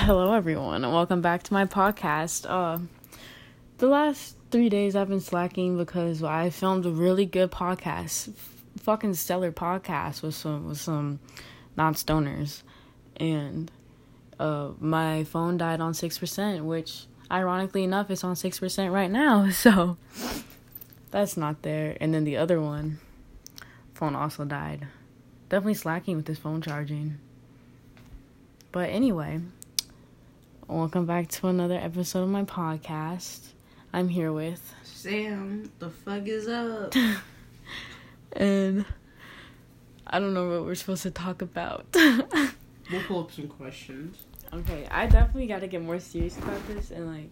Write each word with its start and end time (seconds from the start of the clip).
Hello, 0.00 0.34
everyone, 0.34 0.84
and 0.84 0.92
welcome 0.92 1.22
back 1.22 1.42
to 1.44 1.54
my 1.54 1.64
podcast. 1.64 2.44
Uh, 2.46 2.80
the 3.78 3.86
last 3.86 4.36
three 4.50 4.68
days 4.68 4.94
I've 4.94 5.08
been 5.08 5.22
slacking 5.22 5.78
because 5.78 6.22
I 6.22 6.50
filmed 6.50 6.84
a 6.84 6.90
really 6.90 7.24
good 7.24 7.50
podcast, 7.50 8.28
f- 8.28 8.62
fucking 8.82 9.14
stellar 9.14 9.50
podcast 9.52 10.20
with 10.22 10.34
some 10.34 10.68
with 10.68 10.78
some 10.78 11.18
non 11.78 11.94
stoners, 11.94 12.62
and 13.16 13.72
uh, 14.38 14.72
my 14.78 15.24
phone 15.24 15.56
died 15.56 15.80
on 15.80 15.94
six 15.94 16.18
percent, 16.18 16.66
which 16.66 17.06
ironically 17.30 17.82
enough 17.82 18.10
is 18.10 18.22
on 18.22 18.36
six 18.36 18.60
percent 18.60 18.92
right 18.92 19.10
now. 19.10 19.48
So 19.50 19.96
that's 21.10 21.38
not 21.38 21.62
there. 21.62 21.96
And 22.02 22.12
then 22.12 22.24
the 22.24 22.36
other 22.36 22.60
one, 22.60 22.98
phone 23.94 24.14
also 24.14 24.44
died. 24.44 24.86
Definitely 25.48 25.74
slacking 25.74 26.16
with 26.16 26.26
this 26.26 26.38
phone 26.38 26.60
charging. 26.60 27.16
But 28.72 28.90
anyway, 28.90 29.40
welcome 30.68 31.06
back 31.06 31.28
to 31.28 31.46
another 31.46 31.76
episode 31.76 32.22
of 32.22 32.28
my 32.28 32.44
podcast. 32.44 33.40
I'm 33.92 34.08
here 34.08 34.32
with 34.32 34.74
Sam, 34.82 35.70
the 35.78 35.90
fuck 35.90 36.26
is 36.26 36.48
up? 36.48 36.94
and 38.32 38.84
I 40.06 40.18
don't 40.18 40.34
know 40.34 40.48
what 40.48 40.64
we're 40.64 40.74
supposed 40.74 41.02
to 41.04 41.10
talk 41.10 41.42
about. 41.42 41.86
we'll 41.94 43.02
pull 43.06 43.20
up 43.20 43.32
some 43.32 43.48
questions. 43.48 44.18
okay, 44.52 44.86
I 44.90 45.06
definitely 45.06 45.46
got 45.46 45.60
to 45.60 45.68
get 45.68 45.82
more 45.82 46.00
serious 46.00 46.36
about 46.38 46.66
this 46.66 46.90
and 46.90 47.06
like 47.06 47.30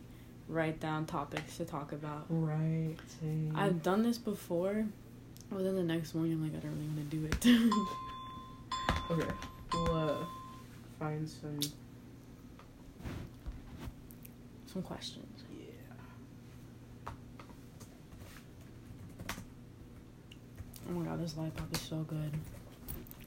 write 0.49 0.81
down 0.81 1.07
topics 1.07 1.57
to 1.57 1.65
talk 1.65 1.93
about. 1.93 2.27
Right. 2.29 2.95
Same. 3.21 3.53
I've 3.57 3.83
done 3.83 4.03
this 4.03 4.19
before, 4.19 4.85
but 5.51 5.65
then 5.65 5.75
the 5.75 5.83
next 5.83 6.15
morning 6.15 6.35
I'm 6.35 6.43
like 6.43 6.53
I 6.55 6.59
don't 6.59 6.73
really 6.77 6.89
want 6.89 7.11
to 7.11 7.17
do 7.17 7.27
it. 7.27 7.47
okay. 9.11 9.33
We'll 9.73 9.97
uh, 9.97 10.25
find 11.01 11.29
some. 11.29 11.59
Some 14.75 14.83
questions. 14.83 15.45
Yeah. 15.57 17.13
Oh 20.89 20.93
my 20.93 21.07
god, 21.07 21.23
this 21.23 21.37
lollipop 21.37 21.73
is 21.73 21.81
so 21.81 21.99
good. 21.99 22.33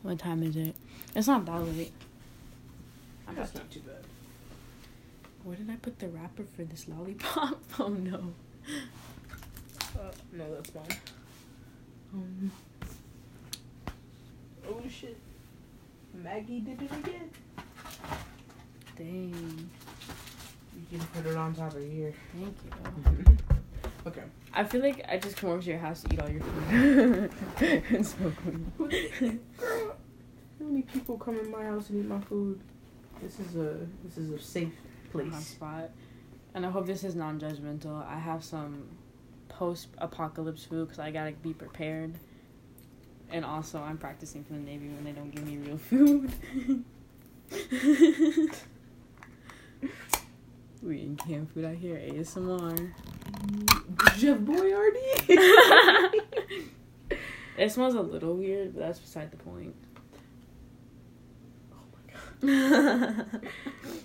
What 0.02 0.20
time 0.20 0.44
is 0.44 0.58
it? 0.58 0.76
It's 1.16 1.28
not 1.28 1.46
that 1.46 1.60
late. 1.62 1.94
I 3.30 3.34
That's 3.34 3.56
not 3.56 3.72
too 3.72 3.80
bad. 3.80 4.04
Where 5.46 5.56
did 5.56 5.70
I 5.70 5.78
put 5.78 5.98
the 6.00 6.10
wrapper 6.10 6.44
for 6.44 6.66
this 6.66 6.90
lollipop? 6.90 7.64
Oh 7.80 7.88
no. 7.88 8.34
Uh, 9.98 10.12
no, 10.34 10.54
that's 10.54 10.76
mine. 10.76 10.86
Um. 12.14 12.52
Oh 14.68 14.82
shit. 14.90 15.16
Maggie 16.14 16.60
did 16.60 16.82
it 16.82 16.92
again. 16.92 17.30
Dang. 18.98 19.70
You 20.78 21.00
can 21.00 21.08
put 21.08 21.26
it 21.26 21.36
on 21.36 21.54
top 21.56 21.74
of 21.74 21.82
here. 21.82 22.14
Thank 22.34 22.56
you. 22.64 23.38
okay. 24.08 24.24
I 24.54 24.64
feel 24.64 24.82
like 24.82 25.04
I 25.10 25.18
just 25.18 25.38
come 25.38 25.50
over 25.50 25.62
to 25.62 25.68
your 25.68 25.80
house 25.80 26.04
to 26.04 26.14
eat 26.14 26.22
all 26.22 26.30
your 26.30 26.42
food. 26.42 27.32
it's 27.92 28.16
so 28.16 28.32
good. 28.78 29.40
Girl, 29.58 29.96
how 30.60 30.66
many 30.66 30.84
people 30.84 31.18
come 31.18 31.40
in 31.40 31.52
my 31.52 31.64
house 31.64 31.90
and 31.90 32.00
eat 32.00 32.08
my 32.08 32.20
food? 32.22 32.60
This 33.22 33.40
is 33.40 33.56
a 33.56 33.78
this 34.04 34.18
is 34.18 34.32
a 34.32 34.40
safe 34.40 34.74
Hot 35.12 35.12
place. 35.12 35.48
spot. 35.48 35.90
And 36.54 36.66
I 36.66 36.70
hope 36.70 36.86
this 36.86 37.04
is 37.04 37.16
non 37.16 37.40
judgmental. 37.40 38.06
I 38.08 38.18
have 38.20 38.44
some 38.44 38.84
post 39.50 39.88
apocalypse 39.98 40.64
food 40.66 40.88
because 40.88 41.00
I 41.00 41.12
gotta 41.12 41.32
be 41.32 41.54
prepared. 41.54 42.14
And 43.30 43.44
also, 43.44 43.82
I'm 43.82 43.98
practicing 43.98 44.44
for 44.44 44.54
the 44.54 44.60
Navy 44.60 44.88
when 44.88 45.04
they 45.04 45.12
don't 45.12 45.32
give 45.32 45.46
me 45.46 45.58
real 45.58 45.78
food. 45.78 46.32
We 50.82 50.98
eating 50.98 51.16
canned 51.16 51.52
food 51.52 51.66
out 51.66 51.76
here, 51.76 51.96
ASMR. 51.96 52.94
Chef 54.16 54.38
Boyardee. 54.38 56.22
it 57.58 57.72
smells 57.72 57.96
a 57.96 58.02
little 58.02 58.36
weird, 58.36 58.74
but 58.74 58.82
that's 58.82 59.00
beside 59.00 59.32
the 59.32 59.38
point. 59.38 59.76
Oh 62.44 63.26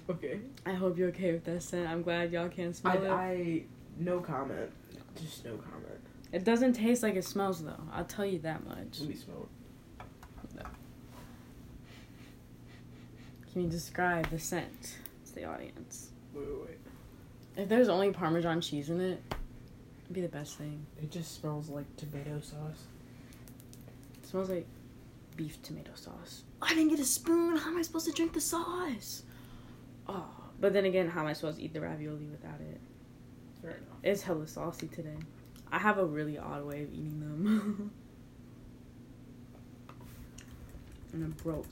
okay. 0.10 0.40
I 0.64 0.72
hope 0.72 0.96
you're 0.96 1.08
okay 1.08 1.32
with 1.32 1.44
that 1.44 1.62
scent. 1.62 1.88
I'm 1.88 2.02
glad 2.02 2.32
y'all 2.32 2.48
can't 2.48 2.70
I, 2.70 2.72
smell 2.72 3.04
it. 3.04 3.10
I 3.10 3.62
no 3.98 4.20
comment. 4.20 4.70
Just 5.20 5.44
no 5.44 5.56
comment. 5.56 6.00
It 6.32 6.44
doesn't 6.44 6.72
taste 6.72 7.02
like 7.02 7.16
it 7.16 7.24
smells 7.24 7.62
though. 7.62 7.76
I'll 7.92 8.06
tell 8.06 8.24
you 8.24 8.38
that 8.40 8.64
much. 8.66 9.00
Let 9.00 9.08
me 9.10 9.14
smell 9.16 9.48
it. 10.00 10.56
No. 10.56 10.62
Can 13.52 13.62
you 13.64 13.68
describe 13.68 14.30
the 14.30 14.38
scent 14.38 14.96
to 15.26 15.34
the 15.34 15.44
audience? 15.44 16.11
Wait, 16.34 16.46
wait, 16.46 16.60
wait. 16.60 16.78
If 17.56 17.68
there's 17.68 17.88
only 17.88 18.10
Parmesan 18.10 18.60
cheese 18.60 18.90
in 18.90 19.00
it, 19.00 19.22
it'd 20.04 20.12
be 20.12 20.20
the 20.20 20.28
best 20.28 20.56
thing. 20.56 20.86
It 21.02 21.10
just 21.10 21.40
smells 21.40 21.68
like 21.68 21.84
tomato 21.96 22.40
sauce. 22.40 22.86
It 24.22 24.26
smells 24.26 24.48
like 24.48 24.66
beef 25.36 25.60
tomato 25.62 25.92
sauce. 25.94 26.44
I 26.60 26.70
didn't 26.70 26.88
get 26.88 27.00
a 27.00 27.04
spoon. 27.04 27.56
How 27.56 27.70
am 27.70 27.78
I 27.78 27.82
supposed 27.82 28.06
to 28.06 28.12
drink 28.12 28.32
the 28.32 28.40
sauce? 28.40 29.22
Oh, 30.08 30.30
but 30.60 30.72
then 30.72 30.84
again, 30.84 31.08
how 31.08 31.20
am 31.20 31.26
I 31.26 31.32
supposed 31.32 31.58
to 31.58 31.64
eat 31.64 31.72
the 31.72 31.80
ravioli 31.80 32.26
without 32.26 32.60
it? 32.60 32.80
Fair 33.60 33.70
enough. 33.72 33.98
It's 34.02 34.22
hella 34.22 34.46
saucy 34.46 34.88
today. 34.88 35.16
I 35.70 35.78
have 35.78 35.98
a 35.98 36.04
really 36.04 36.38
odd 36.38 36.64
way 36.64 36.82
of 36.82 36.92
eating 36.92 37.20
them. 37.20 37.90
and 41.12 41.24
I'm 41.24 41.30
broke. 41.42 41.66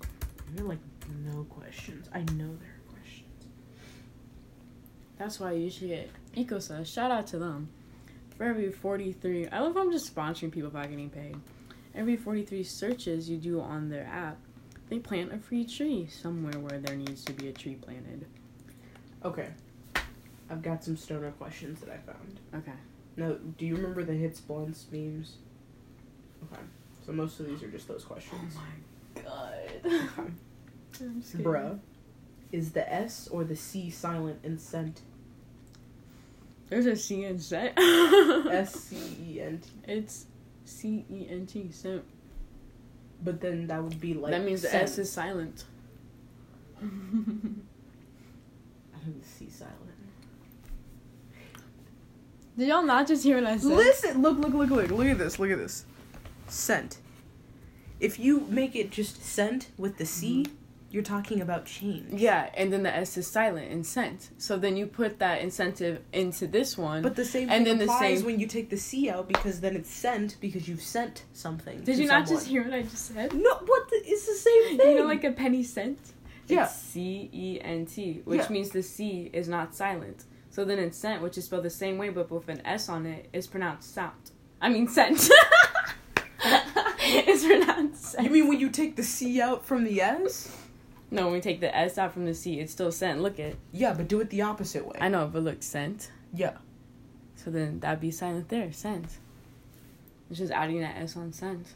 There 0.54 0.64
are 0.64 0.68
like 0.68 0.78
no 1.24 1.44
questions. 1.44 2.08
I 2.12 2.20
know 2.20 2.24
questions. 2.26 2.69
That's 5.20 5.38
why 5.38 5.52
you 5.52 5.68
should 5.68 5.88
get 5.88 6.10
Ecosia. 6.34 6.86
Shout 6.86 7.10
out 7.10 7.26
to 7.26 7.38
them. 7.38 7.68
For 8.38 8.44
every 8.44 8.72
43, 8.72 9.48
I 9.48 9.60
love 9.60 9.74
how 9.74 9.82
I'm 9.82 9.92
just 9.92 10.16
sponsoring 10.16 10.50
people 10.50 10.70
by 10.70 10.86
getting 10.86 11.10
paid. 11.10 11.36
Every 11.94 12.16
43 12.16 12.64
searches 12.64 13.28
you 13.28 13.36
do 13.36 13.60
on 13.60 13.90
their 13.90 14.06
app, 14.06 14.38
they 14.88 14.98
plant 14.98 15.34
a 15.34 15.38
free 15.38 15.66
tree 15.66 16.08
somewhere 16.10 16.58
where 16.58 16.78
there 16.78 16.96
needs 16.96 17.22
to 17.26 17.34
be 17.34 17.48
a 17.48 17.52
tree 17.52 17.74
planted. 17.74 18.24
Okay. 19.22 19.48
I've 20.48 20.62
got 20.62 20.82
some 20.82 20.96
stoner 20.96 21.32
questions 21.32 21.80
that 21.80 21.90
I 21.90 21.98
found. 21.98 22.40
Okay. 22.54 22.78
Now, 23.18 23.36
do 23.58 23.66
you 23.66 23.76
remember 23.76 24.02
the 24.04 24.14
hits 24.14 24.40
blunts 24.40 24.86
memes? 24.90 25.36
Okay. 26.50 26.62
So 27.04 27.12
most 27.12 27.38
of 27.40 27.46
these 27.46 27.62
are 27.62 27.68
just 27.68 27.88
those 27.88 28.04
questions. 28.04 28.56
Oh 28.56 28.62
my 29.14 29.22
god. 29.22 29.54
Okay. 29.84 30.32
I'm 31.02 31.22
scared. 31.22 31.44
Bruh. 31.44 31.78
Is 32.52 32.72
the 32.72 32.90
S 32.90 33.28
or 33.28 33.44
the 33.44 33.54
C 33.54 33.90
silent 33.90 34.40
in 34.42 34.58
scent? 34.58 35.02
There's 36.70 36.86
a 36.86 36.96
C 36.96 37.24
in 37.24 37.38
set. 37.38 37.74
S 37.78 38.72
C 38.86 38.96
E 39.20 39.40
N 39.40 39.58
T. 39.58 39.68
It's 39.86 40.26
C 40.64 41.04
E 41.10 41.26
N 41.28 41.44
T. 41.44 41.70
scent. 41.72 42.04
But 43.22 43.40
then 43.40 43.66
that 43.66 43.82
would 43.82 44.00
be 44.00 44.14
like. 44.14 44.30
that 44.30 44.44
means 44.44 44.62
the. 44.62 44.74
S 44.74 44.96
is 44.96 45.12
silent. 45.12 45.64
I 46.80 46.84
think 49.04 49.20
the 49.20 49.28
C 49.28 49.50
silent. 49.50 49.76
Did 52.56 52.68
y'all 52.68 52.82
not 52.82 53.06
just 53.06 53.24
hear 53.24 53.36
what 53.36 53.46
I 53.46 53.56
said? 53.56 53.72
Listen, 53.72 54.22
look, 54.22 54.38
look, 54.38 54.52
look, 54.52 54.70
look, 54.70 54.90
look 54.90 55.06
at 55.06 55.18
this, 55.18 55.38
look 55.38 55.50
at 55.50 55.58
this. 55.58 55.84
Scent. 56.48 56.98
If 58.00 58.18
you 58.18 58.40
make 58.48 58.76
it 58.76 58.90
just 58.90 59.24
scent 59.24 59.68
with 59.76 59.98
the 59.98 60.06
C, 60.06 60.42
mm-hmm. 60.42 60.54
You're 60.90 61.02
talking 61.04 61.40
about 61.40 61.66
change. 61.66 62.20
Yeah, 62.20 62.50
and 62.54 62.72
then 62.72 62.82
the 62.82 62.94
S 62.94 63.16
is 63.16 63.26
silent 63.26 63.70
in 63.70 63.84
scent. 63.84 64.30
So 64.38 64.56
then 64.56 64.76
you 64.76 64.86
put 64.86 65.18
that 65.20 65.40
incentive 65.40 66.00
into 66.12 66.46
this 66.48 66.76
one. 66.76 67.02
But 67.02 67.14
the 67.16 67.24
same 67.24 67.48
And 67.48 67.64
thing 67.64 67.78
then 67.78 67.86
the 67.86 67.98
same- 67.98 68.24
when 68.24 68.40
you 68.40 68.46
take 68.46 68.70
the 68.70 68.76
C 68.76 69.08
out 69.08 69.28
because 69.28 69.60
then 69.60 69.76
it's 69.76 69.90
sent 69.90 70.36
because 70.40 70.68
you've 70.68 70.82
sent 70.82 71.24
something. 71.32 71.82
Did 71.82 71.98
you 71.98 72.06
not 72.08 72.26
just 72.26 72.46
hear 72.48 72.64
what 72.64 72.74
I 72.74 72.82
just 72.82 73.06
said? 73.14 73.32
No, 73.34 73.54
what? 73.64 73.88
The, 73.90 74.02
it's 74.04 74.26
the 74.26 74.34
same 74.34 74.76
thing. 74.78 74.90
You 74.90 74.98
know, 75.00 75.04
like 75.04 75.24
a 75.24 75.30
penny 75.32 75.62
cent? 75.62 75.98
Yeah. 76.48 76.64
It's 76.64 76.74
C 76.74 77.30
E 77.32 77.60
N 77.62 77.86
T, 77.86 78.22
which 78.24 78.40
Yeah. 78.40 78.48
means 78.50 78.70
the 78.70 78.82
C 78.82 79.30
is 79.32 79.48
not 79.48 79.74
silent. 79.76 80.24
So 80.50 80.64
then 80.64 80.80
in 80.80 80.90
scent, 80.90 81.22
which 81.22 81.38
is 81.38 81.44
spelled 81.44 81.62
the 81.62 81.70
same 81.70 81.96
way 81.98 82.08
but 82.08 82.28
with 82.30 82.48
an 82.48 82.60
S 82.64 82.88
on 82.88 83.06
it, 83.06 83.28
is 83.32 83.46
pronounced 83.46 83.94
sound. 83.94 84.32
I 84.60 84.68
mean 84.68 84.88
scent. 84.88 85.30
it's 87.02 87.44
pronounced. 87.46 88.16
You 88.20 88.30
mean 88.30 88.48
when 88.48 88.58
you 88.58 88.70
take 88.70 88.96
the 88.96 89.02
C 89.02 89.40
out 89.40 89.64
from 89.64 89.84
the 89.84 90.00
S? 90.00 90.56
No, 91.10 91.24
when 91.24 91.34
we 91.34 91.40
take 91.40 91.60
the 91.60 91.74
S 91.76 91.98
out 91.98 92.12
from 92.12 92.24
the 92.24 92.34
C, 92.34 92.60
it's 92.60 92.72
still 92.72 92.92
scent. 92.92 93.20
Look 93.20 93.38
it. 93.38 93.56
Yeah, 93.72 93.94
but 93.94 94.06
do 94.08 94.20
it 94.20 94.30
the 94.30 94.42
opposite 94.42 94.86
way. 94.86 94.96
I 95.00 95.08
know, 95.08 95.26
but 95.26 95.42
look, 95.42 95.62
scent. 95.62 96.10
Yeah. 96.32 96.58
So 97.34 97.50
then 97.50 97.80
that'd 97.80 98.00
be 98.00 98.10
silent 98.10 98.48
there, 98.48 98.72
scent. 98.72 99.06
It's 100.28 100.38
just 100.38 100.52
adding 100.52 100.80
that 100.80 100.96
S 100.96 101.16
on 101.16 101.32
scent. 101.32 101.66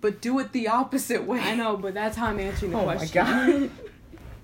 But 0.00 0.20
do 0.20 0.38
it 0.38 0.52
the 0.52 0.68
opposite 0.68 1.24
way. 1.24 1.40
I 1.40 1.56
know, 1.56 1.76
but 1.76 1.94
that's 1.94 2.16
how 2.16 2.26
I'm 2.26 2.38
answering 2.38 2.70
the 2.70 2.82
question. 2.82 3.20
Oh 3.20 3.24
my. 3.24 3.50
God. 3.50 3.70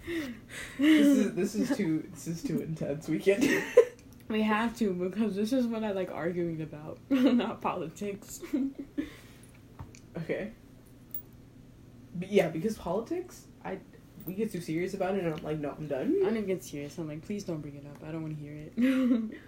this 0.79 1.07
is 1.07 1.35
this 1.35 1.55
is 1.55 1.77
too 1.77 2.05
this 2.12 2.27
is 2.27 2.43
too 2.43 2.61
intense. 2.61 3.09
We 3.09 3.21
can't. 3.21 3.41
do 3.41 3.62
We 4.29 4.43
have 4.43 4.77
to 4.79 4.93
because 4.93 5.37
this 5.37 5.53
is 5.53 5.67
what 5.67 5.85
I 5.85 5.93
like 5.93 6.11
arguing 6.11 6.61
about, 6.62 6.99
not 7.11 7.61
politics. 7.61 8.41
Okay. 10.17 10.50
Yeah, 12.20 12.49
because 12.49 12.76
politics, 12.76 13.46
I 13.64 13.78
we 14.26 14.34
get 14.34 14.52
too 14.52 14.61
serious 14.61 14.94
about 14.94 15.16
it, 15.16 15.25
and 15.25 15.34
I'm 15.34 15.43
like, 15.43 15.58
no, 15.58 15.75
I'm 15.76 15.87
done. 15.87 16.16
I 16.25 16.31
don't 16.31 16.46
get 16.46 16.62
serious. 16.64 16.96
I'm 16.99 17.08
like, 17.08 17.22
please 17.22 17.44
don't 17.44 17.61
bring 17.61 17.76
it 17.76 17.87
up. 17.87 18.02
I 18.06 18.12
don't 18.12 18.22
want 18.22 18.37
to 18.38 18.43
hear 18.43 18.69
it. 18.76 19.38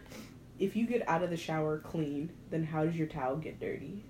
If 0.59 0.75
you 0.75 0.87
get 0.87 1.07
out 1.09 1.23
of 1.23 1.31
the 1.31 1.37
shower 1.37 1.79
clean, 1.79 2.31
then 2.51 2.65
how 2.65 2.85
does 2.85 2.97
your 2.97 3.07
towel 3.07 3.37
get 3.37 3.61
dirty? 3.61 4.03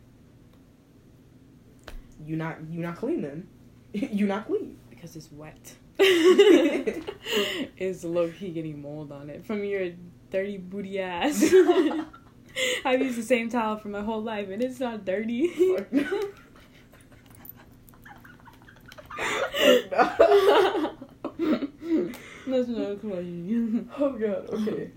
You 2.25 2.37
not 2.37 2.59
you 2.71 2.81
not 2.81 2.97
clean 2.97 3.23
then. 3.23 3.49
you 3.93 4.27
not 4.27 4.47
clean. 4.47 4.79
because 4.91 5.17
it's 5.17 5.31
wet. 5.33 5.75
it's 5.99 8.05
low 8.05 8.31
key 8.31 8.51
getting 8.51 8.81
mold 8.81 9.11
on 9.11 9.31
it 9.31 9.45
from 9.45 9.65
your 9.65 9.91
dirty 10.31 10.59
booty 10.59 11.01
ass. 11.01 11.43
I've 12.85 13.03
used 13.03 13.19
the 13.19 13.23
same 13.23 13.51
towel 13.51 13.79
for 13.79 13.89
my 13.89 14.03
whole 14.03 14.23
life 14.23 14.49
and 14.49 14.63
it's 14.63 14.79
not 14.79 15.05
dirty. 15.05 15.49
Fuck 15.49 15.93
no. 15.93 16.05
Fuck 16.05 16.25
no. 19.17 19.86
That's 22.47 22.69
not 22.69 23.01
question. 23.01 23.91
Oh 23.99 24.13
god, 24.13 24.49
okay. 24.51 24.91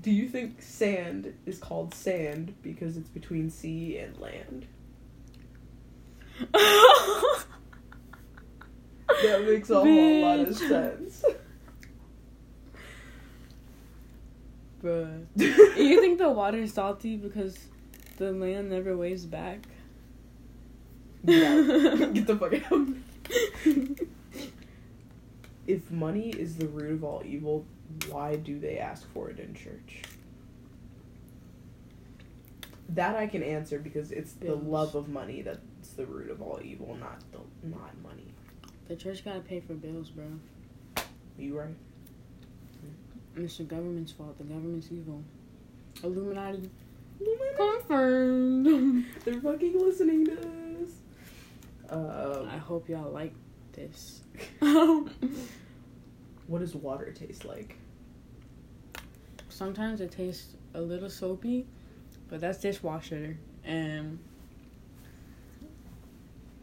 Do 0.00 0.10
you 0.10 0.28
think 0.28 0.62
sand 0.62 1.34
is 1.44 1.58
called 1.58 1.92
sand 1.92 2.54
because 2.62 2.96
it's 2.96 3.08
between 3.08 3.50
sea 3.50 3.98
and 3.98 4.18
land? 4.18 4.66
That 9.22 9.44
makes 9.44 9.70
a 9.70 9.80
whole 9.80 10.20
lot 10.20 10.40
of 10.40 10.56
sense. 10.56 11.24
Bruh. 14.82 15.26
you 15.36 16.00
think 16.00 16.18
the 16.20 16.30
water's 16.30 16.72
salty 16.72 17.16
because 17.16 17.58
the 18.16 18.32
land 18.32 18.70
never 18.70 18.96
waves 18.96 19.26
back? 19.26 19.66
Yeah. 21.24 22.10
Get 22.12 22.26
the 22.26 22.36
fuck 22.36 22.54
out. 22.70 24.07
If 25.68 25.90
money 25.90 26.30
is 26.30 26.56
the 26.56 26.66
root 26.66 26.92
of 26.92 27.04
all 27.04 27.22
evil, 27.26 27.66
why 28.08 28.36
do 28.36 28.58
they 28.58 28.78
ask 28.78 29.06
for 29.12 29.28
it 29.28 29.38
in 29.38 29.54
church? 29.54 30.00
That 32.88 33.16
I 33.16 33.26
can 33.26 33.42
answer 33.42 33.78
because 33.78 34.10
it's 34.10 34.32
the 34.32 34.54
love 34.54 34.94
of 34.94 35.10
money 35.10 35.42
that's 35.42 35.90
the 35.94 36.06
root 36.06 36.30
of 36.30 36.40
all 36.40 36.58
evil, 36.64 36.96
not 36.98 37.20
the 37.32 37.68
not 37.68 37.92
money. 38.02 38.32
The 38.88 38.96
church 38.96 39.22
gotta 39.26 39.40
pay 39.40 39.60
for 39.60 39.74
bills, 39.74 40.08
bro. 40.08 40.24
You 41.38 41.58
right? 41.58 41.76
It's 43.36 43.58
the 43.58 43.64
government's 43.64 44.12
fault. 44.12 44.38
The 44.38 44.44
government's 44.44 44.90
evil. 44.90 45.22
Illuminati 46.02 46.70
Illuminati. 47.20 47.56
confirmed. 47.56 49.04
They're 49.26 49.40
fucking 49.42 49.78
listening 49.78 50.24
to 50.26 50.32
us. 50.32 51.90
Uh, 51.90 52.46
I 52.50 52.56
hope 52.56 52.88
y'all 52.88 53.12
like 53.12 53.34
this. 53.72 54.22
what 56.48 56.58
does 56.60 56.74
water 56.74 57.12
taste 57.12 57.44
like? 57.44 57.76
Sometimes 59.48 60.00
it 60.00 60.10
tastes 60.10 60.54
a 60.74 60.80
little 60.80 61.10
soapy, 61.10 61.66
but 62.28 62.40
that's 62.40 62.58
dishwasher. 62.58 63.36
And 63.64 64.18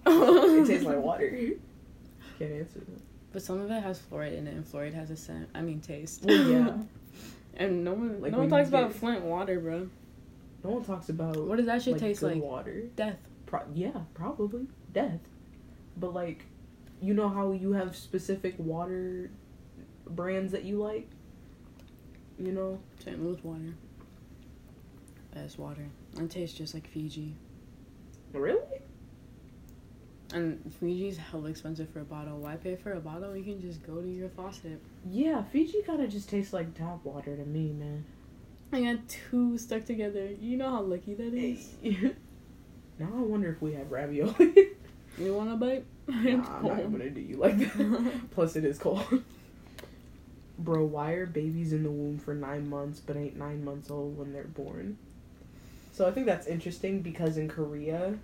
It 0.06 0.68
tastes 0.68 0.86
like 0.86 0.98
water. 0.98 1.30
Can't 2.40 2.52
answer 2.52 2.80
that. 2.80 3.02
But 3.32 3.42
some 3.42 3.60
of 3.60 3.70
it 3.70 3.82
has 3.82 4.00
fluoride 4.00 4.38
in 4.38 4.48
it, 4.48 4.54
and 4.54 4.66
fluoride 4.66 4.94
has 4.94 5.12
a 5.12 5.16
scent. 5.18 5.50
I 5.54 5.62
mean, 5.62 5.82
taste. 5.82 6.24
Well, 6.24 6.50
yeah. 6.50 6.78
and 7.58 7.84
no 7.84 7.94
one, 7.94 8.22
Like 8.22 8.32
no 8.32 8.40
one 8.40 8.50
talks 8.50 8.70
about 8.70 8.94
Flint 8.94 9.24
water, 9.24 9.60
bro. 9.60 9.90
No 10.64 10.70
one 10.72 10.84
talks 10.84 11.10
about 11.10 11.38
What 11.38 11.58
does 11.58 11.66
that 11.68 11.82
shit 11.82 11.94
like, 11.94 12.02
taste 12.02 12.24
like? 12.24 12.42
water. 12.42 12.84
Death. 12.96 13.18
Pro- 13.46 13.66
yeah, 13.74 13.92
probably 14.14 14.68
death. 14.94 15.20
But 15.98 16.14
like, 16.14 16.46
you 17.02 17.14
know 17.14 17.30
how 17.30 17.52
you 17.52 17.74
have 17.74 17.96
specific 17.96 18.56
water 18.58 19.30
brands 20.08 20.52
that 20.52 20.64
you 20.64 20.82
like. 20.82 21.08
You 22.38 22.52
know, 22.52 22.80
St. 23.04 23.22
Louis 23.24 23.42
water. 23.44 23.74
Best 25.34 25.58
water. 25.60 25.86
It 26.20 26.30
tastes 26.30 26.58
just 26.58 26.74
like 26.74 26.88
Fiji. 26.88 27.36
really? 28.34 28.60
And 30.34 30.60
Fiji's 30.80 31.18
hella 31.18 31.50
expensive 31.50 31.90
for 31.90 32.02
a 32.02 32.04
bottle. 32.06 32.40
Why 32.40 32.56
pay 32.56 32.76
for 32.76 32.92
a 32.94 33.00
bottle? 33.00 33.36
You 33.38 33.44
can 33.44 33.62
just 33.62 33.86
go 33.86 34.02
to 34.02 34.08
your 34.08 34.28
faucet. 34.30 34.82
Yeah, 35.10 35.44
Fiji 35.44 35.82
kind 35.84 36.02
of 36.02 36.10
just 36.10 36.28
tastes 36.30 36.52
like 36.52 36.74
tap 36.74 37.06
water 37.06 37.38
to 37.38 37.46
me, 37.46 37.72
man. 37.72 38.04
I 38.74 38.82
got 38.84 39.08
two 39.08 39.58
stuck 39.58 39.86
together. 39.86 40.28
You 40.42 40.58
know 40.58 40.70
how 40.72 40.82
lucky 40.82 41.14
that 41.14 41.34
is. 41.34 41.76
now 43.00 43.08
I 43.16 43.22
wonder 43.22 43.50
if 43.52 43.62
we 43.62 43.74
have 43.74 43.92
ravioli. 43.92 44.70
You 45.18 45.34
want 45.34 45.50
a 45.54 45.56
bite? 45.56 45.86
nah, 46.10 46.18
I'm 46.58 46.64
not 46.68 46.92
gonna 46.92 47.10
do 47.10 47.22
you 47.22 47.38
like 47.38 47.58
that. 47.58 48.12
Plus, 48.32 48.58
it 48.58 48.66
is 48.66 48.78
cold. 48.78 49.24
Bro, 50.58 50.86
why 50.86 51.12
are 51.14 51.26
babies 51.26 51.74
in 51.74 51.84
the 51.84 51.92
womb 51.92 52.18
for 52.18 52.34
nine 52.34 52.70
months 52.70 53.00
but 53.00 53.18
ain't 53.18 53.36
nine 53.36 53.64
months 53.64 53.92
old 53.92 54.18
when 54.18 54.32
they're 54.34 54.44
born? 54.46 54.98
So 55.92 56.08
I 56.08 56.12
think 56.12 56.26
that's 56.26 56.48
interesting 56.48 57.02
because 57.02 57.38
in 57.38 57.48
Korea, 57.50 58.18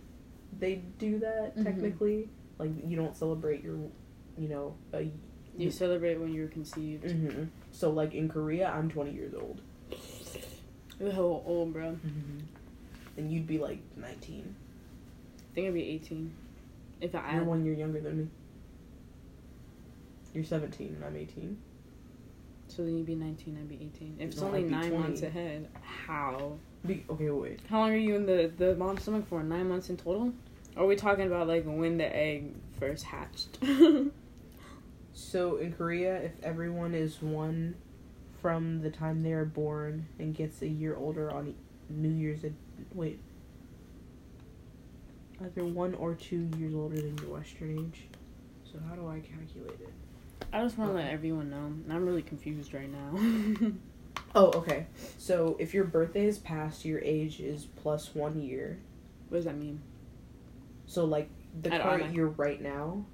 they 0.58 0.76
do 0.98 1.20
that 1.20 1.56
Mhm. 1.58 1.64
technically. 1.64 2.30
Like 2.58 2.72
you 2.86 2.96
don't 2.96 3.16
celebrate 3.16 3.64
your, 3.64 3.78
you 4.38 4.48
know, 4.48 4.76
a. 4.94 5.12
You 5.58 5.70
celebrate 5.72 6.18
when 6.20 6.34
you're 6.34 6.48
conceived. 6.48 7.10
hmm 7.12 7.44
So 7.72 7.90
like 7.92 8.14
in 8.14 8.30
Korea, 8.30 8.70
I'm 8.70 8.90
20 8.90 9.12
years 9.12 9.34
old, 9.34 9.62
You're 11.00 11.12
hella 11.12 11.44
old, 11.44 11.74
bro. 11.74 11.98
and 13.18 13.32
you'd 13.32 13.48
be 13.48 13.58
like 13.58 13.80
19. 13.98 14.56
I 15.38 15.54
think 15.54 15.68
I'd 15.68 15.74
be 15.74 15.84
18. 15.90 16.34
If 17.02 17.14
I 17.16 17.36
You're 17.36 17.44
one 17.44 17.66
year 17.66 17.74
younger 17.74 18.00
than 18.00 18.18
me. 18.18 18.28
You're 20.34 20.46
17 20.46 20.96
and 20.96 21.04
I'm 21.04 21.18
18. 21.18 21.58
So 22.76 22.84
then 22.84 22.98
you'd 22.98 23.06
be 23.06 23.16
19, 23.16 23.58
I'd 23.60 23.68
be 23.68 23.76
18. 23.76 24.16
If 24.18 24.30
it's 24.30 24.42
No, 24.42 24.48
only 24.48 24.64
nine 24.64 24.92
20. 24.92 24.98
months 24.98 25.22
ahead, 25.24 25.68
how? 25.82 26.58
Be- 26.88 27.04
okay, 27.10 27.30
wait. 27.30 27.60
How 27.70 27.80
long 27.80 27.92
are 27.92 27.96
you 27.98 28.16
in 28.16 28.26
the, 28.26 28.50
the 28.58 28.76
mom's 28.76 29.02
stomach 29.02 29.28
for? 29.28 29.44
Nine 29.44 29.68
months 29.68 29.90
in 29.90 29.98
total? 29.98 30.32
Or 30.78 30.84
are 30.84 30.86
we 30.88 30.96
talking 30.96 31.28
about 31.28 31.48
like 31.50 31.66
when 31.66 31.98
the 31.98 32.16
egg 32.16 32.54
first 32.80 33.04
hatched? 33.04 33.58
So 35.14 35.58
in 35.58 35.74
Korea, 35.74 36.16
if 36.22 36.32
everyone 36.42 36.96
is 36.96 37.22
one 37.22 37.76
from 38.42 38.82
the 38.82 38.90
time 38.90 39.22
they 39.24 39.34
are 39.34 39.46
born 39.46 40.08
and 40.18 40.34
gets 40.34 40.62
a 40.62 40.68
year 40.68 40.96
older 40.96 41.30
on 41.30 41.54
New 41.90 42.10
Year's, 42.10 42.40
wait, 42.94 43.20
either 45.44 45.66
one 45.66 45.94
or 45.96 46.16
two 46.16 46.50
years 46.58 46.74
older 46.74 46.96
than 46.96 47.18
your 47.18 47.34
Western 47.38 47.78
age. 47.78 48.04
So 48.64 48.80
how 48.88 48.96
do 48.96 49.08
I 49.10 49.20
calculate 49.20 49.80
it? 49.82 49.94
I 50.54 50.62
just 50.64 50.78
want 50.78 50.92
to 50.92 50.96
let 50.96 51.12
everyone 51.12 51.50
know. 51.50 51.74
I'm 51.94 52.06
really 52.06 52.22
confused 52.22 52.74
right 52.74 52.90
now. 52.92 53.72
Oh, 54.34 54.52
okay. 54.54 54.88
So 55.18 55.58
if 55.60 55.74
your 55.74 55.84
birthday 55.86 56.26
is 56.26 56.38
past, 56.38 56.86
your 56.86 57.00
age 57.02 57.40
is 57.42 57.66
plus 57.66 58.14
one 58.16 58.42
year. 58.42 58.80
what 59.28 59.38
does 59.40 59.46
that 59.46 59.58
mean? 59.58 59.82
So 60.86 61.04
like 61.06 61.30
the 61.62 61.70
current 61.70 62.14
year 62.14 62.28
right 62.28 62.62
now, 62.62 63.06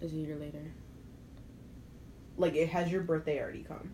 Is 0.00 0.12
a 0.12 0.16
year 0.16 0.36
later? 0.36 0.72
like 2.36 2.54
it 2.56 2.68
has 2.70 2.90
your 2.90 3.02
birthday 3.02 3.40
already 3.40 3.62
come 3.62 3.92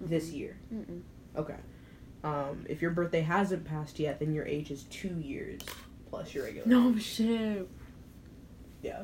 this 0.00 0.30
year. 0.30 0.58
Mm-mm. 0.72 1.00
Okay. 1.36 1.56
Um, 2.24 2.64
if 2.68 2.80
your 2.82 2.90
birthday 2.92 3.20
hasn't 3.20 3.64
passed 3.64 3.98
yet, 3.98 4.18
then 4.20 4.32
your 4.32 4.46
age 4.46 4.70
is 4.70 4.84
two 4.84 5.18
years 5.20 5.60
plus 6.10 6.34
your 6.34 6.44
regular. 6.44 6.66
No 6.66 6.90
age. 6.90 7.02
shit. 7.02 7.68
Yeah. 8.82 9.02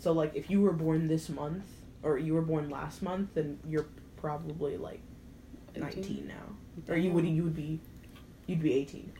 So 0.00 0.12
like, 0.12 0.34
if 0.34 0.50
you 0.50 0.60
were 0.62 0.72
born 0.72 1.06
this 1.06 1.28
month 1.28 1.64
or 2.02 2.18
you 2.18 2.34
were 2.34 2.42
born 2.42 2.68
last 2.70 3.02
month, 3.02 3.30
then 3.34 3.58
you're 3.68 3.86
probably 4.16 4.76
like 4.76 5.00
18? 5.76 5.82
nineteen 5.82 6.26
now, 6.26 6.92
or 6.92 6.96
you 6.96 7.12
would 7.12 7.24
you 7.26 7.44
would 7.44 7.54
be, 7.54 7.78
you'd 8.46 8.60
be 8.62 8.72
eighteen. 8.72 9.12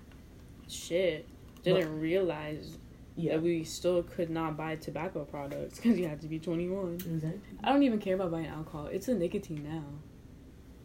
Shit. 0.69 1.29
Didn't 1.63 2.01
realize 2.01 2.79
Yeah. 3.17 3.35
that 3.35 3.43
we 3.43 3.63
still 3.65 4.03
could 4.03 4.31
not 4.31 4.57
buy 4.57 4.77
tobacco 4.77 5.25
products 5.25 5.77
because 5.79 5.99
you 5.99 6.09
had 6.09 6.21
to 6.23 6.27
be 6.29 6.39
21. 6.39 6.95
Exactly. 6.95 7.41
I 7.63 7.69
don't 7.71 7.83
even 7.83 7.99
care 7.99 8.15
about 8.15 8.31
buying 8.31 8.47
alcohol. 8.47 8.87
It's 8.87 9.09
a 9.09 9.15
nicotine 9.15 9.63
now. 9.65 9.85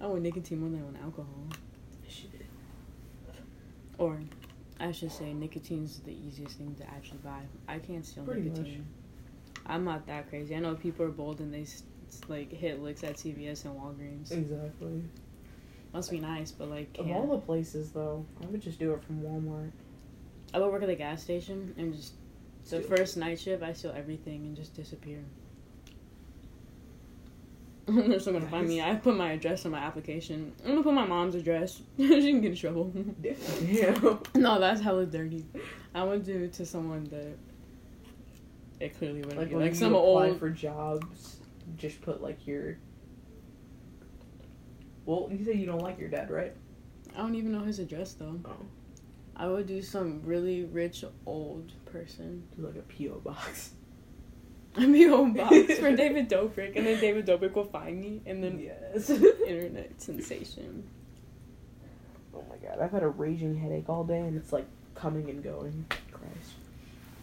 I 0.02 0.08
want 0.08 0.22
nicotine 0.24 0.60
more 0.60 0.70
than 0.70 0.82
I 0.82 0.84
want 0.84 0.98
alcohol. 1.02 1.48
Shit. 2.10 2.30
Or, 3.98 4.20
I 4.80 4.92
should 4.92 5.12
say, 5.14 5.34
nicotine's 5.34 6.00
the 6.00 6.12
easiest 6.12 6.58
thing 6.58 6.76
to 6.76 6.84
actually 6.90 7.20
buy. 7.20 7.42
I 7.70 7.80
can't 7.80 8.06
steal 8.06 8.26
Pretty 8.26 8.42
nicotine. 8.50 8.86
I'm 9.66 9.84
not 9.84 10.06
that 10.08 10.30
crazy. 10.30 10.56
I 10.56 10.60
know 10.60 10.76
people 10.76 11.06
are 11.06 11.10
bold 11.10 11.40
and 11.40 11.54
they 11.54 11.66
like 12.28 12.52
hit 12.52 12.82
licks 12.82 13.04
at 13.04 13.16
CVS 13.16 13.66
and 13.66 13.76
Walgreens. 13.76 14.32
Exactly. 14.32 15.02
Must 15.94 16.12
be 16.12 16.20
nice, 16.20 16.52
but 16.52 16.70
like, 16.70 16.90
Of 17.00 17.06
can't. 17.06 17.18
all 17.18 17.28
the 17.28 17.38
places, 17.40 17.92
though, 17.92 18.26
I 18.44 18.46
would 18.48 18.62
just 18.62 18.80
do 18.80 18.94
it 18.94 19.04
from 19.04 19.22
Walmart. 19.22 19.72
I 20.54 20.60
would 20.60 20.72
work 20.72 20.82
at 20.84 20.88
the 20.88 20.96
gas 20.96 21.24
station 21.24 21.74
and 21.78 21.94
just 21.94 22.14
the 22.64 22.82
Steal. 22.82 22.98
first 22.98 23.18
night 23.18 23.40
shift, 23.40 23.64
I 23.64 23.74
steal 23.74 23.94
everything 23.96 24.46
and 24.46 24.56
just 24.56 24.76
disappear. 24.76 25.24
They're 27.88 28.20
still 28.20 28.34
gonna 28.34 28.48
find 28.48 28.68
me. 28.68 28.82
I 28.82 28.96
put 28.96 29.16
my 29.16 29.34
address 29.34 29.64
on 29.66 29.72
my 29.72 29.78
application. 29.80 30.52
I'm 30.64 30.72
gonna 30.72 30.84
put 30.84 30.94
my 30.96 31.06
mom's 31.06 31.36
address. 31.36 31.82
she 31.98 32.08
can 32.32 32.42
get 32.42 32.52
in 32.52 32.58
trouble. 32.58 32.92
No, 34.36 34.60
that's 34.60 34.82
hella 34.82 35.06
dirty. 35.06 35.46
I 35.94 36.04
would 36.04 36.26
do 36.26 36.44
it 36.46 36.54
to 36.54 36.66
someone 36.66 37.04
that 37.06 37.38
it 38.80 38.98
clearly 38.98 39.20
wouldn't 39.22 39.38
Like 39.40 39.50
be 39.50 39.56
when 39.56 39.64
like 39.66 39.74
you 39.74 39.80
some 39.80 39.94
apply 39.96 40.30
old. 40.30 40.40
for 40.40 40.50
jobs, 40.50 41.38
just 41.78 42.02
put 42.02 42.22
like 42.22 42.46
your. 42.48 42.78
Well, 45.06 45.30
you 45.32 45.46
say 45.46 45.54
you 45.54 45.66
don't 45.66 45.80
like 45.82 46.00
your 46.00 46.10
dad, 46.10 46.30
right? 46.32 46.54
I 47.16 47.20
don't 47.20 47.36
even 47.36 47.52
know 47.52 47.62
his 47.64 47.80
address 47.80 48.14
though. 48.14 48.40
Oh, 48.46 48.58
I 49.36 49.48
would 49.48 49.68
do 49.68 49.82
some 49.82 50.22
really 50.26 50.64
rich 50.66 51.04
old 51.26 51.72
person. 51.86 52.44
do 52.56 52.66
like 52.66 52.76
a 52.76 52.82
PO 53.10 53.20
box. 53.20 53.72
I 54.78 54.86
mean, 54.88 55.08
home 55.10 55.34
box 55.34 55.56
for 55.80 55.96
David 55.96 56.30
Dobrik, 56.30 56.76
and 56.76 56.86
then 56.86 57.00
David 57.00 57.26
Dobrik 57.26 57.54
will 57.54 57.64
find 57.66 58.02
me, 58.02 58.22
and 58.26 58.44
then 58.44 58.60
yes. 58.60 59.10
internet 59.48 60.02
sensation. 60.02 60.84
oh 62.34 62.44
my 62.50 62.58
god, 62.58 62.80
I've 62.82 62.92
had 62.92 63.04
a 63.04 63.08
raging 63.08 63.56
headache 63.56 63.88
all 63.88 64.04
day, 64.04 64.20
and 64.20 64.36
it's 64.36 64.52
like 64.52 64.66
coming 64.96 65.30
and 65.30 65.42
going. 65.42 65.86
Christ. 66.12 66.54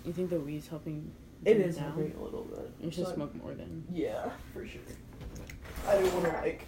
You 0.07 0.13
think 0.15 0.31
the 0.31 0.41
weed's 0.41 0.69
helping? 0.69 1.11
It 1.45 1.57
bring 1.57 1.73
down? 1.73 1.85
helping 1.85 2.15
a 2.19 2.23
little 2.23 2.45
bit. 2.45 2.71
You 2.81 2.91
should 2.91 3.09
smoke 3.09 3.35
more 3.35 3.55
then. 3.55 3.85
Yeah, 3.93 4.31
for 4.53 4.67
sure. 4.67 4.81
I 5.89 5.97
didn't 5.97 6.13
want 6.15 6.27
to 6.27 6.41
like 6.41 6.67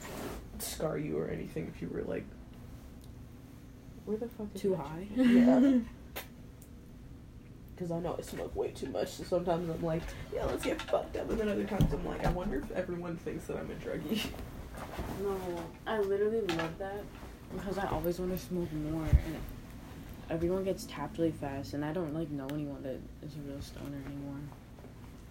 scar 0.59 0.99
you 0.99 1.19
or 1.19 1.29
anything 1.29 1.71
if 1.75 1.81
you 1.81 1.89
were 1.89 2.03
like. 2.03 2.25
Where 4.05 4.17
the 4.17 4.29
fuck 4.29 4.49
is 4.55 4.61
Too 4.61 4.75
high. 4.75 5.07
Yeah. 5.15 5.79
Because 7.75 7.91
I 7.91 7.99
know 7.99 8.15
I 8.17 8.23
smoke 8.23 8.55
way 8.55 8.69
too 8.71 8.89
much, 8.91 9.09
so 9.09 9.25
sometimes 9.25 9.69
I'm 9.69 9.83
like, 9.83 10.03
yeah, 10.33 10.45
let's 10.45 10.63
get 10.63 10.81
fucked 10.81 11.17
up, 11.17 11.29
and 11.29 11.41
then 11.41 11.49
other 11.49 11.65
times 11.65 11.93
I'm 11.93 12.07
like, 12.07 12.25
I 12.25 12.31
wonder 12.31 12.59
if 12.61 12.71
everyone 12.71 13.17
thinks 13.17 13.47
that 13.47 13.57
I'm 13.57 13.69
a 13.69 13.75
druggie. 13.75 14.27
No, 15.21 15.37
I 15.85 15.99
literally 15.99 16.41
love 16.43 16.79
that 16.79 17.03
because 17.53 17.79
I 17.79 17.89
always 17.89 18.21
want 18.21 18.31
to 18.31 18.39
smoke 18.39 18.73
more, 18.73 19.03
and 19.03 19.37
everyone 20.31 20.63
gets 20.63 20.85
tapped 20.85 21.19
really 21.19 21.33
fast, 21.33 21.75
and 21.75 21.85
I 21.85 21.93
don't 21.93 22.15
like 22.15 22.31
know 22.31 22.47
anyone 22.53 22.83
that 22.85 23.01
is 23.27 23.35
a 23.35 23.41
real 23.51 23.61
stoner 23.61 23.99
anymore. 24.07 24.39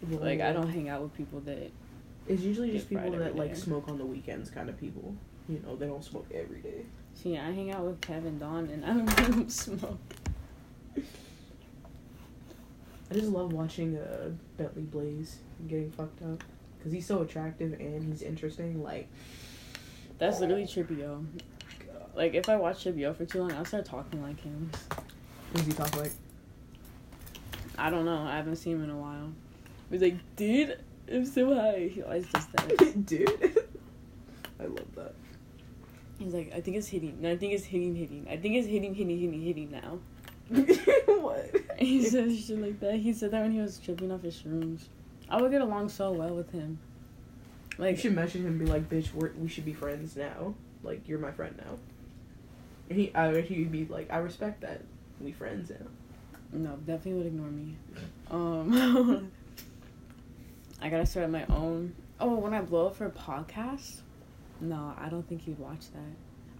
Like 0.09 0.41
I 0.41 0.51
don't 0.51 0.69
hang 0.69 0.89
out 0.89 1.01
with 1.01 1.13
people 1.15 1.39
that 1.41 1.71
It's 2.27 2.41
usually 2.41 2.71
just 2.71 2.89
people 2.89 3.11
that 3.11 3.35
like 3.35 3.53
day. 3.53 3.59
smoke 3.59 3.87
on 3.87 3.97
the 3.97 4.05
weekends, 4.05 4.49
kind 4.49 4.69
of 4.69 4.79
people. 4.79 5.15
You 5.49 5.61
know, 5.65 5.75
they 5.75 5.87
don't 5.87 6.03
smoke 6.03 6.27
every 6.33 6.59
day. 6.59 6.85
see. 7.15 7.37
I 7.37 7.51
hang 7.51 7.71
out 7.71 7.85
with 7.85 8.01
Kevin 8.01 8.39
Don, 8.39 8.67
and 8.69 8.85
I 8.85 9.23
don't 9.29 9.51
smoke. 9.51 9.99
I 10.97 11.01
just 13.13 13.27
love 13.29 13.53
watching 13.53 13.97
uh, 13.97 14.29
Bentley 14.57 14.83
Blaze 14.83 15.37
getting 15.67 15.91
fucked 15.91 16.21
up 16.23 16.43
because 16.77 16.93
he's 16.93 17.05
so 17.05 17.21
attractive 17.21 17.73
and 17.73 18.03
he's 18.03 18.21
interesting. 18.21 18.81
Like, 18.81 19.07
That's 20.17 20.39
literally 20.39 20.65
Trippy 20.65 20.99
Yo. 20.99 21.25
Like 22.15 22.33
if 22.33 22.49
I 22.49 22.55
watch 22.55 22.83
Trippy 22.83 22.99
Yo 22.99 23.13
for 23.13 23.25
too 23.25 23.39
long, 23.41 23.51
I'll 23.53 23.65
start 23.65 23.85
talking 23.85 24.21
like 24.21 24.41
him. 24.41 24.71
what 24.89 25.55
does 25.57 25.65
he 25.65 25.73
talk 25.73 25.95
like? 25.97 26.11
I 27.77 27.89
don't 27.89 28.05
know. 28.05 28.23
I 28.23 28.35
haven't 28.37 28.55
seen 28.57 28.75
him 28.77 28.83
in 28.85 28.89
a 28.89 28.97
while. 28.97 29.31
He's 29.93 30.01
like, 30.01 30.35
dude, 30.35 30.79
I'm 31.11 31.23
so 31.23 31.53
high. 31.53 31.91
He 31.93 32.01
always 32.01 32.25
does 32.25 32.47
that. 32.47 33.05
Dude, 33.05 33.29
I 34.59 34.63
love 34.63 34.95
that. 34.95 35.13
He's 36.17 36.33
like, 36.33 36.51
I 36.51 36.61
think 36.61 36.77
it's 36.77 36.87
hitting. 36.87 37.21
No, 37.21 37.29
I 37.29 37.37
think 37.37 37.53
it's 37.53 37.63
hitting, 37.63 37.95
hitting. 37.95 38.25
I 38.27 38.37
think 38.37 38.55
it's 38.55 38.67
hitting, 38.67 38.95
hitting, 38.95 39.19
hitting, 39.19 39.41
hitting 39.41 39.71
now. 39.71 39.99
what? 41.21 41.51
He 41.77 42.03
says 42.03 42.43
shit 42.43 42.59
like 42.59 42.79
that. 42.79 42.95
He 42.95 43.13
said 43.13 43.29
that 43.31 43.41
when 43.43 43.51
he 43.51 43.59
was 43.59 43.77
tripping 43.77 44.11
off 44.11 44.23
his 44.23 44.35
shrooms. 44.41 44.85
I 45.29 45.39
would 45.39 45.51
get 45.51 45.61
along 45.61 45.89
so 45.89 46.11
well 46.11 46.33
with 46.33 46.51
him. 46.51 46.79
Like, 47.77 47.97
you 47.97 48.01
should 48.01 48.15
message 48.15 48.41
him 48.41 48.47
and 48.47 48.59
be 48.59 48.65
like, 48.65 48.89
"Bitch, 48.89 49.13
we're, 49.13 49.31
we 49.33 49.47
should 49.47 49.65
be 49.65 49.73
friends 49.73 50.15
now. 50.15 50.55
Like, 50.81 51.07
you're 51.07 51.19
my 51.19 51.31
friend 51.31 51.55
now." 51.57 51.77
And 52.89 52.99
he, 52.99 53.13
I 53.13 53.31
would 53.31 53.45
he'd 53.45 53.71
be 53.71 53.85
like, 53.85 54.11
"I 54.11 54.17
respect 54.17 54.61
that. 54.61 54.81
We 55.19 55.33
friends 55.33 55.69
now." 55.69 55.87
no, 56.51 56.77
definitely 56.85 57.13
would 57.13 57.27
ignore 57.27 57.49
me. 57.49 57.75
Um, 58.31 59.31
I 60.83 60.89
gotta 60.89 61.05
start 61.05 61.29
my 61.29 61.45
own. 61.45 61.95
Oh, 62.19 62.35
when 62.35 62.53
I 62.53 62.59
blow 62.59 62.87
up 62.87 62.97
for 62.97 63.05
a 63.05 63.09
podcast? 63.09 64.01
No, 64.59 64.93
I 64.99 65.07
don't 65.07 65.25
think 65.29 65.43
he'd 65.43 65.57
watch 65.57 65.89
that. 65.93 66.01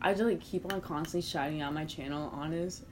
I 0.02 0.14
just 0.14 0.24
like 0.24 0.40
keep 0.40 0.72
on 0.72 0.80
constantly 0.80 1.28
shouting 1.30 1.62
out 1.62 1.74
my 1.74 1.84
channel 1.84 2.30
on 2.34 2.54
his 2.54 2.84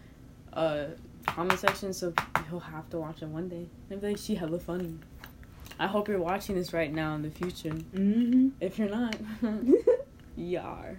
uh 0.52 0.88
comment 1.26 1.58
section, 1.58 1.94
so 1.94 2.14
he'll 2.50 2.60
have 2.60 2.90
to 2.90 2.98
watch 2.98 3.22
it 3.22 3.30
one 3.30 3.48
day. 3.48 3.66
And 3.90 4.02
be 4.02 4.10
like, 4.10 4.18
she 4.18 4.36
hella 4.36 4.60
funny. 4.60 4.98
I 5.80 5.88
hope 5.88 6.10
you're 6.10 6.20
watching 6.20 6.56
this 6.56 6.74
right 6.74 6.94
now 6.94 7.16
in 7.16 7.22
the 7.22 7.32
future. 7.32 7.70
Mm-hmm. 7.70 8.50
If 8.60 8.78
you're 8.78 8.90
not, 8.90 9.16
yar. 10.36 10.98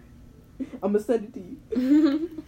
I'm 0.82 0.92
gonna 0.92 1.00
send 1.00 1.24
it 1.24 1.34
to 1.34 1.78
you. 1.78 2.42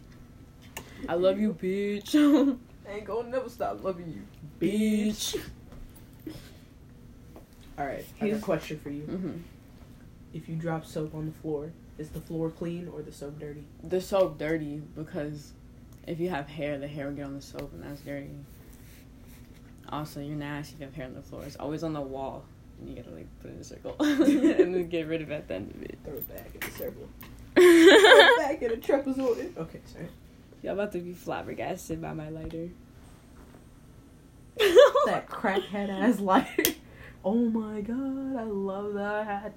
I 1.09 1.17
love 1.17 1.39
you, 1.39 1.53
bitch. 1.53 2.15
I 2.89 2.93
ain't 2.95 3.05
gonna 3.05 3.29
never 3.29 3.51
stop 3.51 3.85
loving 3.85 4.09
you, 4.11 4.23
bitch. 4.59 5.39
All 7.79 7.87
right, 7.87 8.05
I 8.21 8.29
got 8.31 8.39
a 8.39 8.41
question 8.41 8.79
for 8.79 8.91
you. 8.91 9.03
hmm 9.03 9.33
If 10.33 10.49
you 10.49 10.57
drop 10.57 10.87
soap 10.87 11.15
on 11.15 11.27
the 11.27 11.33
floor, 11.33 11.73
is 11.99 12.09
the 12.11 12.21
floor 12.21 12.51
clean 12.51 12.89
or 12.89 13.03
the 13.03 13.13
soap 13.13 13.39
dirty? 13.39 13.65
The 13.83 14.01
soap 14.01 14.39
dirty 14.39 14.83
because 14.97 15.53
if 16.07 16.21
you 16.21 16.29
have 16.31 16.49
hair, 16.49 16.79
the 16.79 16.89
hair 16.89 17.07
will 17.09 17.15
get 17.15 17.27
on 17.27 17.35
the 17.35 17.43
soap 17.43 17.73
and 17.73 17.83
that's 17.83 18.01
dirty. 18.03 18.31
Also, 19.89 20.21
you're 20.21 20.37
nasty 20.37 20.75
if 20.75 20.81
you 20.81 20.87
have 20.87 20.95
hair 20.95 21.07
on 21.07 21.15
the 21.15 21.23
floor. 21.23 21.43
It's 21.45 21.57
always 21.57 21.83
on 21.83 21.93
the 21.93 22.01
wall. 22.01 22.45
And 22.81 22.89
you 22.91 22.97
gotta 22.97 23.15
like 23.15 23.27
put 23.41 23.51
it 23.51 23.55
in 23.55 23.61
a 23.61 23.65
circle 23.65 23.97
and 24.01 24.75
then 24.75 24.89
get 24.89 25.07
rid 25.07 25.23
of 25.23 25.31
it 25.31 25.35
at 25.35 25.49
the 25.49 25.55
end 25.55 25.71
of 25.75 25.83
it. 25.83 25.99
Throw 26.05 26.15
it 26.15 26.29
back 26.29 26.51
in 26.55 26.69
a 26.69 26.71
circle. 26.73 27.09
Throw 27.55 27.65
it 27.65 28.39
back 28.39 28.63
in 28.63 28.73
a 28.73 28.77
trapezoid. 28.77 29.57
Okay, 29.57 29.81
sorry. 29.87 30.09
Y'all 30.63 30.73
about 30.73 30.91
to 30.93 30.99
be 30.99 31.13
flabbergasted 31.13 32.01
by 32.01 32.13
my 32.13 32.29
lighter. 32.31 32.71
that 34.57 35.29
crackhead 35.29 35.89
ass 35.91 36.19
lighter. 36.21 36.73
Oh 37.25 37.35
my 37.35 37.81
god, 37.81 38.37
I 38.37 38.45
love 38.45 38.95
that. 38.95 39.55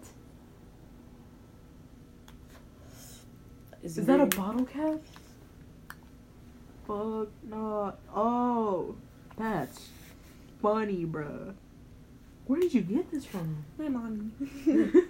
Is, 3.83 3.97
Is 3.97 4.05
that 4.05 4.21
a 4.21 4.25
bottle 4.25 4.65
cap? 4.65 4.99
Fuck 6.87 7.27
not. 7.43 7.99
Oh, 8.15 8.95
that's 9.37 9.89
funny, 10.61 11.05
bruh. 11.05 11.53
Where 12.45 12.61
did 12.61 12.73
you 12.73 12.81
get 12.81 13.11
this 13.11 13.25
from? 13.25 13.65
My 13.77 13.89
mommy. 13.89 14.31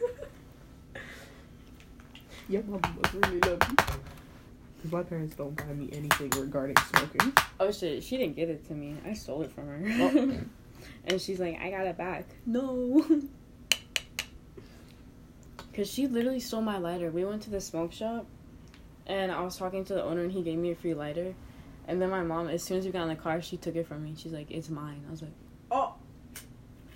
Your 2.50 2.64
mom 2.64 2.82
must 2.82 3.14
really 3.14 3.40
love 3.42 3.60
you. 3.70 3.76
Because 4.78 4.92
my 4.92 5.04
parents 5.04 5.36
don't 5.36 5.56
buy 5.56 5.74
me 5.74 5.90
anything 5.92 6.30
regarding 6.32 6.76
smoking. 6.96 7.34
oh 7.60 7.72
shit, 7.72 8.04
she 8.04 8.18
didn't 8.18 8.36
get 8.36 8.50
it 8.50 8.68
to 8.68 8.74
me. 8.74 8.96
I 9.06 9.14
stole 9.14 9.44
it 9.44 9.52
from 9.52 9.68
her. 9.68 9.82
Oh. 9.86 10.40
And 11.06 11.22
she's 11.22 11.40
like, 11.40 11.60
I 11.60 11.70
got 11.70 11.86
it 11.86 11.98
back. 11.98 12.26
No. 12.46 13.06
Cause 15.74 15.92
she 15.92 16.08
literally 16.08 16.40
stole 16.40 16.62
my 16.62 16.80
lighter. 16.80 17.12
We 17.12 17.24
went 17.24 17.44
to 17.44 17.52
the 17.52 17.62
smoke 17.62 17.94
shop, 17.94 18.26
and 19.06 19.32
I 19.32 19.42
was 19.42 19.58
talking 19.58 19.86
to 19.86 19.94
the 19.94 20.04
owner, 20.04 20.24
and 20.24 20.32
he 20.32 20.42
gave 20.42 20.58
me 20.58 20.72
a 20.72 20.76
free 20.76 20.96
lighter. 20.96 21.36
And 21.88 22.02
then 22.02 22.10
my 22.10 22.24
mom, 22.24 22.50
as 22.50 22.64
soon 22.64 22.80
as 22.80 22.86
we 22.86 22.92
got 22.92 23.04
in 23.04 23.10
the 23.10 23.16
car, 23.16 23.42
she 23.44 23.58
took 23.58 23.76
it 23.76 23.88
from 23.88 24.04
me. 24.04 24.16
She's 24.18 24.34
like, 24.34 24.50
"It's 24.50 24.70
mine." 24.70 25.04
I 25.08 25.12
was 25.12 25.22
like, 25.22 25.32
Oh. 25.70 25.94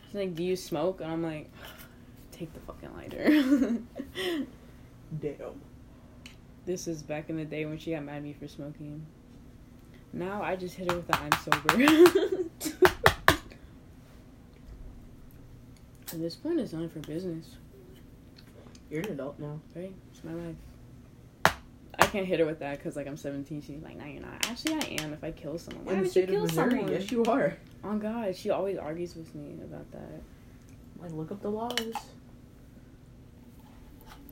She's 0.07 0.15
like, 0.15 0.35
"Do 0.35 0.43
you 0.43 0.55
smoke?" 0.55 0.99
And 0.99 1.11
I'm 1.11 1.23
like, 1.23 1.51
"Take 2.31 2.53
the 2.53 2.59
fucking 2.61 2.93
lighter." 2.95 3.79
Damn. 5.19 5.61
this 6.65 6.87
is 6.87 7.03
back 7.03 7.29
in 7.29 7.37
the 7.37 7.45
day 7.45 7.65
when 7.65 7.77
she 7.77 7.91
got 7.91 8.03
mad 8.03 8.17
at 8.17 8.23
me 8.23 8.33
for 8.33 8.47
smoking. 8.47 9.05
Now 10.11 10.41
I 10.41 10.55
just 10.55 10.75
hit 10.75 10.91
her 10.91 10.97
with 10.97 11.07
the 11.07 11.17
"I'm 11.17 11.31
sober." 11.43 13.01
At 16.13 16.19
this 16.19 16.35
point, 16.35 16.59
it's 16.59 16.73
none 16.73 16.89
for 16.89 16.99
business, 16.99 17.55
You're 18.89 19.01
an 19.01 19.11
adult 19.11 19.39
now. 19.39 19.59
right? 19.75 19.93
It's 20.13 20.23
my 20.23 20.33
life. 20.33 20.55
I 21.99 22.05
can't 22.05 22.25
hit 22.25 22.39
her 22.39 22.45
with 22.45 22.59
that 22.59 22.77
because 22.77 22.95
like 22.95 23.07
I'm 23.07 23.15
17. 23.17 23.61
She's 23.61 23.81
like, 23.83 23.97
"No, 23.97 24.05
you're 24.05 24.21
not." 24.21 24.45
Actually, 24.49 24.75
I 24.75 25.03
am. 25.03 25.13
If 25.13 25.23
I 25.23 25.31
kill 25.31 25.57
someone, 25.57 25.85
why 25.85 25.91
In 25.93 25.97
the 25.99 26.03
would 26.03 26.05
you 26.07 26.11
state 26.23 26.29
kill 26.29 26.43
of 26.43 26.49
Missouri, 26.49 26.69
someone? 26.71 26.91
yes, 26.91 27.11
you 27.11 27.23
are. 27.25 27.57
Oh 27.83 27.97
God, 27.97 28.35
she 28.35 28.49
always 28.49 28.77
argues 28.77 29.15
with 29.15 29.33
me 29.35 29.55
about 29.63 29.89
that. 29.91 30.21
Like, 31.01 31.11
look 31.11 31.31
up 31.31 31.41
the 31.41 31.49
laws. 31.49 31.79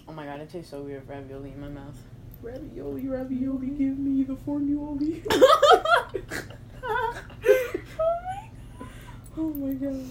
Oh 0.08 0.14
my 0.14 0.26
God, 0.26 0.40
it 0.42 0.50
tastes 0.50 0.72
so 0.72 0.82
weird 0.82 1.08
ravioli 1.08 1.52
in 1.52 1.60
my 1.62 1.68
mouth. 1.70 1.96
Ravioli, 2.42 3.08
ravioli, 3.08 3.68
give 3.68 3.98
me 4.00 4.24
the 4.24 4.36
fornioli. 4.36 5.24
oh 9.38 9.50
my 9.50 9.74
god. 9.74 10.06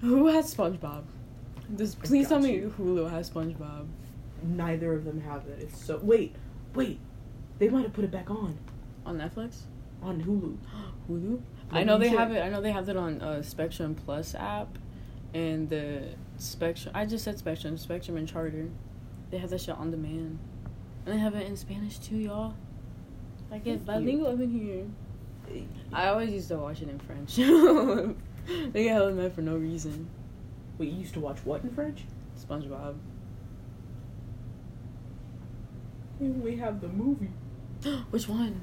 Who 0.00 0.26
has 0.28 0.54
SpongeBob? 0.54 1.02
This, 1.68 1.94
please 1.94 2.28
tell 2.28 2.38
got 2.38 2.48
me 2.48 2.54
you. 2.56 2.74
Hulu 2.78 3.10
has 3.10 3.30
SpongeBob. 3.30 3.86
Neither 4.42 4.92
of 4.94 5.04
them 5.04 5.20
have 5.20 5.46
it. 5.46 5.60
It's 5.62 5.84
so. 5.84 5.98
Wait, 6.02 6.34
wait. 6.74 6.98
They 7.58 7.68
might 7.68 7.82
have 7.82 7.92
put 7.92 8.04
it 8.04 8.10
back 8.10 8.30
on 8.30 8.58
On 9.04 9.18
Netflix? 9.18 9.62
on 10.02 10.22
Hulu. 10.22 10.56
Hulu? 11.10 11.40
I 11.70 11.84
know 11.84 11.98
me 11.98 12.08
they 12.08 12.16
have 12.16 12.32
it. 12.32 12.40
I 12.40 12.48
know 12.48 12.60
they 12.60 12.72
have 12.72 12.88
it 12.88 12.96
on 12.96 13.20
uh, 13.20 13.42
Spectrum 13.42 13.94
Plus 13.94 14.34
app, 14.34 14.78
and 15.34 15.68
the 15.68 16.08
Spectrum. 16.38 16.92
I 16.94 17.04
just 17.06 17.22
said 17.24 17.38
Spectrum, 17.38 17.76
Spectrum 17.76 18.16
and 18.16 18.26
Charter. 18.26 18.68
They 19.30 19.38
have 19.38 19.50
that 19.50 19.60
shit 19.60 19.76
on 19.76 19.90
demand, 19.90 20.38
and 21.06 21.14
they 21.14 21.18
have 21.18 21.34
it 21.34 21.46
in 21.46 21.56
Spanish 21.56 21.98
too, 21.98 22.16
y'all. 22.16 22.54
I 23.52 23.58
get 23.58 23.64
Thank 23.64 23.80
you. 23.80 23.86
bilingual 23.86 24.40
in 24.40 24.50
here. 24.50 24.84
I 25.92 26.08
always 26.08 26.30
used 26.30 26.48
to 26.48 26.56
watch 26.56 26.82
it 26.82 26.88
in 26.88 26.98
French. 26.98 27.36
they 28.72 28.84
get 28.84 28.92
hella 28.92 29.12
mad 29.12 29.32
for 29.34 29.42
no 29.42 29.56
reason. 29.56 30.08
Wait, 30.78 30.90
you 30.90 30.98
used 31.00 31.14
to 31.14 31.20
watch 31.20 31.38
what 31.44 31.62
in 31.62 31.70
French? 31.70 32.04
SpongeBob. 32.38 32.96
We 36.18 36.56
have 36.56 36.80
the 36.80 36.88
movie. 36.88 37.30
Which 38.10 38.28
one? 38.28 38.60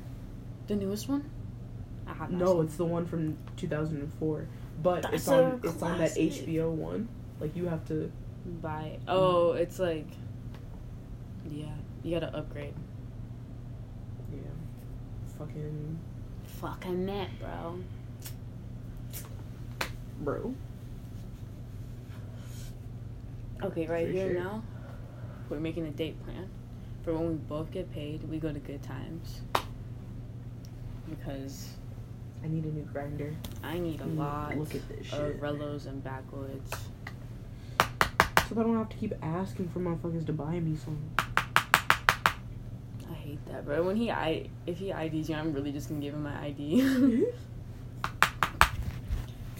The 0.67 0.75
newest 0.75 1.10
one? 1.10 1.29
I 2.06 2.13
have 2.13 2.32
not 2.32 2.39
No, 2.39 2.53
seen 2.58 2.65
it's 2.65 2.75
the 2.77 2.86
one 2.86 3.06
from 3.06 3.38
2004. 3.58 4.48
But 4.84 5.01
That's 5.03 5.13
it's 5.15 5.27
on 5.27 5.60
it's 5.63 5.82
on 5.82 5.98
that. 5.98 6.12
HBO 6.12 6.70
one. 6.72 7.10
Like 7.39 7.56
you 7.56 7.65
have 7.67 7.86
to. 7.88 8.12
Buy. 8.62 9.00
Oh, 9.08 9.53
it's 9.53 9.79
like. 9.79 10.08
Yeah, 11.50 11.65
you 12.03 12.20
gotta 12.20 12.36
upgrade. 12.36 12.74
yeah. 14.32 14.39
Fucking 15.39 16.00
Fucking 16.62 17.06
net, 17.06 17.30
bro. 17.40 17.80
bro. 20.22 20.54
Okay, 23.64 23.88
right 23.88 24.08
For 24.08 24.12
here 24.12 24.34
sure. 24.34 24.44
now, 24.44 24.64
we're 25.50 25.60
making 25.60 25.86
a 25.88 25.92
date 25.92 26.24
plan. 26.24 26.50
For 27.04 27.14
when 27.14 27.28
we 27.30 27.36
both 27.36 27.72
get 27.72 27.92
paid, 27.92 28.24
we 28.30 28.38
go 28.40 28.52
to 28.52 28.60
Good 28.60 28.82
Times. 28.84 29.42
Because 31.10 31.70
I 32.44 32.48
need 32.48 32.66
a 32.66 32.68
new 32.70 32.84
grinder. 32.92 33.34
I 33.64 33.78
need 33.80 34.02
a 34.02 34.06
Mm, 34.06 34.18
lot 34.18 34.58
Look 34.58 34.76
at 34.76 34.88
this 34.90 35.00
of 35.14 35.20
shit. 35.32 35.42
Rellos 35.42 35.86
and 35.88 36.04
backwoods. 36.04 36.72
So 38.50 38.56
that 38.56 38.62
I 38.62 38.64
don't 38.64 38.78
have 38.78 38.90
to 38.90 38.98
keep 38.98 39.14
asking 39.22 39.70
for 39.70 39.80
motherfuckers 39.80 40.26
to 40.26 40.34
buy 40.34 40.60
me 40.60 40.76
some. 40.76 40.98
Hate 43.46 43.53
that, 43.53 43.65
bro. 43.65 43.84
When 43.84 43.96
he 43.96 44.10
I 44.12 44.50
if 44.65 44.77
he 44.77 44.91
IDs 44.91 45.29
you, 45.29 45.36
I'm 45.36 45.53
really 45.53 45.72
just 45.72 45.89
gonna 45.89 46.01
give 46.01 46.13
him 46.13 46.24
my 46.24 46.46
ID. 46.46 46.82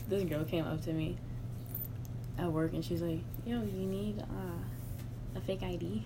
this 0.07 0.24
girl 0.24 0.46
came 0.46 0.65
up 0.65 0.81
to 0.81 0.93
me 0.93 1.17
at 2.38 2.51
work 2.51 2.74
and 2.74 2.84
she's 2.84 3.01
like, 3.01 3.19
"Yo, 3.46 3.62
you 3.62 3.86
need 3.86 4.22
uh, 4.22 5.36
a 5.36 5.41
fake 5.41 5.63
ID?" 5.63 6.05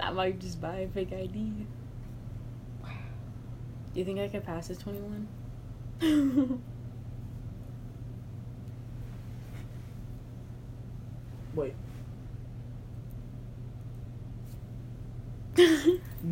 I 0.00 0.10
might 0.10 0.38
just 0.40 0.60
buy 0.60 0.78
a 0.78 0.88
fake 0.88 1.12
ID. 1.12 1.66
Wow. 2.82 2.90
Do 3.92 4.00
you 4.00 4.04
think 4.04 4.18
I 4.18 4.28
could 4.28 4.44
pass 4.44 4.68
as 4.70 4.78
21? 4.78 5.28
Wait, 11.54 11.74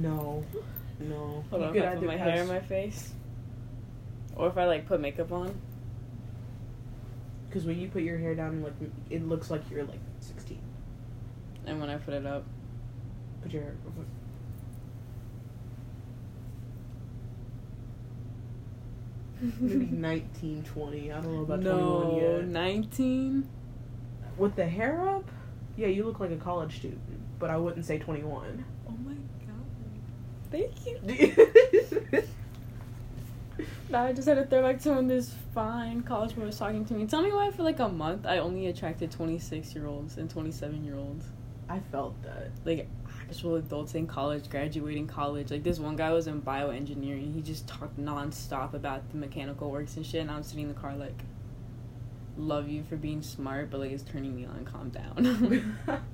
no, 0.02 0.44
no. 1.00 1.44
Hold 1.50 1.62
You 1.62 1.72
could 1.72 1.84
I 1.84 1.94
put 1.94 2.04
my 2.04 2.16
hair 2.16 2.42
in 2.42 2.48
my 2.48 2.60
face, 2.60 3.12
or 4.36 4.48
if 4.48 4.56
I 4.56 4.64
like 4.64 4.86
put 4.86 5.00
makeup 5.00 5.32
on. 5.32 5.54
Because 7.48 7.66
when 7.66 7.78
you 7.78 7.88
put 7.88 8.02
your 8.02 8.18
hair 8.18 8.34
down, 8.34 8.62
like 8.62 8.72
it 9.10 9.28
looks 9.28 9.50
like 9.50 9.62
you're 9.70 9.84
like 9.84 10.00
16. 10.20 10.58
And 11.66 11.80
when 11.80 11.90
I 11.90 11.96
put 11.96 12.14
it 12.14 12.26
up, 12.26 12.44
Put 13.42 13.52
your 13.52 13.62
hair. 13.62 13.74
Maybe 19.60 19.86
19, 19.90 20.62
20. 20.62 21.12
I 21.12 21.20
don't 21.20 21.34
know 21.34 21.42
about 21.42 21.60
no, 21.60 22.02
21 22.02 22.22
yet. 22.22 22.44
19. 22.48 23.48
With 24.38 24.54
the 24.54 24.66
hair 24.66 25.08
up, 25.08 25.28
yeah, 25.76 25.88
you 25.88 26.04
look 26.04 26.20
like 26.20 26.30
a 26.30 26.36
college 26.36 26.76
student, 26.76 27.00
but 27.38 27.50
I 27.50 27.56
wouldn't 27.56 27.84
say 27.84 27.98
21. 27.98 28.64
Thank 30.52 30.86
you. 30.86 32.22
Now 33.92 34.04
I 34.04 34.14
just 34.14 34.26
had 34.26 34.36
to 34.36 34.46
throw 34.46 34.62
back 34.62 34.80
to 34.82 34.94
when 34.94 35.06
this 35.06 35.34
fine 35.54 36.02
college 36.02 36.34
boy 36.34 36.46
was 36.46 36.58
talking 36.58 36.82
to 36.86 36.94
me. 36.94 37.06
Tell 37.06 37.20
me 37.20 37.30
why 37.30 37.50
for 37.50 37.62
like 37.62 37.78
a 37.78 37.90
month 37.90 38.24
I 38.24 38.38
only 38.38 38.68
attracted 38.68 39.10
26 39.10 39.74
year 39.74 39.86
olds 39.86 40.16
and 40.16 40.30
27 40.30 40.82
year 40.82 40.96
olds. 40.96 41.26
I 41.68 41.78
felt 41.78 42.14
that. 42.22 42.52
Like 42.64 42.88
actual 43.28 43.56
adults 43.56 43.94
in 43.94 44.06
college, 44.06 44.48
graduating 44.48 45.08
college. 45.08 45.50
Like 45.50 45.62
this 45.62 45.78
one 45.78 45.96
guy 45.96 46.10
was 46.10 46.26
in 46.26 46.40
bioengineering. 46.40 47.34
He 47.34 47.42
just 47.42 47.68
talked 47.68 48.00
nonstop 48.00 48.72
about 48.72 49.10
the 49.10 49.18
mechanical 49.18 49.70
works 49.70 49.98
and 49.98 50.06
shit. 50.06 50.22
And 50.22 50.30
I'm 50.30 50.42
sitting 50.42 50.62
in 50.62 50.68
the 50.68 50.80
car 50.80 50.96
like, 50.96 51.20
love 52.38 52.70
you 52.70 52.84
for 52.84 52.96
being 52.96 53.20
smart, 53.20 53.70
but 53.70 53.80
like 53.80 53.90
it's 53.90 54.04
turning 54.04 54.34
me 54.34 54.46
on. 54.46 54.64
Calm 54.64 54.88
down. 54.88 55.76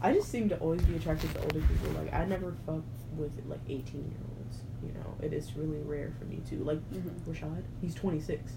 I 0.00 0.12
just 0.12 0.28
seem 0.30 0.48
to 0.50 0.58
always 0.58 0.82
be 0.82 0.96
attracted 0.96 1.32
to 1.34 1.40
older 1.42 1.60
people. 1.60 1.90
Like 2.00 2.12
I 2.14 2.24
never 2.24 2.54
fucked 2.66 2.84
with 3.16 3.32
like 3.46 3.60
18 3.68 4.00
year 4.00 4.20
olds. 4.38 4.58
You 4.82 4.92
know, 4.94 5.14
it 5.20 5.32
is 5.32 5.52
really 5.56 5.78
rare 5.82 6.12
for 6.18 6.24
me 6.26 6.40
to. 6.50 6.62
Like 6.64 6.78
Mhm. 6.92 7.10
Rashad, 7.28 7.62
he's 7.80 7.94
26. 7.94 8.52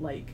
Like, 0.00 0.32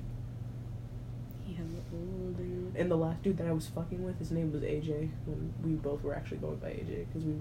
He 1.45 1.55
has 1.55 1.67
an 1.67 1.83
older. 1.93 2.79
and 2.81 2.91
the 2.91 2.97
last 2.97 3.23
dude 3.23 3.37
that 3.39 3.47
I 3.47 3.53
was 3.53 3.67
fucking 3.67 4.03
with, 4.03 4.19
his 4.19 4.31
name 4.31 4.51
was 4.53 4.63
AJ. 4.63 5.11
When 5.27 5.53
we 5.63 5.73
both 5.73 6.03
were 6.03 6.15
actually 6.15 6.39
going 6.39 6.57
by 6.57 6.69
AJ 6.71 7.07
because 7.09 7.25
we 7.25 7.35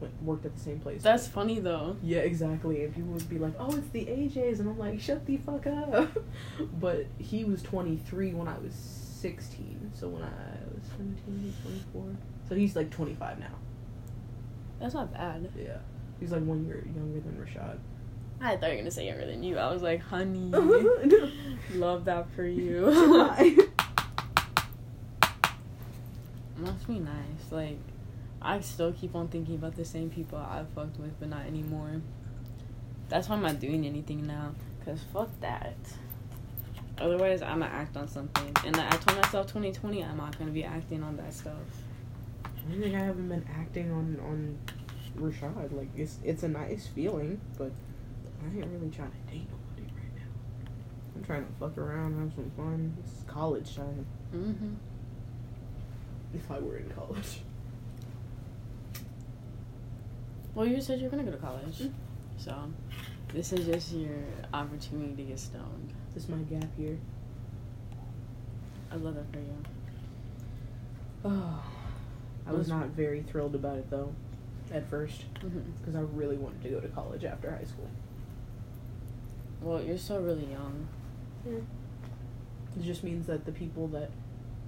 went, 0.00 0.22
worked 0.22 0.46
at 0.46 0.54
the 0.54 0.60
same 0.60 0.80
place. 0.80 1.02
That's 1.02 1.26
funny 1.28 1.58
though. 1.60 1.96
Yeah, 2.02 2.20
exactly. 2.20 2.84
And 2.84 2.94
people 2.94 3.12
would 3.12 3.28
be 3.28 3.38
like, 3.38 3.52
"Oh, 3.58 3.74
it's 3.76 3.88
the 3.88 4.06
AJs," 4.06 4.60
and 4.60 4.68
I'm 4.70 4.78
like, 4.78 4.98
"Shut 5.00 5.26
the 5.26 5.36
fuck 5.36 5.66
up." 5.66 6.16
but 6.80 7.04
he 7.18 7.44
was 7.44 7.62
23 7.62 8.32
when 8.32 8.48
I 8.48 8.56
was 8.58 8.72
16. 8.74 9.90
So 9.94 10.08
when 10.08 10.22
I 10.22 10.28
was 10.74 10.86
17, 10.96 11.38
he 11.40 11.46
was 11.46 11.82
24. 11.92 12.16
So 12.48 12.54
he's 12.54 12.76
like 12.76 12.90
25 12.90 13.38
now. 13.38 13.46
That's 14.80 14.94
not 14.94 15.12
bad. 15.12 15.50
Yeah, 15.58 15.78
he's 16.20 16.32
like 16.32 16.44
one 16.44 16.64
year 16.66 16.86
younger 16.94 17.20
than 17.20 17.34
Rashad. 17.34 17.78
I 18.40 18.56
thought 18.56 18.66
you 18.66 18.72
were 18.72 18.82
gonna 18.82 18.90
say 18.90 19.06
younger 19.06 19.26
than 19.26 19.42
you. 19.42 19.56
I 19.58 19.72
was 19.72 19.82
like, 19.82 20.00
honey, 20.02 20.50
love 21.74 22.04
that 22.04 22.30
for 22.34 22.44
you. 22.46 22.86
Must 26.58 26.86
be 26.86 26.98
nice. 26.98 27.50
Like, 27.50 27.78
I 28.40 28.60
still 28.60 28.92
keep 28.92 29.14
on 29.14 29.28
thinking 29.28 29.54
about 29.56 29.76
the 29.76 29.84
same 29.84 30.10
people 30.10 30.38
I 30.38 30.64
fucked 30.74 30.98
with, 30.98 31.18
but 31.18 31.28
not 31.28 31.46
anymore. 31.46 32.00
That's 33.08 33.28
why 33.28 33.36
I'm 33.36 33.42
not 33.42 33.60
doing 33.60 33.86
anything 33.86 34.26
now. 34.26 34.52
Cause 34.84 35.00
fuck 35.12 35.30
that. 35.40 35.76
Otherwise, 36.98 37.42
I'm 37.42 37.60
gonna 37.60 37.72
act 37.72 37.96
on 37.96 38.08
something. 38.08 38.56
And 38.64 38.76
I 38.76 38.90
told 38.90 39.18
myself 39.18 39.46
2020, 39.46 40.02
I'm 40.04 40.16
not 40.16 40.38
gonna 40.38 40.50
be 40.50 40.64
acting 40.64 41.02
on 41.02 41.16
that 41.16 41.34
stuff. 41.34 41.54
I 42.68 42.80
think 42.80 42.94
I 42.94 42.98
haven't 42.98 43.28
been 43.28 43.46
acting 43.58 43.90
on 43.92 44.18
on 44.20 44.58
Rashad. 45.18 45.72
Like 45.72 45.88
it's 45.96 46.18
it's 46.24 46.42
a 46.42 46.48
nice 46.48 46.86
feeling, 46.88 47.40
but 47.58 47.70
I 48.42 48.46
ain't 48.56 48.66
really 48.66 48.90
trying 48.90 49.10
to 49.12 49.32
date 49.32 49.46
nobody 49.50 49.92
right 49.94 50.14
now. 50.16 50.70
I'm 51.16 51.24
trying 51.24 51.46
to 51.46 51.52
fuck 51.60 51.78
around, 51.78 52.18
have 52.18 52.32
some 52.34 52.50
fun. 52.56 52.96
It's 53.04 53.22
college 53.26 53.74
time. 53.76 54.06
Mm-hmm. 54.34 54.74
If 56.34 56.50
I 56.50 56.58
were 56.58 56.76
in 56.78 56.90
college. 56.90 57.40
Well, 60.54 60.66
you 60.66 60.80
said 60.80 61.00
you're 61.00 61.10
gonna 61.10 61.22
go 61.24 61.30
to 61.32 61.36
college, 61.36 61.80
Mm. 61.80 61.92
so 62.38 62.54
this 63.32 63.52
is 63.52 63.66
just 63.66 63.92
your 63.92 64.16
opportunity 64.54 65.14
to 65.16 65.22
get 65.22 65.38
stoned. 65.38 65.92
This 66.14 66.24
is 66.24 66.28
my 66.30 66.38
gap 66.38 66.68
year. 66.78 66.98
I 68.90 68.96
love 68.96 69.14
that 69.14 69.30
for 69.32 69.38
you. 69.38 69.56
Oh, 71.24 71.62
I 72.46 72.52
was 72.52 72.68
not 72.68 72.88
very 72.88 73.22
thrilled 73.22 73.54
about 73.54 73.78
it 73.78 73.90
though, 73.90 74.12
at 74.72 74.88
first, 74.88 75.24
because 75.80 75.96
I 75.96 76.00
really 76.00 76.36
wanted 76.36 76.62
to 76.62 76.68
go 76.68 76.80
to 76.80 76.88
college 76.88 77.24
after 77.24 77.50
high 77.50 77.64
school. 77.64 77.88
Well, 79.60 79.82
you're 79.82 79.98
still 79.98 80.20
really 80.20 80.46
young. 80.46 80.86
It 81.46 82.82
just 82.82 83.02
means 83.02 83.26
that 83.26 83.46
the 83.46 83.52
people 83.52 83.88
that 83.88 84.10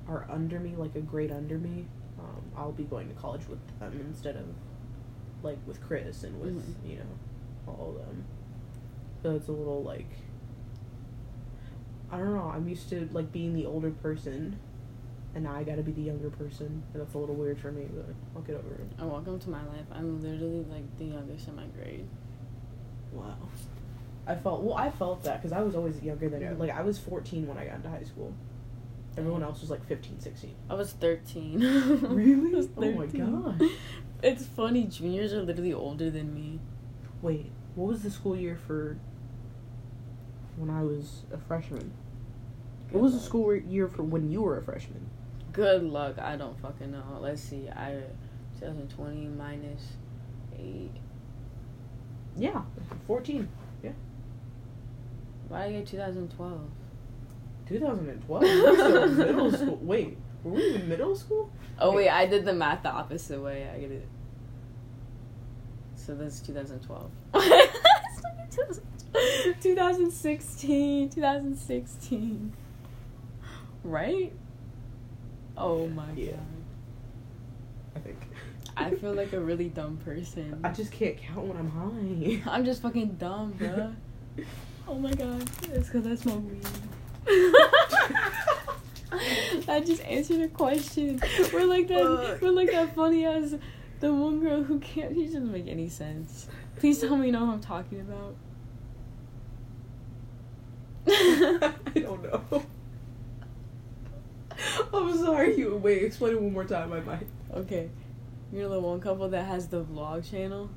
are 0.08 0.26
under 0.30 0.58
me, 0.58 0.74
like 0.76 0.96
a 0.96 1.00
grade 1.00 1.30
under 1.30 1.58
me, 1.58 1.84
um, 2.18 2.42
I'll 2.56 2.72
be 2.72 2.84
going 2.84 3.08
to 3.08 3.14
college 3.14 3.46
with 3.48 3.60
them 3.78 4.00
instead 4.08 4.36
of 4.36 4.46
like 5.42 5.58
with 5.66 5.80
Chris 5.80 6.24
and 6.24 6.40
with 6.40 6.56
Mhm. 6.84 6.90
you 6.90 6.96
know 6.96 7.04
all 7.72 7.90
of 7.90 8.06
them. 8.06 8.24
So 9.22 9.36
it's 9.36 9.46
a 9.48 9.52
little 9.52 9.82
like 9.84 10.08
I 12.10 12.16
don't 12.18 12.34
know. 12.34 12.48
I'm 12.48 12.66
used 12.68 12.88
to 12.88 13.08
like 13.12 13.30
being 13.30 13.54
the 13.54 13.66
older 13.66 13.90
person, 13.90 14.58
and 15.38 15.44
now 15.44 15.55
I 15.55 15.62
got 15.62 15.77
to 15.77 15.85
be 15.85 15.92
the 15.92 16.03
younger 16.03 16.31
person, 16.31 16.83
and 16.92 17.01
that's 17.01 17.14
a 17.14 17.18
little 17.18 17.37
weird 17.37 17.61
for 17.61 17.70
me, 17.70 17.87
but 17.94 18.07
I'll 18.35 18.42
get 18.42 18.57
over 18.57 18.74
it. 18.74 18.88
And 18.98 19.09
welcome 19.09 19.38
to 19.38 19.51
my 19.51 19.61
life. 19.66 19.87
I'm 19.92 20.20
literally 20.20 20.64
like 20.68 20.98
the 20.98 21.05
youngest 21.05 21.46
in 21.46 21.55
my 21.55 21.66
grade. 21.66 22.09
Wow. 23.12 23.37
I 24.27 24.35
felt 24.35 24.62
well. 24.62 24.74
I 24.77 24.90
felt 24.90 25.22
that 25.22 25.40
because 25.40 25.53
I 25.53 25.61
was 25.61 25.77
always 25.77 26.03
younger 26.03 26.29
than 26.29 26.40
Yeah. 26.40 26.55
like 26.59 26.70
I 26.72 26.83
was 26.83 26.98
14 26.98 27.46
when 27.46 27.57
I 27.57 27.66
got 27.66 27.77
into 27.77 27.88
high 27.88 28.03
school. 28.03 28.35
Everyone 29.16 29.44
else 29.44 29.61
was 29.61 29.70
like 29.70 29.87
15, 29.87 30.18
16. 30.18 30.57
I 30.68 30.74
was 30.74 30.90
13. 30.94 31.61
Really? 32.03 32.53
I 32.55 32.57
was 32.57 32.68
Oh 32.77 32.90
my 32.92 33.07
God. 33.07 33.62
It's 34.24 34.44
funny. 34.44 34.83
Juniors 34.87 35.33
are 35.33 35.42
literally 35.42 35.72
older 35.72 36.11
than 36.11 36.35
me. 36.35 36.59
Wait, 37.22 37.53
what 37.77 37.87
was 37.87 38.03
the 38.03 38.11
school 38.11 38.35
year 38.37 38.59
for 38.66 38.98
when 40.57 40.68
I 40.68 40.83
was 40.83 41.22
a 41.33 41.38
freshman? 41.38 41.92
What 42.90 43.05
was 43.05 43.12
the 43.12 43.20
school 43.20 43.55
year 43.55 43.87
for 43.87 44.03
when 44.03 44.33
you 44.33 44.42
were 44.42 44.59
a 44.59 44.62
freshman? 44.64 45.09
Good 45.59 45.83
luck. 45.83 46.21
I 46.21 46.37
don't 46.37 46.57
fucking 46.61 46.92
know. 46.92 47.18
Let's 47.21 47.42
see. 47.42 47.68
I 47.68 48.05
2020 48.61 49.27
minus 49.27 49.83
eight. 50.57 50.92
Yeah, 52.37 52.62
14. 53.09 53.49
Yeah. 53.83 53.90
Why 55.49 55.66
did 55.66 55.75
I 55.75 55.79
get 55.81 55.88
2012? 55.88 56.61
2012. 57.66 58.42
We 58.42 58.62
were 58.62 58.75
still 58.77 59.03
in 59.03 59.16
middle 59.16 59.51
school. 59.51 59.79
Wait, 59.83 60.16
were 60.44 60.53
we 60.53 60.75
in 60.77 60.88
middle 60.88 61.16
school? 61.16 61.51
Oh 61.81 61.92
wait, 61.92 62.09
I 62.09 62.27
did 62.27 62.44
the 62.44 62.53
math 62.53 62.85
the 62.85 62.90
opposite 62.90 63.42
way. 63.42 63.68
I 63.68 63.81
get 63.81 63.90
it. 63.90 64.07
So 65.97 66.14
that's 66.14 66.38
2012. 66.38 67.11
2016, 69.61 71.09
2016. 71.09 72.53
Right? 73.83 74.33
Oh, 75.59 75.83
oh 75.83 75.88
my 75.88 76.11
Yeah. 76.14 76.33
god. 76.33 76.40
I 77.97 77.99
think. 78.01 78.16
I 78.77 78.90
feel 78.94 79.12
like 79.12 79.33
a 79.33 79.40
really 79.40 79.68
dumb 79.81 79.97
person. 79.99 80.61
I 80.62 80.71
just 80.73 80.92
can't 80.92 81.16
count 81.16 81.47
when 81.47 81.57
I'm 81.57 81.71
high. 81.71 82.42
I'm 82.55 82.64
just 82.64 82.81
fucking 82.83 83.16
dumb, 83.16 83.55
bruh. 83.59 83.94
Oh 84.90 84.94
my 84.94 85.12
god. 85.12 85.42
It's 85.64 85.88
because 85.90 86.07
I 86.07 86.14
smoke 86.14 86.42
weed. 86.49 86.64
I 89.68 89.81
just 89.85 90.03
answered 90.05 90.40
a 90.40 90.49
question. 90.49 91.21
We're 91.53 91.66
like 91.66 91.88
that. 91.88 91.99
Fuck. 92.03 92.40
We're 92.40 92.53
like 92.53 92.71
that 92.71 92.94
funny 92.94 93.27
ass. 93.27 93.55
The 94.01 94.14
one 94.14 94.40
girl 94.40 94.62
who 94.62 94.79
can't. 94.81 95.14
She 95.14 95.27
doesn't 95.27 95.53
make 95.53 95.68
any 95.68 95.90
sense. 95.90 96.49
Please 96.77 97.01
tell 97.01 97.16
me 97.18 97.27
you 97.27 97.33
know 97.33 97.44
who 97.44 97.53
I'm 97.53 97.61
talking 97.61 98.01
about. 98.01 98.35
I 101.07 101.75
don't 102.01 102.23
know. 102.23 102.62
I'm 104.92 105.16
sorry. 105.16 105.57
You 105.57 105.77
wait. 105.77 106.03
Explain 106.03 106.35
it 106.35 106.40
one 106.40 106.53
more 106.53 106.64
time. 106.64 106.92
I 106.92 107.01
might. 107.01 107.27
okay, 107.55 107.90
you 108.53 108.61
know 108.61 108.68
the 108.68 108.81
one 108.81 109.01
couple 109.01 109.29
that 109.29 109.47
has 109.47 109.68
the 109.68 109.85
vlog 109.85 110.29
channel. 110.29 110.71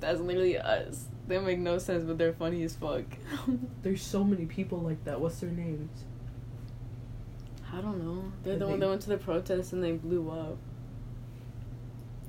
That's 0.00 0.20
literally 0.20 0.58
us. 0.58 1.06
They 1.26 1.38
make 1.38 1.58
no 1.58 1.78
sense, 1.78 2.04
but 2.04 2.16
they're 2.16 2.32
funny 2.32 2.62
as 2.62 2.74
fuck. 2.76 3.04
There's 3.82 4.02
so 4.02 4.24
many 4.24 4.46
people 4.46 4.78
like 4.78 5.04
that. 5.04 5.20
What's 5.20 5.40
their 5.40 5.50
names? 5.50 6.04
I 7.72 7.80
don't 7.80 8.02
know. 8.02 8.32
They're 8.44 8.56
the 8.56 8.66
one 8.66 8.80
that 8.80 8.88
went 8.88 9.02
to 9.02 9.10
the 9.10 9.18
protest 9.18 9.72
and 9.72 9.84
they 9.84 9.92
blew 9.92 10.30
up. 10.30 10.56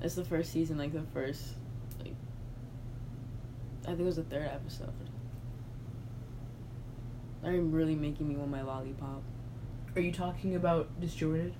It's 0.01 0.15
the 0.15 0.25
first 0.25 0.51
season, 0.51 0.77
like 0.77 0.91
the 0.93 1.03
first, 1.13 1.55
like, 1.99 2.15
I 3.83 3.87
think 3.87 4.01
it 4.01 4.03
was 4.03 4.17
the 4.17 4.23
third 4.23 4.47
episode. 4.47 4.91
They're 7.41 7.61
really 7.61 7.95
making 7.95 8.27
me 8.27 8.35
want 8.35 8.51
my 8.51 8.61
lollipop. 8.61 9.23
Are 9.95 10.01
you 10.01 10.11
talking 10.11 10.55
about 10.55 10.99
Disjointed? 10.99 11.53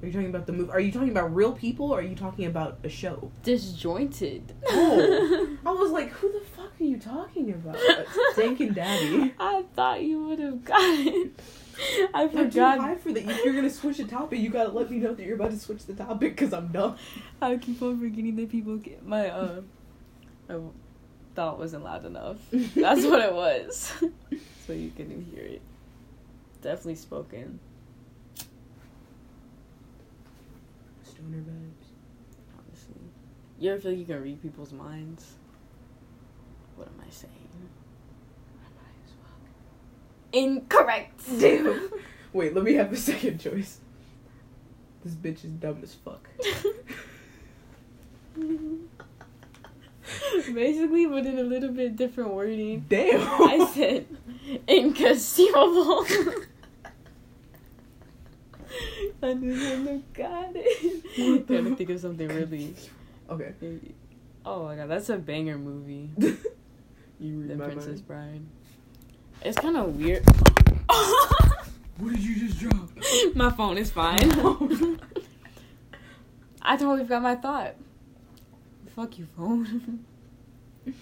Are 0.00 0.06
you 0.06 0.12
talking 0.12 0.28
about 0.28 0.46
the 0.46 0.52
movie? 0.52 0.70
Are 0.70 0.78
you 0.78 0.92
talking 0.92 1.10
about 1.10 1.34
real 1.34 1.52
people? 1.52 1.90
or 1.92 1.98
Are 1.98 2.02
you 2.02 2.14
talking 2.14 2.46
about 2.46 2.78
a 2.84 2.88
show? 2.88 3.32
Disjointed. 3.42 4.54
Oh. 4.68 5.56
I 5.66 5.72
was 5.72 5.90
like, 5.90 6.10
who 6.10 6.30
the 6.32 6.40
fuck 6.40 6.70
are 6.80 6.84
you 6.84 6.98
talking 6.98 7.50
about? 7.52 7.76
Dank 8.36 8.60
and 8.60 8.74
Dabby. 8.76 9.34
I 9.40 9.64
thought 9.74 10.02
you 10.02 10.22
would 10.28 10.38
have 10.38 10.64
gotten. 10.64 11.08
it. 11.08 11.40
I 12.14 12.22
I'm 12.22 12.30
too 12.30 12.36
forgot. 12.44 12.78
high 12.78 12.94
for 12.94 13.12
that. 13.12 13.28
If 13.28 13.44
you're 13.44 13.54
gonna 13.54 13.70
switch 13.70 13.98
a 13.98 14.04
topic, 14.04 14.38
you 14.38 14.50
gotta 14.50 14.70
let 14.70 14.88
me 14.90 14.98
know 14.98 15.14
that 15.14 15.24
you're 15.24 15.34
about 15.36 15.50
to 15.50 15.58
switch 15.58 15.84
the 15.86 15.94
topic 15.94 16.36
because 16.36 16.52
I'm 16.52 16.68
dumb. 16.68 16.96
I 17.42 17.56
keep 17.56 17.82
on 17.82 17.98
forgetting 18.00 18.36
that 18.36 18.50
people 18.50 18.76
get 18.76 19.04
my 19.04 19.28
uh, 19.28 19.60
my 20.48 20.58
thought 21.34 21.58
wasn't 21.58 21.82
loud 21.84 22.04
enough. 22.04 22.36
That's 22.52 23.04
what 23.04 23.20
it 23.20 23.32
was. 23.32 23.92
so 24.66 24.72
you 24.72 24.90
couldn't 24.96 25.26
hear 25.32 25.44
it. 25.44 25.62
Definitely 26.60 26.96
spoken. 26.96 27.60
Stoner 31.04 31.38
vibes. 31.38 31.88
honestly. 32.58 32.94
You 33.58 33.72
ever 33.72 33.80
feel 33.80 33.90
like 33.92 34.00
you 34.00 34.06
can 34.06 34.22
read 34.22 34.42
people's 34.42 34.72
minds? 34.72 35.34
What 36.76 36.88
am 36.88 37.00
I 37.06 37.10
saying? 37.10 37.32
Incorrect. 40.32 41.22
Damn. 41.38 41.90
Wait, 42.32 42.54
let 42.54 42.64
me 42.64 42.74
have 42.74 42.90
the 42.90 42.96
second 42.96 43.38
choice. 43.38 43.80
This 45.04 45.14
bitch 45.14 45.44
is 45.44 45.50
dumb 45.52 45.78
as 45.82 45.94
fuck. 45.94 46.28
Basically, 50.54 51.06
but 51.06 51.26
in 51.26 51.38
a 51.38 51.42
little 51.42 51.70
bit 51.70 51.96
different 51.96 52.30
wording. 52.30 52.84
Damn. 52.88 53.20
I 53.20 53.70
said 53.74 54.06
inconceivable. 54.66 56.06
I 59.22 59.34
just 59.34 60.12
got 60.14 60.50
it. 60.54 61.04
to 61.46 61.76
think 61.76 61.90
of 61.90 62.00
something 62.00 62.28
really. 62.28 62.74
Okay. 63.28 63.52
Oh 64.44 64.64
my 64.64 64.76
god, 64.76 64.88
that's 64.88 65.08
a 65.10 65.18
banger 65.18 65.58
movie. 65.58 66.10
you 67.20 67.40
read 67.40 67.48
The 67.48 67.64
Princess. 67.64 68.00
Bride. 68.00 68.42
It's 69.42 69.58
kind 69.58 69.76
of 69.76 69.96
weird. 69.96 70.24
What 71.98 72.12
did 72.12 72.20
you 72.20 72.48
just 72.48 72.60
drop? 72.60 72.88
my 73.34 73.50
phone 73.50 73.76
is 73.76 73.90
fine. 73.90 74.30
I 76.62 76.76
totally 76.76 77.02
forgot 77.02 77.22
my 77.22 77.34
thought. 77.34 77.74
Fuck 78.98 79.16
you, 79.16 79.26
phone. 79.36 80.04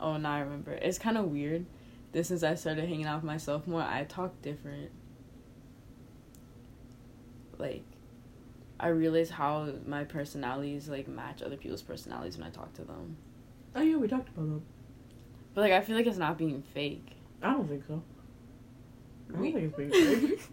oh, 0.00 0.16
now 0.16 0.32
I 0.32 0.38
remember. 0.40 0.72
It's 0.72 0.98
kind 0.98 1.18
of 1.18 1.26
weird 1.26 1.66
This 2.12 2.28
since 2.28 2.42
I 2.42 2.54
started 2.54 2.88
hanging 2.88 3.04
out 3.04 3.16
with 3.16 3.24
myself 3.24 3.66
more, 3.66 3.82
I 3.82 4.04
talk 4.04 4.40
different. 4.40 4.90
Like, 7.58 7.84
I 8.80 8.88
realize 8.88 9.28
how 9.28 9.74
my 9.86 10.04
personalities 10.04 10.88
like 10.88 11.06
match 11.06 11.42
other 11.42 11.58
people's 11.58 11.82
personalities 11.82 12.38
when 12.38 12.46
I 12.46 12.50
talk 12.50 12.72
to 12.76 12.84
them. 12.84 13.18
Oh 13.74 13.82
yeah, 13.82 13.96
we 13.96 14.08
talked 14.08 14.30
about 14.30 14.54
that. 14.54 14.62
But 15.52 15.60
like, 15.60 15.72
I 15.72 15.82
feel 15.82 15.96
like 15.96 16.06
it's 16.06 16.16
not 16.16 16.38
being 16.38 16.62
fake. 16.72 17.10
I 17.42 17.50
don't 17.52 17.68
think 17.68 17.84
so. 17.86 18.02
I 19.28 19.32
don't 19.32 19.42
We- 19.42 19.52
think 19.52 19.64
it's 19.66 19.76
being 19.76 19.90
fake. 20.30 20.48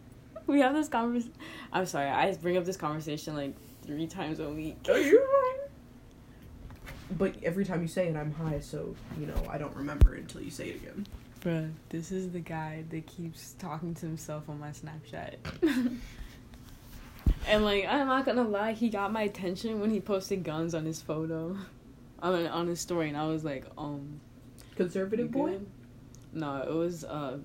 We 0.45 0.60
have 0.60 0.73
this 0.73 0.89
conversation. 0.89 1.32
I'm 1.71 1.86
sorry, 1.86 2.10
I 2.10 2.34
bring 2.34 2.58
up 2.58 2.65
this 2.65 2.75
conversation 2.75 3.34
like 3.34 3.56
three 3.86 4.08
times 4.08 4.41
a 4.41 4.49
week. 4.49 4.75
Oh, 4.89 4.95
you're 4.97 5.21
right. 5.21 5.32
But 7.17 7.35
every 7.43 7.65
time 7.65 7.81
you 7.81 7.87
say 7.87 8.07
it, 8.07 8.15
I'm 8.15 8.31
high, 8.33 8.59
so 8.59 8.95
you 9.19 9.27
know 9.27 9.35
I 9.49 9.57
don't 9.57 9.75
remember 9.75 10.15
until 10.15 10.41
you 10.41 10.49
say 10.49 10.69
it 10.69 10.75
again. 10.77 11.05
Bruh, 11.41 11.71
this 11.89 12.11
is 12.11 12.31
the 12.31 12.39
guy 12.39 12.83
that 12.89 13.05
keeps 13.05 13.53
talking 13.59 13.93
to 13.95 14.05
himself 14.05 14.47
on 14.49 14.59
my 14.59 14.69
Snapchat. 14.69 15.35
and 17.47 17.65
like, 17.65 17.85
I'm 17.85 18.07
not 18.07 18.25
gonna 18.25 18.43
lie, 18.47 18.73
he 18.73 18.89
got 18.89 19.11
my 19.11 19.23
attention 19.23 19.79
when 19.79 19.89
he 19.89 19.99
posted 19.99 20.43
guns 20.43 20.73
on 20.73 20.85
his 20.85 21.01
photo, 21.01 21.57
on 22.21 22.47
on 22.47 22.67
his 22.67 22.79
story, 22.79 23.09
and 23.09 23.17
I 23.17 23.27
was 23.27 23.43
like, 23.43 23.65
um, 23.77 24.19
Conservative 24.75 25.29
boy. 25.31 25.59
No, 26.31 26.63
it 26.67 26.73
was 26.73 27.03
uh, 27.03 27.37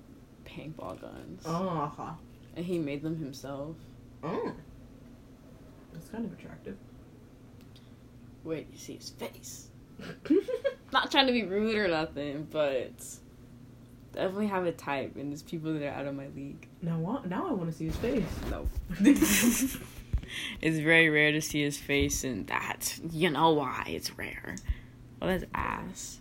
paintball 0.45 0.99
guns, 1.01 1.43
Oh, 1.45 1.67
uh-huh. 1.69 2.13
and 2.55 2.65
he 2.65 2.79
made 2.79 3.03
them 3.03 3.17
himself. 3.17 3.75
oh, 4.23 4.51
that's 5.93 6.09
kind 6.09 6.25
of 6.25 6.33
attractive. 6.33 6.77
Wait, 8.49 8.65
you 8.71 8.79
see 8.79 8.95
his 8.95 9.11
face? 9.11 9.69
Not 10.91 11.11
trying 11.11 11.27
to 11.27 11.31
be 11.31 11.43
rude 11.43 11.75
or 11.75 11.87
nothing, 11.87 12.47
but 12.49 12.99
definitely 14.11 14.47
have 14.47 14.65
a 14.65 14.71
type, 14.71 15.17
and 15.17 15.31
there's 15.31 15.43
people 15.43 15.71
that 15.71 15.83
are 15.83 15.91
out 15.91 16.07
of 16.07 16.15
my 16.15 16.25
league. 16.35 16.67
now, 16.81 16.97
wa- 16.97 17.21
now 17.27 17.47
I 17.47 17.51
want 17.51 17.69
to 17.69 17.77
see 17.77 17.85
his 17.85 17.95
face. 17.97 18.23
No. 18.49 18.67
it's 18.99 20.79
very 20.79 21.09
rare 21.11 21.31
to 21.31 21.41
see 21.41 21.61
his 21.61 21.77
face, 21.77 22.23
and 22.23 22.47
that 22.47 22.99
you 23.11 23.29
know 23.29 23.51
why 23.51 23.83
it's 23.85 24.17
rare. 24.17 24.55
Well, 25.21 25.29
that's 25.29 25.45
ass. 25.53 26.19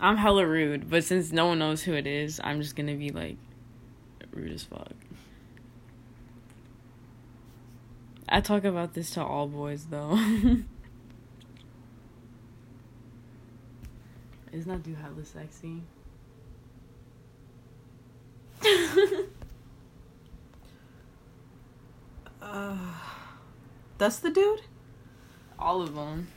I'm 0.00 0.16
hella 0.16 0.46
rude, 0.46 0.88
but 0.88 1.04
since 1.04 1.32
no 1.32 1.48
one 1.48 1.58
knows 1.58 1.82
who 1.82 1.92
it 1.92 2.06
is, 2.06 2.40
I'm 2.42 2.62
just 2.62 2.76
gonna 2.76 2.96
be 2.96 3.10
like 3.10 3.36
rude 4.30 4.52
as 4.52 4.62
fuck. 4.62 4.94
I 8.26 8.40
talk 8.40 8.64
about 8.64 8.94
this 8.94 9.10
to 9.10 9.22
all 9.22 9.48
boys 9.48 9.84
though. 9.90 10.18
Isn't 14.52 14.70
that 14.70 14.82
dude 14.82 14.96
hella 14.96 15.24
sexy? 15.24 15.82
Uh, 22.40 22.76
that's 23.98 24.18
the 24.18 24.30
dude. 24.30 24.62
all 25.58 25.82
of 25.82 25.94
them. 25.94 26.28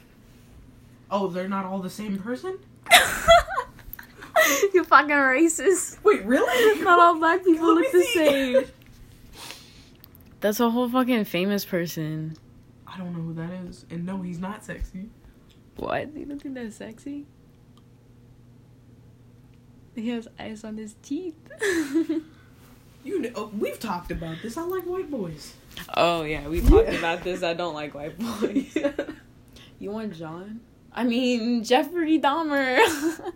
Oh, 1.10 1.28
they're 1.28 1.48
not 1.48 1.66
all 1.66 1.80
the 1.80 1.90
same 1.90 2.18
person. 2.18 2.58
you 4.74 4.84
fucking 4.84 5.10
racist. 5.10 6.04
Wait, 6.04 6.26
really? 6.26 6.82
Not 6.84 7.00
all 7.00 7.18
black 7.20 7.44
people 7.44 7.76
Let 7.76 7.84
look 7.84 7.92
the 7.92 8.02
see. 8.02 8.14
same. 8.14 8.66
That's 10.42 10.60
a 10.60 10.70
whole 10.70 10.90
fucking 10.90 11.26
famous 11.26 11.64
person. 11.64 12.36
I 12.88 12.98
don't 12.98 13.14
know 13.14 13.22
who 13.22 13.34
that 13.36 13.52
is, 13.68 13.86
and 13.90 14.06
no, 14.06 14.22
he's 14.22 14.40
not 14.40 14.64
sexy. 14.66 15.10
What? 15.78 16.16
You 16.16 16.26
don't 16.26 16.40
think 16.42 16.56
that's 16.56 16.76
sexy? 16.76 17.26
He 19.96 20.10
has 20.10 20.28
ice 20.38 20.64
on 20.64 20.78
his 20.78 20.96
teeth. 21.02 21.36
You 23.06 23.20
know, 23.22 23.30
oh, 23.36 23.52
we've 23.56 23.80
talked 23.80 24.10
about 24.10 24.38
this. 24.42 24.58
I 24.58 24.64
like 24.64 24.84
white 24.86 25.12
boys. 25.12 25.54
oh 25.96 26.24
yeah, 26.24 26.48
we 26.48 26.60
talked 26.60 26.88
Yeah. 26.92 26.98
about 26.98 27.24
this. 27.24 27.44
I 27.44 27.54
don't 27.54 27.76
like 27.76 27.94
white 27.94 28.18
boys. 28.18 28.76
You 29.80 29.92
want 29.92 30.16
John? 30.16 30.62
I 30.92 31.04
mean 31.04 31.64
Jeffrey 31.64 32.18
Dahmer. 32.20 32.80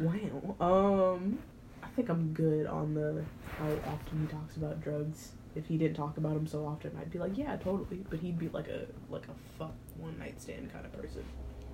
wow. 0.00 0.54
Um, 0.60 1.38
I 1.82 1.88
think 1.96 2.08
I'm 2.08 2.32
good 2.32 2.66
on 2.66 2.94
the 2.94 3.24
how 3.58 3.66
often 3.92 4.20
he 4.20 4.26
talks 4.32 4.56
about 4.56 4.80
drugs. 4.80 5.32
If 5.56 5.66
he 5.66 5.76
didn't 5.76 5.96
talk 5.96 6.16
about 6.18 6.34
them 6.34 6.46
so 6.46 6.64
often, 6.66 6.96
I'd 7.00 7.10
be 7.10 7.18
like, 7.18 7.36
yeah, 7.38 7.56
totally. 7.56 8.04
But 8.10 8.18
he'd 8.20 8.38
be 8.38 8.48
like 8.50 8.68
a 8.68 8.86
like 9.10 9.24
a 9.24 9.34
fuck 9.58 9.74
one 9.96 10.16
night 10.18 10.40
stand 10.40 10.72
kind 10.72 10.84
of 10.86 10.92
person. 10.92 11.24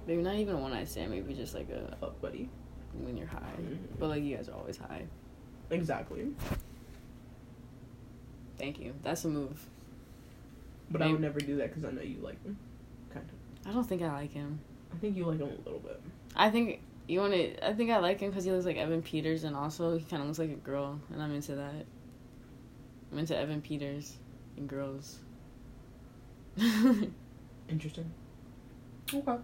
Maybe 0.07 0.23
not 0.23 0.35
even 0.37 0.55
a 0.55 0.59
one 0.59 0.73
night 0.73 0.89
stand. 0.89 1.11
Maybe 1.11 1.35
just 1.35 1.55
like 1.55 1.69
a 1.71 1.95
Fuck 2.01 2.21
buddy. 2.21 2.49
when 3.05 3.17
you're 3.17 3.27
high. 3.27 3.53
Mhm. 3.61 3.79
But 3.99 4.09
like 4.09 4.23
you 4.25 4.37
guys 4.37 4.49
are 4.49 4.55
always 4.57 4.77
high. 4.77 5.05
Exactly. 5.71 6.27
Thank 8.59 8.79
you. 8.81 8.95
That's 9.03 9.25
a 9.25 9.29
move. 9.29 9.67
But 10.91 11.03
I 11.03 11.11
would 11.13 11.21
never 11.21 11.39
do 11.39 11.57
that 11.57 11.69
because 11.69 11.85
I 11.85 11.93
know 11.93 12.03
you 12.03 12.19
like 12.21 12.43
him. 12.45 12.59
Kind 13.15 13.27
of. 13.29 13.69
I 13.71 13.73
don't 13.73 13.85
think 13.85 14.03
I 14.03 14.13
like 14.13 14.33
him. 14.33 14.59
I 14.93 14.97
think 14.99 15.17
you 15.17 15.25
like 15.25 15.39
him 15.39 15.49
a 15.49 15.65
little 15.65 15.79
bit. 15.79 16.01
I 16.35 16.51
think 16.51 16.81
you 17.07 17.21
want 17.21 17.33
to. 17.33 17.65
I 17.67 17.73
think 17.75 17.91
I 17.91 17.99
like 17.99 18.19
him 18.21 18.31
because 18.31 18.45
he 18.45 18.51
looks 18.51 18.67
like 18.67 18.77
Evan 18.77 19.03
Peters, 19.03 19.45
and 19.45 19.55
also 19.55 19.97
he 19.97 20.05
kind 20.05 20.21
of 20.23 20.27
looks 20.29 20.39
like 20.41 20.51
a 20.51 20.55
girl, 20.55 20.99
and 21.13 21.23
I'm 21.23 21.33
into 21.33 21.55
that. 21.55 21.87
I'm 23.13 23.19
into 23.19 23.37
Evan 23.37 23.63
Peters 23.63 24.17
and 24.57 24.69
girls. 24.69 25.21
Interesting. 27.69 28.11
Okay. 29.15 29.37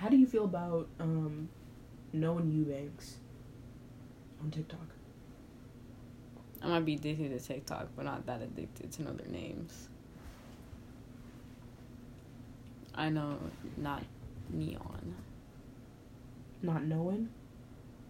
How 0.00 0.08
do 0.08 0.16
you 0.16 0.26
feel 0.26 0.44
about 0.44 0.88
um, 1.00 1.48
Noen 2.14 2.52
Eubanks 2.52 3.16
on 4.40 4.50
TikTok? 4.50 4.86
I 6.62 6.68
might 6.68 6.84
be 6.84 6.94
addicted 6.94 7.36
to 7.36 7.44
TikTok, 7.44 7.88
but 7.96 8.04
not 8.04 8.24
that 8.26 8.40
addicted 8.40 8.92
to 8.92 9.02
know 9.02 9.12
their 9.12 9.26
names. 9.26 9.88
I 12.94 13.08
know 13.10 13.38
not 13.76 14.04
neon. 14.50 15.16
Not 16.62 16.84
knowing. 16.84 17.28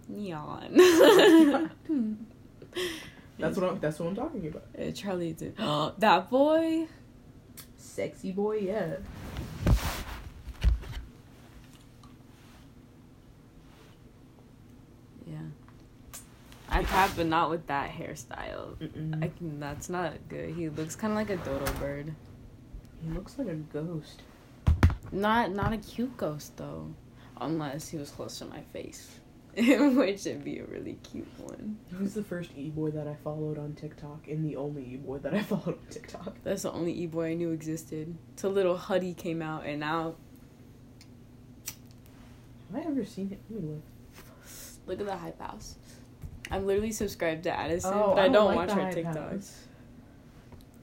Neon. 0.08 0.74
That's 3.38 3.56
what 3.56 3.70
I'm, 3.70 3.78
that's 3.78 4.00
what 4.00 4.08
I'm 4.08 4.16
talking 4.16 4.48
about. 4.48 4.64
Uh, 4.76 4.90
Charlie 4.90 5.32
did. 5.32 5.56
that 5.98 6.28
boy. 6.28 6.88
Sexy 7.76 8.32
boy. 8.32 8.56
Yeah. 8.56 8.96
I 16.90 17.08
but 17.16 17.26
not 17.26 17.50
with 17.50 17.66
that 17.68 17.90
hairstyle. 17.90 18.74
I 19.22 19.28
can, 19.28 19.60
that's 19.60 19.88
not 19.88 20.14
good. 20.28 20.50
He 20.54 20.68
looks 20.68 20.96
kind 20.96 21.12
of 21.12 21.16
like 21.16 21.30
a 21.30 21.36
dodo 21.36 21.70
bird. 21.74 22.14
he 23.04 23.12
looks 23.12 23.38
like 23.38 23.48
a 23.48 23.54
ghost. 23.54 24.22
Not 25.12 25.52
not 25.52 25.72
a 25.72 25.78
cute 25.78 26.16
ghost 26.16 26.56
though, 26.56 26.88
unless 27.40 27.88
he 27.88 27.96
was 27.98 28.10
close 28.10 28.38
to 28.40 28.44
my 28.46 28.60
face, 28.72 29.20
which 29.56 30.24
would 30.24 30.44
be 30.44 30.58
a 30.58 30.64
really 30.64 30.98
cute 31.02 31.28
one. 31.38 31.78
He 31.88 31.96
was 31.96 32.14
the 32.14 32.22
first 32.24 32.50
e 32.56 32.68
boy 32.70 32.90
that 32.90 33.06
I 33.06 33.14
followed 33.22 33.58
on 33.58 33.74
TikTok, 33.74 34.26
and 34.28 34.44
the 34.44 34.56
only 34.56 34.82
e 34.84 34.96
boy 34.96 35.18
that 35.18 35.34
I 35.34 35.42
followed 35.52 35.78
on 35.78 35.86
TikTok. 35.90 36.36
That's 36.42 36.62
the 36.62 36.72
only 36.72 36.92
e 36.92 37.06
boy 37.06 37.30
I 37.30 37.34
knew 37.34 37.52
existed. 37.52 38.16
Till 38.36 38.50
little 38.50 38.76
Huddy 38.76 39.14
came 39.14 39.40
out, 39.40 39.64
and 39.66 39.80
now 39.80 40.14
Have 42.72 42.82
I 42.84 42.88
ever 42.88 43.04
seen 43.04 43.30
it? 43.32 43.40
Let 43.48 43.62
me 43.62 43.68
look. 43.70 43.82
look 44.86 45.00
at 45.00 45.06
the 45.06 45.16
hype 45.16 45.40
house. 45.40 45.76
I'm 46.50 46.66
literally 46.66 46.92
subscribed 46.92 47.44
to 47.44 47.56
Addison, 47.58 47.92
Oh, 47.94 48.14
but 48.14 48.20
I 48.20 48.24
I 48.24 48.28
don't, 48.28 48.32
don't 48.32 48.46
like 48.56 48.68
watch 48.68 48.70
her 48.72 48.90
TikToks. 49.02 49.14
House. 49.32 49.64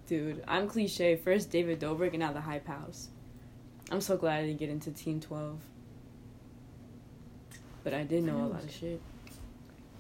Dude, 0.08 0.43
I'm 0.47 0.67
cliche. 0.67 1.15
First 1.15 1.49
David 1.51 1.80
Dobrik, 1.80 2.10
and 2.12 2.19
now 2.19 2.32
the 2.34 2.41
hype 2.41 2.67
house. 2.67 3.10
I'm 3.91 4.01
so 4.01 4.17
glad 4.17 4.39
I 4.39 4.45
didn't 4.47 4.60
get 4.60 4.69
into 4.69 4.91
Team 4.91 5.19
12. 5.19 5.60
But 7.84 7.93
I 7.93 8.04
did 8.04 8.23
know 8.23 8.38
a 8.38 8.47
lot 8.47 8.63
of 8.63 8.71
shit. 8.71 9.01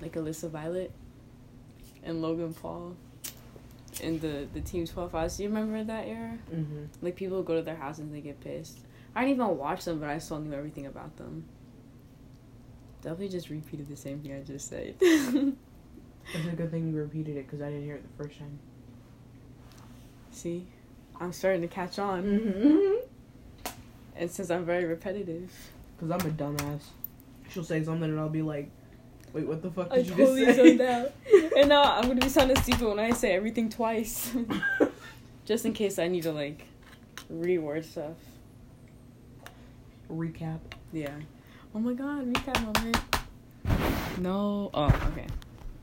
Like 0.01 0.13
Alissa 0.13 0.49
Violet 0.49 0.91
and 2.03 2.21
Logan 2.21 2.53
Paul. 2.53 2.95
And 4.03 4.19
the, 4.19 4.47
the 4.53 4.61
Team 4.61 4.85
12 4.85 5.11
house. 5.11 5.37
Do 5.37 5.43
you 5.43 5.49
remember 5.49 5.83
that 5.83 6.07
era? 6.07 6.37
Mm-hmm. 6.53 6.83
Like 7.01 7.15
people 7.15 7.41
go 7.43 7.55
to 7.55 7.61
their 7.61 7.75
house 7.75 7.97
and 7.99 8.13
they 8.13 8.21
get 8.21 8.41
pissed. 8.41 8.79
I 9.15 9.21
didn't 9.21 9.35
even 9.41 9.57
watch 9.57 9.85
them, 9.85 9.99
but 9.99 10.09
I 10.09 10.17
still 10.17 10.39
knew 10.39 10.53
everything 10.53 10.85
about 10.87 11.15
them. 11.17 11.45
Definitely 13.05 13.29
just 13.29 13.51
repeated 13.51 13.87
the 13.87 13.95
same 13.95 14.19
thing 14.19 14.33
I 14.33 14.41
just 14.41 14.67
said. 14.67 14.95
It's 16.33 16.47
a 16.47 16.55
good 16.55 16.71
thing 16.71 16.87
you 16.87 16.95
repeated 16.95 17.37
it 17.37 17.45
because 17.45 17.61
I 17.61 17.65
didn't 17.69 17.83
hear 17.83 17.97
it 17.97 18.17
the 18.17 18.23
first 18.23 18.39
time. 18.39 18.57
See? 20.31 20.65
I'm 21.21 21.31
starting 21.31 21.61
to 21.61 21.67
catch 21.67 21.99
on. 21.99 22.23
Mm-hmm. 22.23 23.71
And 24.15 24.31
since 24.31 24.49
I'm 24.49 24.65
very 24.65 24.85
repetitive. 24.85 25.51
Because 25.95 26.09
I'm 26.09 26.27
a 26.27 26.33
dumbass. 26.33 26.81
She'll 27.51 27.63
say 27.63 27.83
something 27.83 28.09
and 28.09 28.19
I'll 28.19 28.27
be 28.27 28.41
like, 28.41 28.71
wait, 29.33 29.45
what 29.47 29.61
the 29.61 29.69
fuck 29.69 29.91
I 29.91 29.97
did 29.97 30.07
you 30.07 30.15
totally 30.15 30.45
just 30.45 30.57
say? 30.57 30.87
out. 30.87 31.11
And 31.55 31.69
now 31.69 31.83
I'm 31.83 32.07
gonna 32.07 32.21
be 32.21 32.29
sounding 32.29 32.57
stupid 32.57 32.87
when 32.87 32.97
I 32.97 33.11
say 33.11 33.33
everything 33.33 33.69
twice. 33.69 34.35
Just 35.45 35.63
in 35.67 35.73
case 35.73 35.99
I 35.99 36.07
need 36.07 36.23
to 36.23 36.31
like 36.31 36.65
reword 37.31 37.85
stuff. 37.85 38.17
Recap. 40.09 40.59
Yeah. 40.91 41.13
Oh 41.75 41.79
my 41.79 41.91
god, 41.91 42.33
recap 42.33 42.63
moment. 42.63 42.97
No. 44.19 44.69
Oh, 44.73 44.85
okay. 45.11 45.27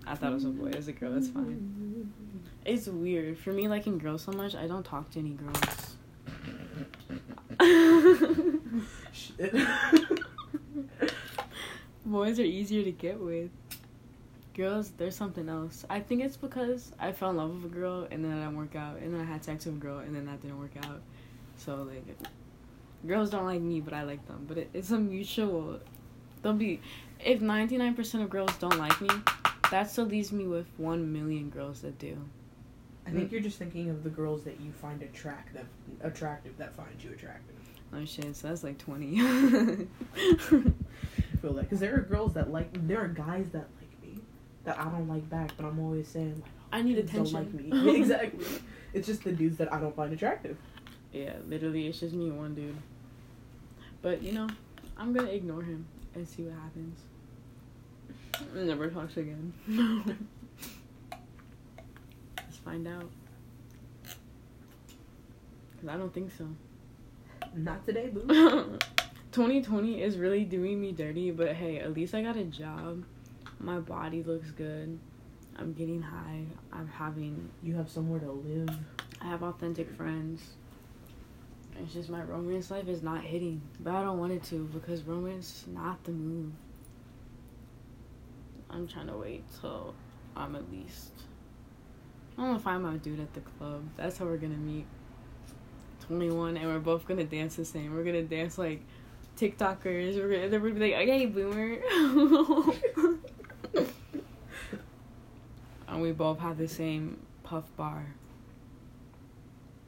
I 0.06 0.14
thought 0.14 0.30
it 0.30 0.34
was 0.36 0.46
a 0.46 0.48
boy. 0.48 0.68
It 0.68 0.76
was 0.76 0.88
a 0.88 0.92
girl. 0.92 1.12
That's 1.12 1.28
fine. 1.28 2.10
It's 2.64 2.86
weird 2.86 3.36
for 3.38 3.52
me 3.52 3.68
liking 3.68 3.98
girls 3.98 4.22
so 4.22 4.32
much. 4.32 4.54
I 4.54 4.66
don't 4.66 4.86
talk 4.86 5.10
to 5.10 5.18
any 5.18 5.36
girls. 5.36 5.96
Shit. 9.12 9.54
Boys 12.06 12.40
are 12.40 12.42
easier 12.42 12.84
to 12.84 12.92
get 12.92 13.20
with. 13.20 13.50
Girls, 14.54 14.92
there's 14.96 15.14
something 15.14 15.46
else. 15.50 15.84
I 15.90 16.00
think 16.00 16.22
it's 16.22 16.38
because 16.38 16.92
I 16.98 17.12
fell 17.12 17.30
in 17.30 17.36
love 17.36 17.62
with 17.62 17.70
a 17.70 17.74
girl 17.74 18.08
and 18.10 18.24
then 18.24 18.30
that 18.30 18.46
didn't 18.46 18.56
work 18.56 18.76
out, 18.76 18.96
and 18.96 19.12
then 19.12 19.20
I 19.20 19.24
had 19.24 19.44
sex 19.44 19.66
with 19.66 19.74
a 19.74 19.78
girl 19.78 19.98
and 19.98 20.16
then 20.16 20.24
that 20.24 20.40
didn't 20.40 20.58
work 20.58 20.74
out. 20.86 21.02
So 21.58 21.82
like, 21.82 22.16
girls 23.06 23.30
don't 23.30 23.44
like 23.44 23.60
me, 23.60 23.80
but 23.80 23.92
I 23.92 24.02
like 24.02 24.26
them. 24.26 24.44
But 24.48 24.58
it, 24.58 24.70
it's 24.72 24.90
a 24.90 24.98
mutual. 24.98 25.80
They'll 26.42 26.52
be. 26.52 26.80
If 27.24 27.40
99% 27.40 28.22
of 28.22 28.30
girls 28.30 28.56
don't 28.56 28.78
like 28.78 29.00
me, 29.00 29.08
that 29.70 29.88
still 29.90 30.06
leaves 30.06 30.32
me 30.32 30.46
with 30.46 30.66
one 30.76 31.12
million 31.12 31.50
girls 31.50 31.82
that 31.82 31.98
do. 31.98 32.18
I 33.06 33.10
think 33.10 33.32
you're 33.32 33.40
just 33.40 33.58
thinking 33.58 33.90
of 33.90 34.04
the 34.04 34.10
girls 34.10 34.44
that 34.44 34.60
you 34.60 34.70
find 34.72 35.02
attract 35.02 35.54
that 35.54 35.66
attractive 36.02 36.56
that 36.58 36.76
find 36.76 37.02
you 37.02 37.10
attractive. 37.10 37.56
Oh 37.92 38.04
shit, 38.04 38.34
so 38.36 38.48
that's 38.48 38.62
like 38.62 38.78
20. 38.78 39.20
I 39.20 39.22
feel 41.40 41.52
that 41.54 41.62
because 41.62 41.80
there 41.80 41.94
are 41.96 42.00
girls 42.00 42.34
that 42.34 42.50
like 42.52 42.86
there 42.86 43.00
are 43.00 43.08
guys 43.08 43.50
that 43.50 43.66
like 43.80 44.02
me 44.02 44.20
that 44.64 44.78
I 44.78 44.84
don't 44.84 45.08
like 45.08 45.28
back, 45.28 45.50
but 45.56 45.66
I'm 45.66 45.78
always 45.80 46.08
saying 46.08 46.40
like 46.42 46.52
I 46.72 46.82
need 46.82 46.94
dudes 46.94 47.10
attention. 47.10 47.34
Don't 47.34 47.72
like 47.72 47.86
me. 47.86 47.96
Exactly. 48.00 48.46
It's 48.94 49.06
just 49.06 49.24
the 49.24 49.32
dudes 49.32 49.56
that 49.56 49.72
I 49.72 49.80
don't 49.80 49.96
find 49.96 50.12
attractive. 50.12 50.56
Yeah, 51.12 51.34
literally, 51.48 51.86
it's 51.86 52.00
just 52.00 52.14
me 52.14 52.28
and 52.28 52.38
one 52.38 52.54
dude. 52.54 52.76
But 54.02 54.22
you 54.22 54.32
know, 54.32 54.48
I'm 54.96 55.12
gonna 55.12 55.30
ignore 55.30 55.62
him 55.62 55.86
and 56.14 56.28
see 56.28 56.42
what 56.42 56.54
happens. 56.54 56.98
Never 58.54 58.90
talks 58.90 59.16
again. 59.16 59.52
Let's 62.36 62.56
find 62.64 62.86
out. 62.88 63.08
Cause 65.80 65.88
I 65.88 65.96
don't 65.96 66.12
think 66.12 66.32
so. 66.36 66.48
Not 67.54 67.86
today, 67.86 68.08
boo. 68.08 68.26
2020 69.32 70.02
is 70.02 70.18
really 70.18 70.44
doing 70.44 70.80
me 70.80 70.92
dirty, 70.92 71.30
but 71.30 71.54
hey, 71.54 71.78
at 71.78 71.94
least 71.94 72.14
I 72.14 72.22
got 72.22 72.36
a 72.36 72.44
job. 72.44 73.04
My 73.58 73.78
body 73.78 74.22
looks 74.22 74.50
good. 74.50 74.98
I'm 75.56 75.72
getting 75.72 76.02
high. 76.02 76.44
I'm 76.72 76.88
having 76.88 77.50
You 77.62 77.74
have 77.76 77.88
somewhere 77.88 78.20
to 78.20 78.30
live. 78.30 78.70
I 79.20 79.26
have 79.26 79.42
authentic 79.42 79.90
friends. 79.94 80.42
It's 81.80 81.94
just 81.94 82.10
my 82.10 82.22
romance 82.22 82.70
life 82.70 82.88
is 82.88 83.02
not 83.02 83.22
hitting. 83.22 83.60
But 83.80 83.94
I 83.94 84.02
don't 84.02 84.18
want 84.18 84.32
it 84.32 84.42
to 84.44 84.68
because 84.72 85.02
romance 85.02 85.62
is 85.62 85.68
not 85.68 86.02
the 86.04 86.12
move. 86.12 86.52
I'm 88.70 88.88
trying 88.88 89.08
to 89.08 89.16
wait 89.16 89.44
till 89.60 89.94
I'm 90.36 90.54
at 90.56 90.70
least. 90.70 91.12
I'm 92.38 92.46
gonna 92.46 92.58
find 92.58 92.82
my 92.82 92.96
dude 92.96 93.20
at 93.20 93.34
the 93.34 93.40
club. 93.40 93.82
That's 93.96 94.18
how 94.18 94.24
we're 94.24 94.38
gonna 94.38 94.54
meet. 94.54 94.86
21 96.06 96.56
and 96.56 96.66
we're 96.66 96.78
both 96.78 97.06
gonna 97.06 97.24
dance 97.24 97.56
the 97.56 97.64
same. 97.64 97.94
We're 97.94 98.04
gonna 98.04 98.22
dance 98.22 98.58
like 98.58 98.82
TikTokers. 99.38 100.16
We're 100.16 100.34
gonna, 100.34 100.48
they're 100.48 100.60
gonna 100.60 100.74
be 100.74 100.92
like, 100.92 101.02
okay, 101.02 101.26
boomer. 101.26 101.78
and 105.88 106.02
we 106.02 106.12
both 106.12 106.38
have 106.38 106.58
the 106.58 106.68
same 106.68 107.18
puff 107.42 107.64
bar. 107.76 108.06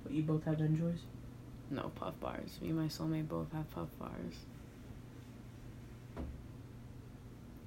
But 0.03 0.13
you 0.13 0.23
both 0.23 0.45
have 0.45 0.61
enjoys. 0.61 1.01
No 1.71 1.91
puff 1.95 2.19
bars. 2.21 2.59
Me 2.63 2.69
and 2.69 2.79
my 2.79 2.87
soulmate 2.87 3.29
both 3.29 3.51
have 3.53 3.71
puff 3.75 3.89
bars. 3.99 4.35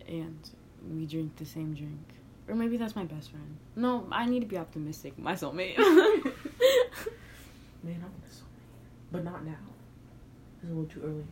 And 0.07 0.39
we 0.93 1.05
drink 1.05 1.35
the 1.35 1.45
same 1.45 1.73
drink. 1.73 1.99
Or 2.47 2.55
maybe 2.55 2.77
that's 2.77 2.95
my 2.95 3.03
best 3.03 3.31
friend. 3.31 3.57
No, 3.75 4.07
I 4.11 4.25
need 4.25 4.39
to 4.39 4.45
be 4.45 4.57
optimistic. 4.57 5.17
My 5.19 5.33
soulmate. 5.33 5.77
Man, 5.77 5.83
I 7.85 8.05
want 8.05 8.23
a 8.23 8.29
soulmate, 8.29 9.11
but 9.11 9.23
not 9.25 9.43
now. 9.45 9.51
It's 10.61 10.71
a 10.71 10.73
little 10.73 10.85
too 10.85 11.01
early. 11.03 11.25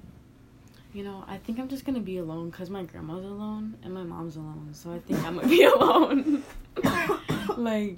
you 0.94 1.04
know, 1.04 1.24
I 1.28 1.38
think 1.38 1.60
I'm 1.60 1.68
just 1.70 1.86
gonna 1.86 2.00
be 2.02 2.18
alone 2.18 2.50
because 2.50 2.70
my 2.70 2.84
grandma's 2.84 3.24
alone 3.26 3.76
and 3.84 3.94
my 3.94 4.04
mom's 4.04 4.36
alone. 4.36 4.70
So 4.74 4.92
I 4.92 5.00
think 5.00 5.24
I'm 5.24 5.36
gonna 5.36 5.48
be 5.48 5.64
alone. 5.76 6.44
like, 7.58 7.98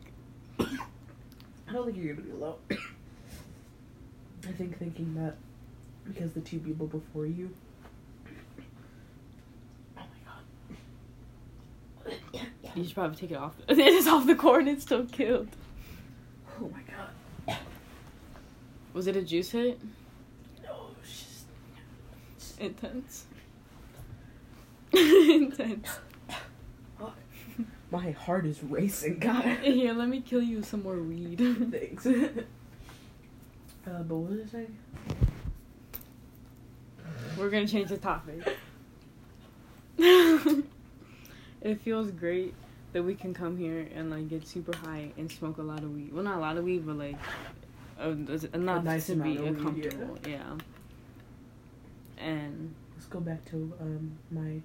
I 0.59 1.73
don't 1.73 1.85
think 1.85 1.97
you're 1.97 2.13
gonna 2.13 2.27
be 2.27 2.31
alone. 2.33 2.55
I 4.47 4.51
think 4.51 4.77
thinking 4.79 5.13
that 5.15 5.35
because 6.05 6.33
the 6.33 6.41
two 6.41 6.59
people 6.59 6.87
before 6.87 7.25
you. 7.25 7.49
Oh 9.97 10.01
my 10.01 10.05
god. 12.15 12.47
you 12.75 12.85
should 12.85 12.95
probably 12.95 13.17
take 13.17 13.31
it 13.31 13.37
off. 13.37 13.55
It 13.67 13.79
is 13.79 14.07
off 14.07 14.25
the 14.25 14.35
cord. 14.35 14.67
It's 14.67 14.83
still 14.83 15.05
killed. 15.05 15.49
Oh 16.61 16.69
my 16.69 16.81
god. 16.81 17.57
Was 18.93 19.07
it 19.07 19.15
a 19.15 19.21
juice 19.21 19.51
hit? 19.51 19.79
No, 20.63 20.87
it's 21.03 21.45
just. 22.39 22.59
Intense. 22.59 23.25
Intense. 24.93 25.99
My 27.89 28.11
heart 28.11 28.45
is 28.45 28.61
racing, 28.63 29.19
God. 29.19 29.45
Here, 29.59 29.93
let 29.93 30.09
me 30.09 30.19
kill 30.19 30.41
you 30.41 30.57
with 30.57 30.65
some 30.65 30.83
more 30.83 30.97
weed. 30.97 31.37
Thanks. 31.71 32.05
uh, 33.87 34.03
but 34.03 34.15
what 34.15 34.31
was 34.31 34.47
I 34.47 34.51
saying? 34.51 34.77
We're 37.37 37.49
gonna 37.49 37.67
change 37.67 37.89
the 37.89 37.97
topic. 37.97 38.41
it 39.97 41.81
feels 41.81 42.11
great 42.11 42.53
that 42.93 43.03
we 43.03 43.15
can 43.15 43.33
come 43.33 43.57
here 43.57 43.87
and 43.93 44.09
like 44.09 44.27
get 44.29 44.47
super 44.47 44.75
high 44.77 45.11
and 45.17 45.31
smoke 45.31 45.57
a 45.57 45.61
lot 45.61 45.79
of 45.83 45.93
weed. 45.93 46.13
Well, 46.13 46.23
not 46.23 46.37
a 46.37 46.39
lot 46.41 46.57
of 46.57 46.63
weed, 46.63 46.85
but 46.85 46.97
like 46.97 47.15
uh, 47.99 48.15
enough 48.53 48.83
nice 48.83 49.07
to 49.07 49.15
be 49.15 49.37
weed, 49.37 49.57
comfortable. 49.59 50.17
Yeah. 50.27 50.43
And 52.17 52.73
Let's 52.95 53.07
go 53.07 53.19
back 53.19 53.45
to 53.51 53.73
um 53.79 54.17
my 54.31 54.61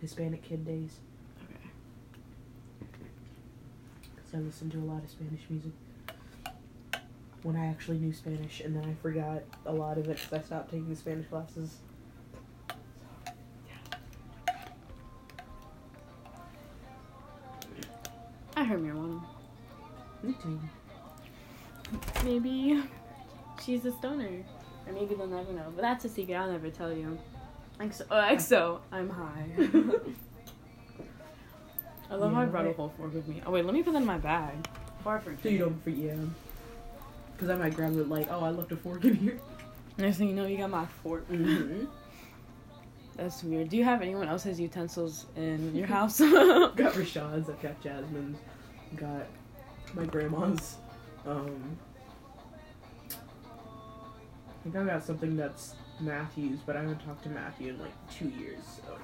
Hispanic 0.00 0.42
kid 0.42 0.66
days. 0.66 0.98
okay, 1.42 1.70
Because 4.16 4.34
I 4.34 4.38
listened 4.38 4.72
to 4.72 4.78
a 4.78 4.86
lot 4.86 5.02
of 5.04 5.10
Spanish 5.10 5.42
music. 5.48 5.72
When 7.44 7.56
I 7.56 7.66
actually 7.66 7.98
knew 7.98 8.12
Spanish, 8.12 8.60
and 8.60 8.74
then 8.74 8.84
I 8.84 8.94
forgot 9.00 9.42
a 9.66 9.72
lot 9.72 9.98
of 9.98 10.08
it 10.08 10.16
because 10.16 10.32
I 10.32 10.40
stopped 10.40 10.70
taking 10.70 10.88
the 10.88 10.96
Spanish 10.96 11.28
classes. 11.28 11.76
I 18.56 18.64
heard 18.64 18.82
Marijuana. 18.82 19.22
Me 20.22 20.34
too. 20.42 20.58
Maybe 22.24 22.82
she's 23.62 23.84
a 23.84 23.92
stoner, 23.92 24.42
or 24.86 24.92
maybe 24.92 25.14
they'll 25.14 25.26
never 25.26 25.52
know. 25.52 25.70
But 25.76 25.82
that's 25.82 26.06
a 26.06 26.08
secret. 26.08 26.34
I'll 26.34 26.50
never 26.50 26.70
tell 26.70 26.90
you. 26.92 27.18
XO, 27.78 28.06
oh, 28.10 28.16
uh, 28.16 28.30
XO 28.30 28.80
I'm 28.90 29.10
high. 29.10 29.46
I 32.10 32.14
love 32.14 32.32
how 32.32 32.42
I 32.42 32.46
brought 32.46 32.66
a 32.66 32.72
whole 32.72 32.92
fork 32.96 33.12
with 33.12 33.28
me. 33.28 33.42
Oh 33.44 33.50
wait, 33.50 33.64
let 33.64 33.74
me 33.74 33.82
put 33.82 33.92
that 33.92 34.00
in 34.00 34.06
my 34.06 34.18
bag. 34.18 34.54
Far 35.02 35.20
for 35.20 35.36
So 35.42 35.48
you 35.50 35.58
don't 35.58 35.82
for 35.84 35.90
yeah. 35.90 36.14
Because 37.34 37.50
I 37.50 37.54
might 37.56 37.74
grab 37.74 37.96
it 37.96 38.08
like, 38.08 38.28
oh, 38.30 38.40
I 38.44 38.50
left 38.50 38.72
a 38.72 38.76
fork 38.76 39.04
in 39.04 39.14
here. 39.16 39.38
Next 39.98 40.16
thing 40.18 40.28
you 40.28 40.34
know, 40.34 40.46
you 40.46 40.56
got 40.56 40.70
my 40.70 40.86
fork. 41.02 41.28
Mm-hmm. 41.30 41.84
That's 43.16 43.44
weird. 43.44 43.68
Do 43.68 43.76
you 43.76 43.84
have 43.84 44.02
anyone 44.02 44.28
else's 44.28 44.58
utensils 44.58 45.26
in 45.36 45.74
your 45.76 45.86
house? 45.86 46.18
got 46.18 46.76
Rashad's, 46.94 47.48
I've 47.48 47.60
got 47.62 47.80
Jasmine's, 47.80 48.38
got 48.96 49.26
my 49.94 50.04
grandma's. 50.04 50.76
Um, 51.26 51.76
I 53.10 54.64
think 54.64 54.76
I 54.76 54.84
got 54.84 55.04
something 55.04 55.36
that's 55.36 55.74
Matthew's, 56.00 56.58
but 56.66 56.76
I 56.76 56.80
haven't 56.80 57.04
talked 57.04 57.22
to 57.24 57.28
Matthew 57.28 57.68
in 57.70 57.78
like 57.78 57.92
two 58.10 58.28
years. 58.30 58.58
So 58.84 58.96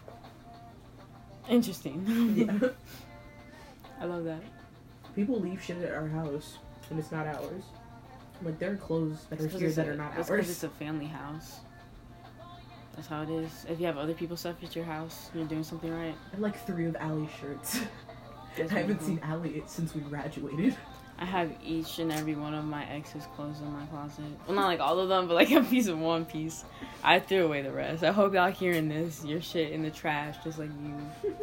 Interesting. 1.48 2.04
yeah, 2.34 2.68
I 4.00 4.04
love 4.06 4.24
that. 4.24 4.42
people 5.14 5.38
leave 5.38 5.62
shit 5.62 5.82
at 5.82 5.92
our 5.94 6.08
house 6.08 6.58
and 6.90 6.98
it's 6.98 7.12
not 7.12 7.26
ours. 7.26 7.62
Like 8.42 8.58
there 8.58 8.72
are 8.72 8.76
clothes 8.76 9.26
that 9.30 9.40
are 9.40 9.48
here 9.48 9.70
that 9.70 9.86
a- 9.86 9.90
are 9.90 9.94
not 9.96 10.16
that's 10.16 10.30
ours. 10.30 10.48
it's 10.50 10.62
a 10.64 10.68
family 10.68 11.06
house. 11.06 11.60
That's 12.96 13.06
how 13.08 13.22
it 13.22 13.30
is. 13.30 13.66
If 13.68 13.80
you 13.80 13.86
have 13.86 13.98
other 13.98 14.14
people's 14.14 14.40
stuff 14.40 14.56
at 14.62 14.74
your 14.74 14.84
house, 14.84 15.30
you're 15.34 15.44
doing 15.44 15.62
something 15.62 15.90
right. 15.92 16.14
I 16.28 16.30
have 16.32 16.40
like 16.40 16.66
three 16.66 16.86
of 16.86 16.96
Allie's 16.96 17.30
shirts. 17.40 17.80
I 18.58 18.62
haven't 18.62 19.00
seen 19.02 19.20
Allie 19.22 19.62
since 19.66 19.94
we 19.94 20.00
graduated. 20.00 20.76
I 21.18 21.24
have 21.26 21.52
each 21.62 21.98
and 21.98 22.10
every 22.10 22.34
one 22.34 22.54
of 22.54 22.64
my 22.64 22.84
ex's 22.90 23.26
clothes 23.36 23.60
in 23.60 23.70
my 23.72 23.84
closet. 23.86 24.24
Well, 24.46 24.56
not 24.56 24.66
like 24.66 24.80
all 24.80 24.98
of 24.98 25.08
them, 25.10 25.28
but 25.28 25.34
like 25.34 25.50
a 25.52 25.62
piece 25.62 25.86
of 25.86 25.98
one 25.98 26.24
piece. 26.24 26.64
I 27.04 27.20
threw 27.20 27.44
away 27.44 27.60
the 27.62 27.70
rest. 27.70 28.02
I 28.02 28.10
hope 28.10 28.32
y'all 28.34 28.50
hearing 28.50 28.88
this. 28.88 29.22
Your 29.24 29.40
shit 29.40 29.72
in 29.72 29.82
the 29.82 29.90
trash, 29.90 30.36
just 30.42 30.58
like 30.58 30.70
you. 30.82 31.32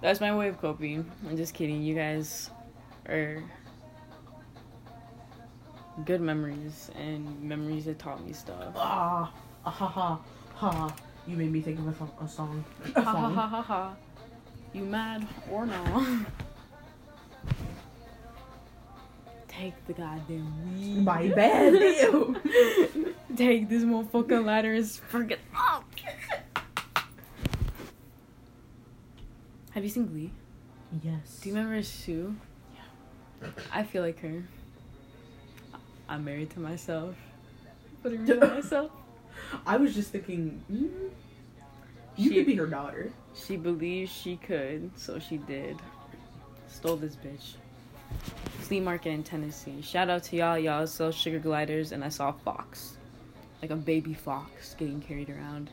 That's 0.00 0.20
my 0.20 0.34
way 0.34 0.48
of 0.48 0.60
coping. 0.60 1.10
I'm 1.28 1.36
just 1.36 1.54
kidding. 1.54 1.82
You 1.82 1.94
guys 1.94 2.50
are 3.08 3.42
good 6.04 6.20
memories 6.20 6.90
and 6.98 7.40
memories 7.42 7.84
that 7.86 7.98
taught 7.98 8.24
me 8.24 8.32
stuff. 8.32 8.72
Ah, 8.76 9.32
ah 9.66 9.70
ha 9.70 9.86
ha 9.86 10.20
ha. 10.54 10.94
You 11.26 11.36
made 11.36 11.52
me 11.52 11.60
think 11.60 11.78
of 11.78 11.86
a, 11.88 11.94
song- 11.94 12.12
a 12.20 12.28
song. 12.28 12.64
A 12.94 13.00
Ha 13.02 13.10
ha 13.10 13.12
song. 13.12 13.34
ha 13.34 13.46
ha 13.48 13.62
ha. 13.62 13.94
You 14.72 14.84
mad 14.84 15.26
or 15.50 15.66
no? 15.66 16.24
Take 19.48 19.74
the 19.86 19.92
goddamn 19.92 20.80
weed. 20.80 21.04
My 21.04 21.28
bad. 21.28 21.74
Ew. 21.74 22.36
Take 23.36 23.68
this 23.68 23.82
motherfucking 23.84 24.44
ladder 24.44 24.72
and 24.74 24.88
forget. 24.90 25.38
Oh. 25.54 25.84
Have 29.72 29.84
you 29.84 29.90
seen 29.90 30.06
Glee? 30.06 30.30
Yes. 31.02 31.38
Do 31.42 31.48
you 31.50 31.54
remember 31.54 31.82
Sue? 31.82 32.34
Yeah. 32.74 33.48
I 33.72 33.82
feel 33.84 34.02
like 34.02 34.20
her. 34.20 34.42
I'm 36.12 36.26
married 36.26 36.50
to 36.50 36.60
myself. 36.60 37.14
Me 38.04 38.18
on 38.32 38.38
myself. 38.54 38.90
I 39.66 39.78
was 39.78 39.94
just 39.94 40.10
thinking, 40.12 40.62
mm, 40.70 40.90
you 42.16 42.28
She- 42.28 42.34
could 42.34 42.46
be 42.46 42.54
her 42.56 42.66
daughter. 42.66 43.10
She 43.34 43.56
believed 43.56 44.10
she 44.12 44.36
could, 44.36 44.90
so 44.94 45.18
she 45.18 45.38
did. 45.38 45.78
Stole 46.68 46.96
this 46.96 47.16
bitch. 47.16 47.54
Flea 48.58 48.80
market 48.80 49.08
in 49.08 49.22
Tennessee. 49.24 49.80
Shout 49.80 50.10
out 50.10 50.22
to 50.24 50.36
y'all. 50.36 50.58
Y'all 50.58 50.86
sell 50.86 51.10
sugar 51.12 51.38
gliders, 51.38 51.92
and 51.92 52.04
I 52.04 52.10
saw 52.10 52.28
a 52.28 52.32
fox. 52.34 52.98
Like 53.62 53.70
a 53.70 53.76
baby 53.76 54.12
fox 54.12 54.74
getting 54.78 55.00
carried 55.00 55.30
around. 55.30 55.70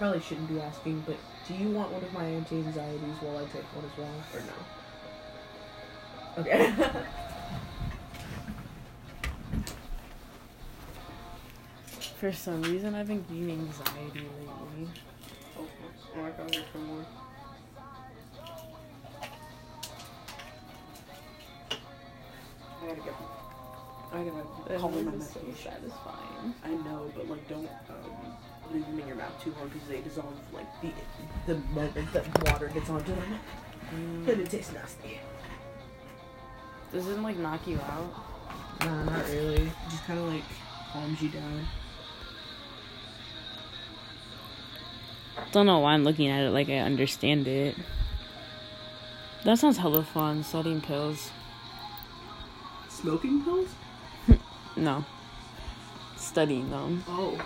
Probably 0.00 0.20
shouldn't 0.20 0.48
be 0.48 0.58
asking, 0.58 1.04
but 1.06 1.18
do 1.46 1.52
you 1.52 1.68
want 1.72 1.92
one 1.92 2.02
of 2.02 2.10
my 2.14 2.24
anti-anxieties 2.24 3.16
while 3.20 3.36
I 3.36 3.44
take 3.52 3.64
one 3.76 3.84
as 3.84 3.98
well, 3.98 4.08
or 4.32 4.40
no? 4.40 4.54
Okay. 6.40 6.72
For 12.16 12.32
some 12.32 12.62
reason, 12.62 12.94
I've 12.94 13.08
been 13.08 13.22
getting 13.28 13.50
anxiety 13.50 14.26
lately. 14.40 14.88
oh, 15.58 15.68
oh, 16.16 16.24
I 16.24 16.30
gotta 16.30 16.50
get 16.50 16.74
more. 16.76 17.04
I 22.80 22.86
gotta 22.86 23.00
get. 23.02 23.14
I 24.14 24.24
gotta 24.24 24.78
call 24.78 24.90
my 24.92 25.02
medication. 25.02 25.54
satisfying. 25.62 26.54
I 26.64 26.70
know, 26.70 27.12
but 27.14 27.28
like, 27.28 27.46
don't 27.50 27.68
um, 27.90 28.19
leave 28.72 28.86
them 28.86 28.98
in 29.00 29.06
your 29.06 29.16
mouth 29.16 29.42
too 29.42 29.52
long 29.58 29.68
because 29.68 29.88
they 29.88 30.00
dissolve 30.00 30.34
like 30.52 30.66
the 30.82 30.90
the 31.46 31.54
moment 31.74 32.12
that 32.12 32.44
water 32.50 32.68
gets 32.68 32.88
onto 32.90 33.14
them, 33.14 33.38
and 33.92 34.26
Mm. 34.26 34.38
it 34.40 34.50
tastes 34.50 34.72
nasty. 34.72 35.18
Does 36.92 37.06
it 37.08 37.18
like 37.20 37.36
knock 37.36 37.66
you 37.66 37.78
out? 37.80 38.12
Nah, 38.80 39.04
not 39.04 39.26
really. 39.28 39.62
It 39.62 39.72
just 39.90 40.04
kind 40.04 40.18
of 40.18 40.26
like 40.26 40.44
calms 40.92 41.20
you 41.22 41.28
down. 41.28 41.66
Don't 45.52 45.66
know 45.66 45.80
why 45.80 45.94
I'm 45.94 46.04
looking 46.04 46.28
at 46.28 46.44
it 46.44 46.50
like 46.50 46.68
I 46.68 46.78
understand 46.78 47.48
it. 47.48 47.76
That 49.44 49.58
sounds 49.58 49.78
hella 49.78 50.02
fun, 50.04 50.44
studying 50.44 50.80
pills. 50.80 51.30
Smoking 52.88 53.42
pills? 53.44 53.68
No. 54.76 55.04
Studying 56.16 56.70
them. 56.70 57.04
Oh. 57.08 57.36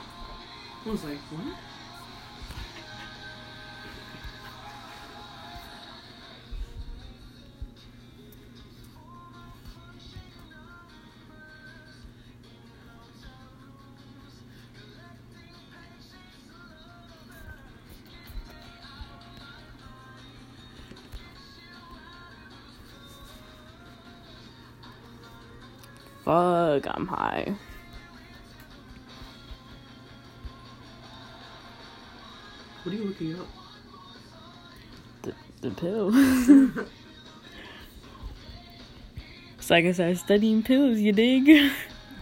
I 0.87 0.91
was 0.91 1.03
like, 1.03 1.17
what? 1.17 1.57
Fuck, 26.25 26.87
I'm 26.95 27.07
high. 27.07 27.55
You 33.21 33.37
up? 33.41 33.47
The, 35.23 35.35
the 35.61 35.71
pill. 35.71 36.11
it's 39.59 39.71
like 39.71 39.85
I 39.85 39.93
started 39.93 40.19
studying 40.19 40.63
pills, 40.63 40.99
you 40.99 41.13
dig? 41.13 41.71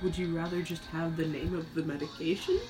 Would 0.02 0.18
you 0.18 0.36
rather 0.36 0.60
just 0.60 0.84
have 0.86 1.16
the 1.16 1.26
name 1.26 1.54
of 1.54 1.72
the 1.74 1.82
medication? 1.82 2.60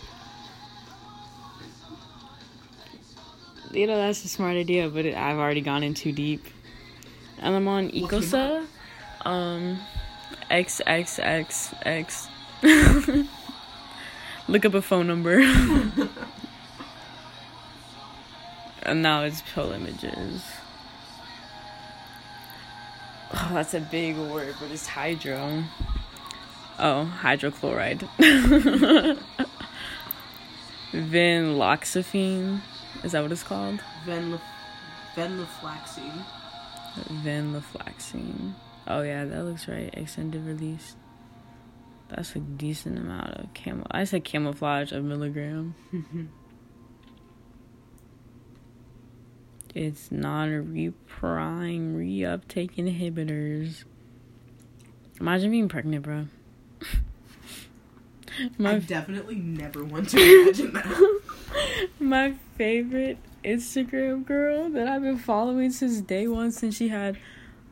You 3.73 3.87
know, 3.87 3.97
that's 3.97 4.25
a 4.25 4.29
smart 4.29 4.57
idea, 4.57 4.89
but 4.89 5.05
it, 5.07 5.17
I've 5.17 5.39
already 5.39 5.63
gone 5.63 5.83
in 5.83 5.95
too 5.95 6.13
deep. 6.13 6.45
And 7.39 7.57
I'm 7.57 7.67
on 7.67 7.91
Ecosia. 7.91 8.67
Um, 9.23 9.79
XXXX. 10.51 12.29
Look 14.49 14.65
up 14.65 14.75
a 14.75 14.83
phone 14.83 15.07
number. 15.07 15.41
and 18.93 19.01
now 19.01 19.23
it's 19.23 19.43
pill 19.55 19.73
images. 19.73 20.45
Oh, 23.33 23.51
that's 23.55 23.73
a 23.73 23.81
big 23.81 24.19
word, 24.19 24.55
but 24.61 24.71
it's 24.71 24.87
hydro. 24.87 25.65
Oh, 26.79 27.11
hydrochloride. 27.23 28.07
Venlafaxine. 30.93 32.61
Is 33.03 33.13
that 33.13 33.23
what 33.23 33.33
it's 33.33 33.43
called? 33.43 33.81
Venlaf- 34.05 34.43
venlafaxine. 35.15 36.25
Venlafaxine. 37.25 38.53
Oh 38.87 39.01
yeah, 39.01 39.25
that 39.25 39.45
looks 39.45 39.69
right. 39.69 39.89
Extended 39.95 40.45
release. 40.45 40.97
That's 42.11 42.37
a 42.37 42.41
decent 42.41 42.99
amount 42.99 43.39
of 43.39 43.55
camo. 43.55 43.87
I 43.91 44.05
said 44.05 44.25
camouflage 44.25 44.93
of 44.93 45.03
milligram. 45.03 45.75
It's 49.75 50.11
non-reprime 50.11 50.93
reuptake 51.97 52.77
inhibitors. 52.77 53.85
Imagine 55.21 55.51
being 55.51 55.69
pregnant, 55.69 56.05
bro. 56.05 56.27
I 58.39 58.51
My 58.59 58.79
definitely 58.79 59.37
never 59.37 59.85
want 59.85 60.11
to 60.11 60.19
imagine 60.19 60.73
that. 60.73 61.21
my 62.01 62.35
favorite 62.57 63.19
Instagram 63.45 64.25
girl 64.25 64.69
that 64.71 64.89
I've 64.89 65.03
been 65.03 65.19
following 65.19 65.71
since 65.71 66.01
day 66.01 66.27
one, 66.27 66.53
since 66.53 66.77
she 66.77 66.89
had 66.89 67.19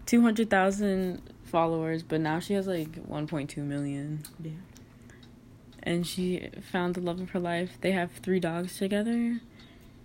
two 0.07 0.21
hundred 0.23 0.51
thousand 0.51 1.23
followers, 1.45 2.03
but 2.03 2.21
now 2.21 2.41
she 2.41 2.55
has 2.55 2.67
like 2.67 2.97
one 3.05 3.27
point 3.27 3.51
two 3.51 3.63
million. 3.63 4.23
Yeah. 4.43 4.53
And 5.83 6.07
she 6.07 6.51
found 6.71 6.95
the 6.95 7.01
love 7.01 7.21
of 7.21 7.31
her 7.31 7.41
life. 7.41 7.79
They 7.81 7.93
have 7.93 8.13
three 8.13 8.41
dogs 8.41 8.77
together. 8.77 9.41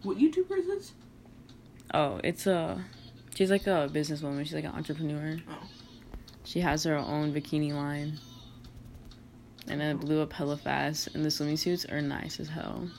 What 0.04 0.18
YouTuber 0.18 0.60
is 0.60 0.68
this? 0.68 0.93
Oh, 1.96 2.20
it's 2.26 2.46
a. 2.46 2.84
She's 3.36 3.50
like 3.50 3.68
a 3.68 3.89
businesswoman. 3.91 4.43
She's 4.43 4.54
like 4.54 4.66
an 4.66 4.72
entrepreneur. 4.72 5.38
Oh. 5.50 5.68
She 6.43 6.60
has 6.60 6.84
her 6.84 6.98
own 6.98 7.34
bikini 7.34 7.72
line. 7.74 8.20
And 9.70 9.80
then 9.80 9.96
it 9.96 10.02
blew 10.02 10.22
up 10.22 10.34
hella 10.34 10.58
fast, 10.58 11.16
and 11.16 11.24
the 11.24 11.32
swimming 11.32 11.56
suits 11.56 11.86
are 11.86 12.02
nice 12.02 12.39
as 12.41 12.50
hell. 12.50 12.89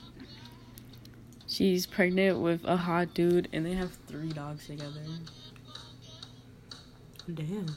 She's 1.47 1.85
pregnant 1.85 2.39
with 2.39 2.65
a 2.65 2.75
hot 2.75 3.13
dude, 3.13 3.47
and 3.53 3.63
they 3.63 3.73
have 3.73 3.93
three 4.07 4.29
dogs 4.29 4.65
together. 4.65 5.03
Damn. 7.31 7.67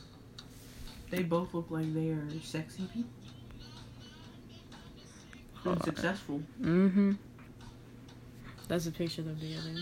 They 1.10 1.22
both 1.22 1.52
look 1.52 1.70
like 1.70 1.92
they 1.92 2.08
are 2.08 2.26
sexy 2.42 2.88
people. 2.94 3.10
And 5.66 5.84
successful. 5.84 6.40
Mm-hmm. 6.62 7.12
That's 8.68 8.86
a 8.86 8.90
picture 8.90 9.20
of 9.20 9.38
together. 9.38 9.74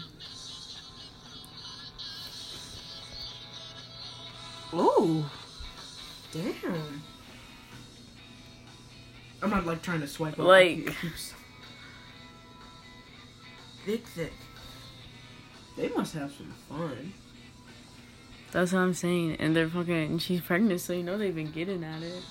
Oh. 4.72 5.30
Damn. 6.32 7.02
I'm 9.42 9.50
not 9.50 9.64
like 9.66 9.82
trying 9.82 10.00
to 10.00 10.06
swipe 10.08 10.34
up. 10.38 10.46
Like- 10.46 10.88
It 10.88 10.94
Thick, 13.86 14.06
thick. 14.08 14.32
They 15.76 15.88
must 15.88 16.12
have 16.14 16.30
some 16.32 16.52
fun. 16.68 17.12
That's 18.50 18.72
what 18.72 18.80
I'm 18.80 18.92
saying. 18.94 19.36
And 19.38 19.54
they're 19.56 19.68
fucking. 19.68 19.94
And 19.94 20.20
she's 20.22 20.40
pregnant, 20.40 20.80
so 20.80 20.92
you 20.92 21.02
know 21.02 21.16
they've 21.16 21.34
been 21.34 21.50
getting 21.52 21.82
at 21.84 22.02
it. 22.02 22.22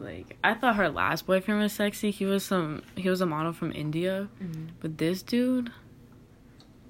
Like 0.00 0.36
I 0.42 0.54
thought 0.54 0.76
her 0.76 0.88
last 0.88 1.26
boyfriend 1.26 1.60
was 1.60 1.72
sexy. 1.72 2.10
He 2.10 2.24
was 2.26 2.44
some. 2.44 2.82
He 2.96 3.08
was 3.08 3.20
a 3.20 3.26
model 3.26 3.52
from 3.52 3.70
India. 3.72 4.28
Mm-hmm. 4.42 4.66
But 4.80 4.98
this 4.98 5.22
dude, 5.22 5.70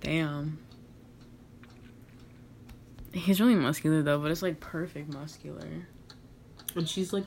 damn. 0.01 0.59
He's 3.15 3.41
really 3.41 3.55
muscular 3.55 4.03
though, 4.03 4.19
but 4.19 4.31
it's 4.31 4.43
like 4.43 4.61
perfect 4.61 5.13
muscular. 5.13 5.67
And 6.77 6.89
she's 6.89 7.13
like, 7.13 7.25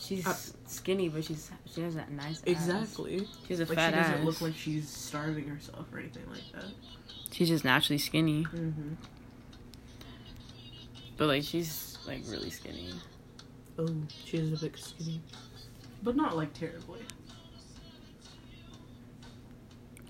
She's 0.00 0.54
skinny, 0.66 1.10
but 1.10 1.22
she's 1.24 1.50
she 1.70 1.82
has 1.82 1.94
that 1.96 2.10
nice. 2.10 2.38
ass. 2.38 2.42
exactly. 2.46 3.26
She 3.46 3.52
has 3.52 3.60
a 3.60 3.64
Like 3.66 3.74
fat 3.76 3.90
she 3.92 4.00
doesn't 4.00 4.24
look 4.24 4.40
like 4.40 4.54
she's 4.56 4.88
starving 4.88 5.46
herself 5.46 5.86
or 5.92 5.98
anything 5.98 6.22
like 6.30 6.40
that. 6.54 6.64
she's 7.30 7.48
just 7.48 7.62
naturally 7.64 7.98
skinny, 7.98 8.44
Mm-hmm. 8.44 8.94
but 11.18 11.26
like 11.28 11.42
she's 11.42 11.98
like 12.06 12.22
really 12.26 12.48
skinny. 12.48 12.90
Oh, 13.78 13.86
she 14.24 14.38
is 14.38 14.50
a 14.62 14.64
bit 14.66 14.78
skinny. 14.78 15.20
But 16.02 16.16
not 16.16 16.34
like 16.36 16.54
terribly. 16.54 17.00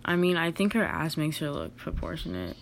I 0.05 0.15
mean, 0.17 0.37
I 0.37 0.53
think 0.53 0.73
her 0.75 0.85
ass 0.85 1.17
makes 1.17 1.39
her 1.39 1.51
look 1.51 1.77
proportionate. 1.77 2.57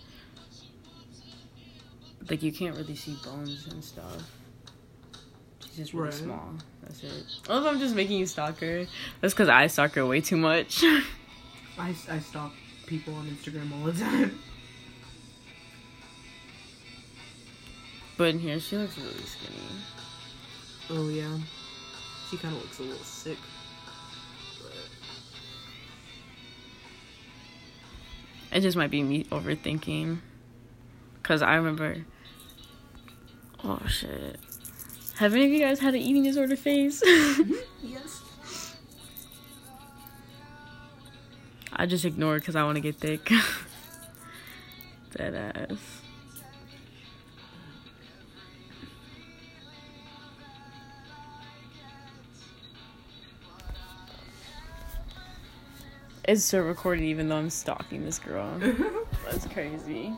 Like 2.29 2.43
you 2.43 2.51
can't 2.51 2.75
really 2.75 2.95
see 2.95 3.15
bones 3.23 3.67
and 3.71 3.83
stuff. 3.83 4.31
She's 5.61 5.77
just 5.77 5.93
really 5.93 6.05
Right. 6.09 6.13
small. 6.13 6.53
That's 6.83 7.03
it. 7.03 7.23
Oh, 7.49 7.61
if 7.61 7.67
I'm 7.73 7.79
just 7.79 7.95
making 7.95 8.19
you 8.19 8.25
stalk 8.25 8.59
her. 8.59 8.85
That's 9.21 9.33
because 9.33 9.49
I 9.49 9.67
stalk 9.67 9.93
her 9.93 10.05
way 10.05 10.21
too 10.21 10.37
much. 10.37 10.83
I, 10.83 11.93
I 12.09 12.19
stalk 12.19 12.53
people 12.85 13.13
on 13.15 13.27
Instagram 13.27 13.71
all 13.79 13.85
the 13.85 13.93
time. 13.99 14.39
but 18.17 18.29
in 18.29 18.39
here, 18.39 18.59
she 18.59 18.77
looks 18.77 18.97
really 18.97 19.13
skinny. 19.23 19.57
Oh 20.89 21.09
yeah. 21.09 21.37
She 22.29 22.37
kind 22.37 22.55
of 22.55 22.61
looks 22.61 22.79
a 22.79 22.83
little 22.83 23.03
sick. 23.05 23.37
It 28.51 28.61
just 28.61 28.77
might 28.77 28.91
be 28.91 29.03
me 29.03 29.25
overthinking. 29.25 30.19
Cause 31.23 31.41
I 31.41 31.55
remember. 31.55 32.05
Oh 33.63 33.79
shit! 33.87 34.39
Have 35.17 35.33
any 35.33 35.45
of 35.45 35.51
you 35.51 35.59
guys 35.59 35.79
had 35.79 35.95
an 35.95 36.01
eating 36.01 36.23
disorder 36.23 36.55
phase? 36.55 37.01
Mm-hmm. 37.37 37.53
Yes. 37.83 38.23
I 41.73 41.85
just 41.85 42.05
ignore 42.05 42.37
it 42.37 42.39
because 42.39 42.55
I 42.55 42.63
want 42.63 42.75
to 42.75 42.81
get 42.81 42.95
thick. 42.95 43.31
Dead 45.15 45.35
ass. 45.35 46.01
It's 56.27 56.43
still 56.43 56.63
recorded 56.63 57.03
even 57.03 57.29
though 57.29 57.37
I'm 57.37 57.49
stalking 57.49 58.03
this 58.03 58.19
girl. 58.19 58.59
That's 59.25 59.47
crazy. 59.47 60.13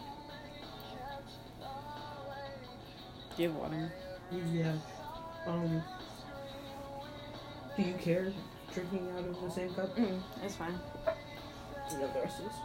Do 3.40 3.44
you 3.44 3.52
have 3.52 3.58
water? 3.58 3.94
yeah. 4.52 4.74
Um. 5.48 5.82
Do 7.78 7.84
you 7.84 7.94
care 7.94 8.34
drinking 8.74 9.08
out 9.16 9.24
of 9.24 9.42
the 9.42 9.50
same 9.50 9.74
cup? 9.74 9.96
Mm, 9.96 10.20
it's 10.44 10.58
fine. 10.58 10.78
Do 11.90 11.96
you 11.96 12.02
have 12.02 12.14
the 12.14 12.20
rest 12.20 12.40
of 12.40 12.46
this. 12.46 12.56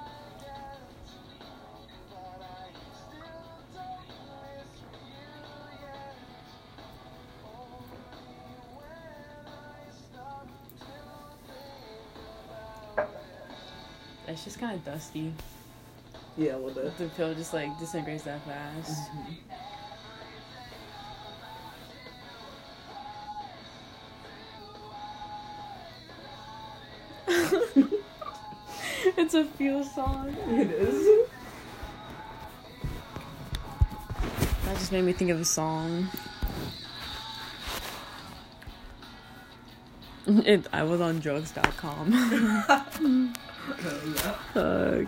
It's 14.27 14.43
just 14.43 14.59
kind 14.59 14.75
of 14.75 14.85
dusty. 14.85 15.33
Yeah, 16.37 16.57
a 16.57 16.59
little 16.59 16.83
bit. 16.83 16.99
The 16.99 17.07
pill 17.11 17.33
just 17.33 17.55
like 17.55 17.79
disintegrates 17.79 18.25
that 18.25 18.45
fast. 18.45 19.09
it's 29.35 29.49
a 29.49 29.57
feel 29.57 29.83
song. 29.83 30.37
It 30.49 30.71
is. 30.71 31.29
That 34.65 34.79
just 34.79 34.93
made 34.93 35.03
me 35.03 35.13
think 35.13 35.31
of 35.31 35.41
a 35.41 35.45
song. 35.45 36.09
It, 40.27 40.67
I 40.73 40.85
was 40.85 41.03
on 41.03 41.21
drugs.com. 41.21 42.13
Fuck. 42.67 42.95
uh, 43.03 44.35
yeah. 44.57 44.63
uh, 44.63 45.05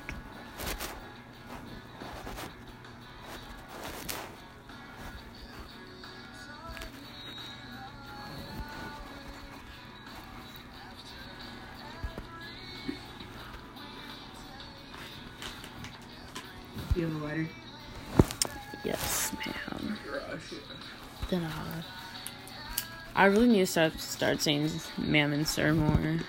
I 23.26 23.28
really 23.28 23.48
need 23.48 23.58
to 23.58 23.66
start 23.66 23.98
start 23.98 24.40
saying 24.40 24.70
ma'am 24.96 25.32
and 25.32 25.48
sir 25.48 25.74
more. 25.74 26.20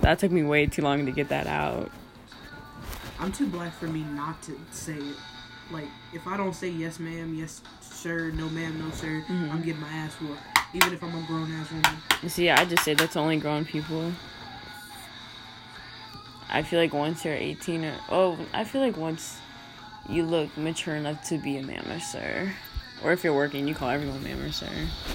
That 0.00 0.18
took 0.18 0.32
me 0.32 0.42
way 0.42 0.64
too 0.64 0.80
long 0.80 1.04
to 1.04 1.12
get 1.12 1.28
that 1.28 1.46
out. 1.46 1.92
I'm 3.20 3.30
too 3.32 3.46
black 3.46 3.74
for 3.74 3.86
me 3.86 4.02
not 4.14 4.40
to 4.44 4.58
say 4.70 4.94
it. 4.94 5.16
Like, 5.70 5.88
if 6.14 6.26
I 6.26 6.38
don't 6.38 6.54
say 6.54 6.70
yes, 6.70 6.98
ma'am, 6.98 7.34
yes, 7.34 7.60
sir, 7.82 8.30
no, 8.30 8.48
ma'am, 8.48 8.80
no, 8.80 8.90
sir, 8.92 9.22
Mhm. 9.28 9.52
I'm 9.52 9.60
getting 9.60 9.82
my 9.82 9.90
ass 9.90 10.14
whooped. 10.14 10.40
Even 10.72 10.94
if 10.94 11.02
I'm 11.02 11.14
a 11.14 11.26
grown 11.26 11.52
ass 11.52 11.70
woman. 11.70 11.98
You 12.22 12.30
see, 12.30 12.48
I 12.48 12.64
just 12.64 12.82
say 12.82 12.94
that's 12.94 13.16
only 13.16 13.36
grown 13.36 13.66
people. 13.66 14.14
I 16.48 16.62
feel 16.62 16.80
like 16.80 16.94
once 16.94 17.26
you're 17.26 17.34
18 17.34 17.84
or 17.84 17.94
oh, 18.08 18.38
I 18.54 18.64
feel 18.64 18.80
like 18.80 18.96
once 18.96 19.36
you 20.08 20.24
look 20.24 20.56
mature 20.56 20.96
enough 20.96 21.28
to 21.28 21.36
be 21.36 21.58
a 21.58 21.62
ma'am 21.62 21.92
or 21.92 22.00
sir, 22.00 22.54
or 23.04 23.12
if 23.12 23.22
you're 23.24 23.34
working, 23.34 23.68
you 23.68 23.74
call 23.74 23.88
everyone 23.90 24.22
ma'am 24.22 24.40
or 24.42 24.52
sir. 24.52 24.68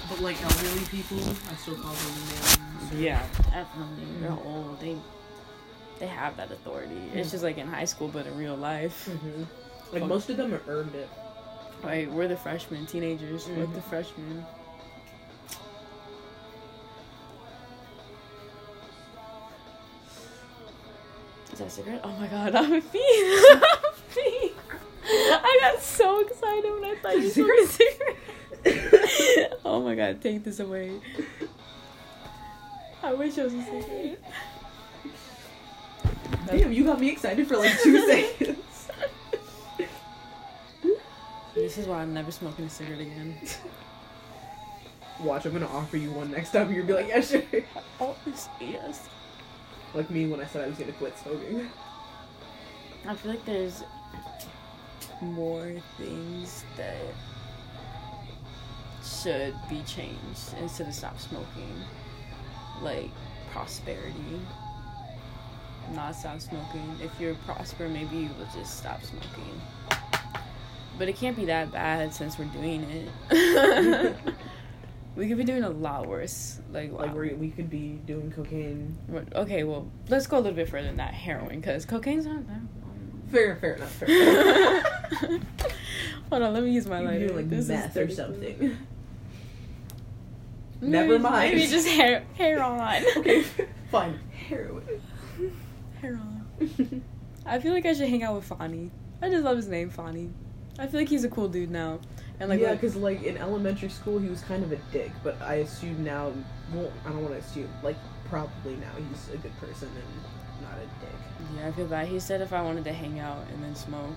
But 0.08 0.20
like 0.20 0.42
elderly 0.42 0.84
people, 0.86 1.18
I 1.50 1.54
still 1.56 1.74
call 1.76 1.92
them 1.92 2.12
ma'am. 2.14 2.88
sir. 2.90 3.50
definitely. 3.50 4.04
They're 4.20 4.30
old. 4.32 4.80
They 4.80 4.96
they 5.98 6.06
have 6.08 6.36
that 6.36 6.50
authority. 6.50 6.96
It's 7.14 7.30
just 7.30 7.42
like 7.44 7.58
in 7.58 7.66
high 7.68 7.84
school, 7.84 8.08
but 8.08 8.26
in 8.26 8.36
real 8.36 8.56
life. 8.56 9.08
Mhm. 9.10 9.46
Like 9.92 10.04
most 10.04 10.30
of 10.30 10.36
them 10.36 10.50
have 10.52 10.66
earned 10.68 10.94
it. 10.94 11.08
Like 11.82 12.08
we're 12.10 12.28
the 12.28 12.36
freshmen, 12.36 12.86
teenagers. 12.86 13.46
We're 13.48 13.66
Mhm. 13.66 13.74
the 13.74 13.82
freshmen. 13.82 14.44
Is 21.52 21.58
that 21.58 21.66
a 21.66 21.70
cigarette? 21.70 22.00
Oh 22.02 22.12
my 22.18 22.26
god, 22.28 22.54
I'm 22.54 22.72
a 22.72 22.80
fiend. 22.80 23.44
I'm 23.50 23.56
a 23.56 23.60
fiend. 23.60 23.62
I 25.62 25.70
got 25.72 25.82
so 25.82 26.20
excited 26.20 26.72
when 26.72 26.84
I 26.84 26.96
thought 26.96 27.16
you 27.16 27.30
smoked 27.30 27.50
a 27.60 27.66
cigarette. 27.66 29.60
oh 29.64 29.80
my 29.80 29.94
god, 29.94 30.20
take 30.20 30.42
this 30.42 30.58
away. 30.60 31.00
I 33.02 33.14
wish 33.14 33.38
I 33.38 33.44
was 33.44 33.54
a 33.54 33.62
cigarette. 33.62 34.18
Damn, 36.46 36.72
you 36.72 36.84
got 36.84 37.00
me 37.00 37.10
excited 37.10 37.46
for 37.46 37.56
like 37.56 37.78
two 37.80 38.06
seconds. 38.06 38.88
This 41.54 41.78
is 41.78 41.86
why 41.86 42.02
I'm 42.02 42.12
never 42.12 42.32
smoking 42.32 42.64
a 42.64 42.70
cigarette 42.70 43.00
again. 43.00 43.36
Watch, 45.20 45.44
I'm 45.44 45.52
gonna 45.52 45.66
offer 45.66 45.96
you 45.96 46.10
one 46.10 46.32
next 46.32 46.50
time. 46.50 46.72
You'll 46.72 46.86
be 46.86 46.94
like, 46.94 47.08
yeah, 47.08 47.20
sure. 47.20 47.42
Oh, 48.00 48.16
yes, 48.26 48.48
yes. 48.60 49.08
Like 49.94 50.10
me 50.10 50.26
when 50.26 50.40
I 50.40 50.46
said 50.46 50.64
I 50.64 50.68
was 50.68 50.78
gonna 50.78 50.92
quit 50.92 51.16
smoking. 51.18 51.68
I 53.06 53.14
feel 53.14 53.30
like 53.32 53.44
there's 53.44 53.84
more 55.22 55.72
things 55.96 56.64
that 56.76 56.96
should 59.04 59.54
be 59.68 59.82
changed 59.82 60.54
instead 60.60 60.88
of 60.88 60.94
stop 60.94 61.18
smoking. 61.20 61.74
Like 62.82 63.10
prosperity. 63.52 64.40
Not 65.94 66.14
stop 66.14 66.40
smoking. 66.40 66.96
If 67.02 67.10
you're 67.20 67.34
prosper, 67.46 67.88
maybe 67.88 68.16
you 68.16 68.30
will 68.38 68.46
just 68.54 68.78
stop 68.78 69.02
smoking. 69.02 69.60
But 70.98 71.08
it 71.08 71.16
can't 71.16 71.36
be 71.36 71.44
that 71.46 71.72
bad 71.72 72.12
since 72.14 72.38
we're 72.38 72.44
doing 72.46 72.82
it. 73.30 74.14
we 75.16 75.26
could 75.28 75.38
be 75.38 75.44
doing 75.44 75.64
a 75.64 75.70
lot 75.70 76.06
worse. 76.06 76.60
Like, 76.72 76.92
Like 76.92 77.14
wow. 77.14 77.20
we 77.20 77.50
could 77.50 77.68
be 77.70 77.98
doing 78.06 78.30
cocaine. 78.30 78.96
Okay, 79.34 79.64
well, 79.64 79.90
let's 80.08 80.26
go 80.26 80.36
a 80.36 80.40
little 80.40 80.54
bit 80.56 80.68
further 80.68 80.86
than 80.86 80.96
that. 80.98 81.14
Heroin, 81.14 81.60
because 81.60 81.84
cocaine's 81.84 82.26
not 82.26 82.46
that. 82.46 82.54
Um, 82.54 83.22
fair, 83.30 83.56
fair 83.56 83.74
enough. 83.74 83.92
Fair 83.92 84.08
enough. 84.78 84.91
Hold 86.30 86.42
on, 86.42 86.52
let 86.54 86.62
me 86.62 86.70
use 86.70 86.86
my 86.86 87.00
You 87.00 87.06
lighter. 87.06 87.28
do 87.28 87.34
like 87.34 87.50
This 87.50 87.60
is 87.60 87.68
meth 87.68 87.96
or 87.96 88.06
30 88.08 88.14
something. 88.14 88.58
Maybe- 88.58 88.76
Never 90.80 91.18
mind. 91.18 91.54
Maybe 91.54 91.66
just 91.68 91.86
hair, 91.88 92.24
hair 92.34 92.62
on. 92.62 92.80
okay, 93.18 93.44
fine. 93.90 94.18
Heroin. 94.48 95.00
hair 96.00 96.14
on. 96.14 97.02
I 97.46 97.58
feel 97.60 97.72
like 97.72 97.86
I 97.86 97.92
should 97.92 98.08
hang 98.08 98.22
out 98.22 98.34
with 98.34 98.44
Fani. 98.44 98.90
I 99.20 99.28
just 99.28 99.44
love 99.44 99.56
his 99.56 99.68
name, 99.68 99.90
Fani. 99.90 100.30
I 100.78 100.86
feel 100.86 101.00
like 101.00 101.08
he's 101.08 101.24
a 101.24 101.28
cool 101.28 101.48
dude 101.48 101.70
now. 101.70 102.00
And 102.40 102.48
like, 102.50 102.60
yeah, 102.60 102.70
what- 102.70 102.80
because 102.80 102.96
like 102.96 103.22
in 103.22 103.36
elementary 103.36 103.90
school 103.90 104.18
he 104.18 104.28
was 104.28 104.40
kind 104.42 104.64
of 104.64 104.72
a 104.72 104.76
dick, 104.92 105.12
but 105.22 105.40
I 105.42 105.56
assume 105.56 106.02
now. 106.02 106.32
Well, 106.74 106.90
I 107.04 107.10
don't 107.10 107.22
want 107.22 107.34
to 107.34 107.40
assume. 107.40 107.68
Like 107.82 107.96
probably 108.24 108.74
now 108.76 108.90
he's 108.96 109.28
a 109.34 109.36
good 109.36 109.56
person 109.60 109.88
and 109.88 110.62
not 110.68 110.78
a 110.78 111.04
dick. 111.04 111.14
yeah, 111.58 111.68
I 111.68 111.72
feel 111.72 111.86
bad. 111.86 112.08
He 112.08 112.18
said 112.18 112.40
if 112.40 112.52
I 112.52 112.62
wanted 112.62 112.84
to 112.84 112.92
hang 112.92 113.20
out 113.20 113.44
and 113.52 113.62
then 113.62 113.76
smoke, 113.76 114.16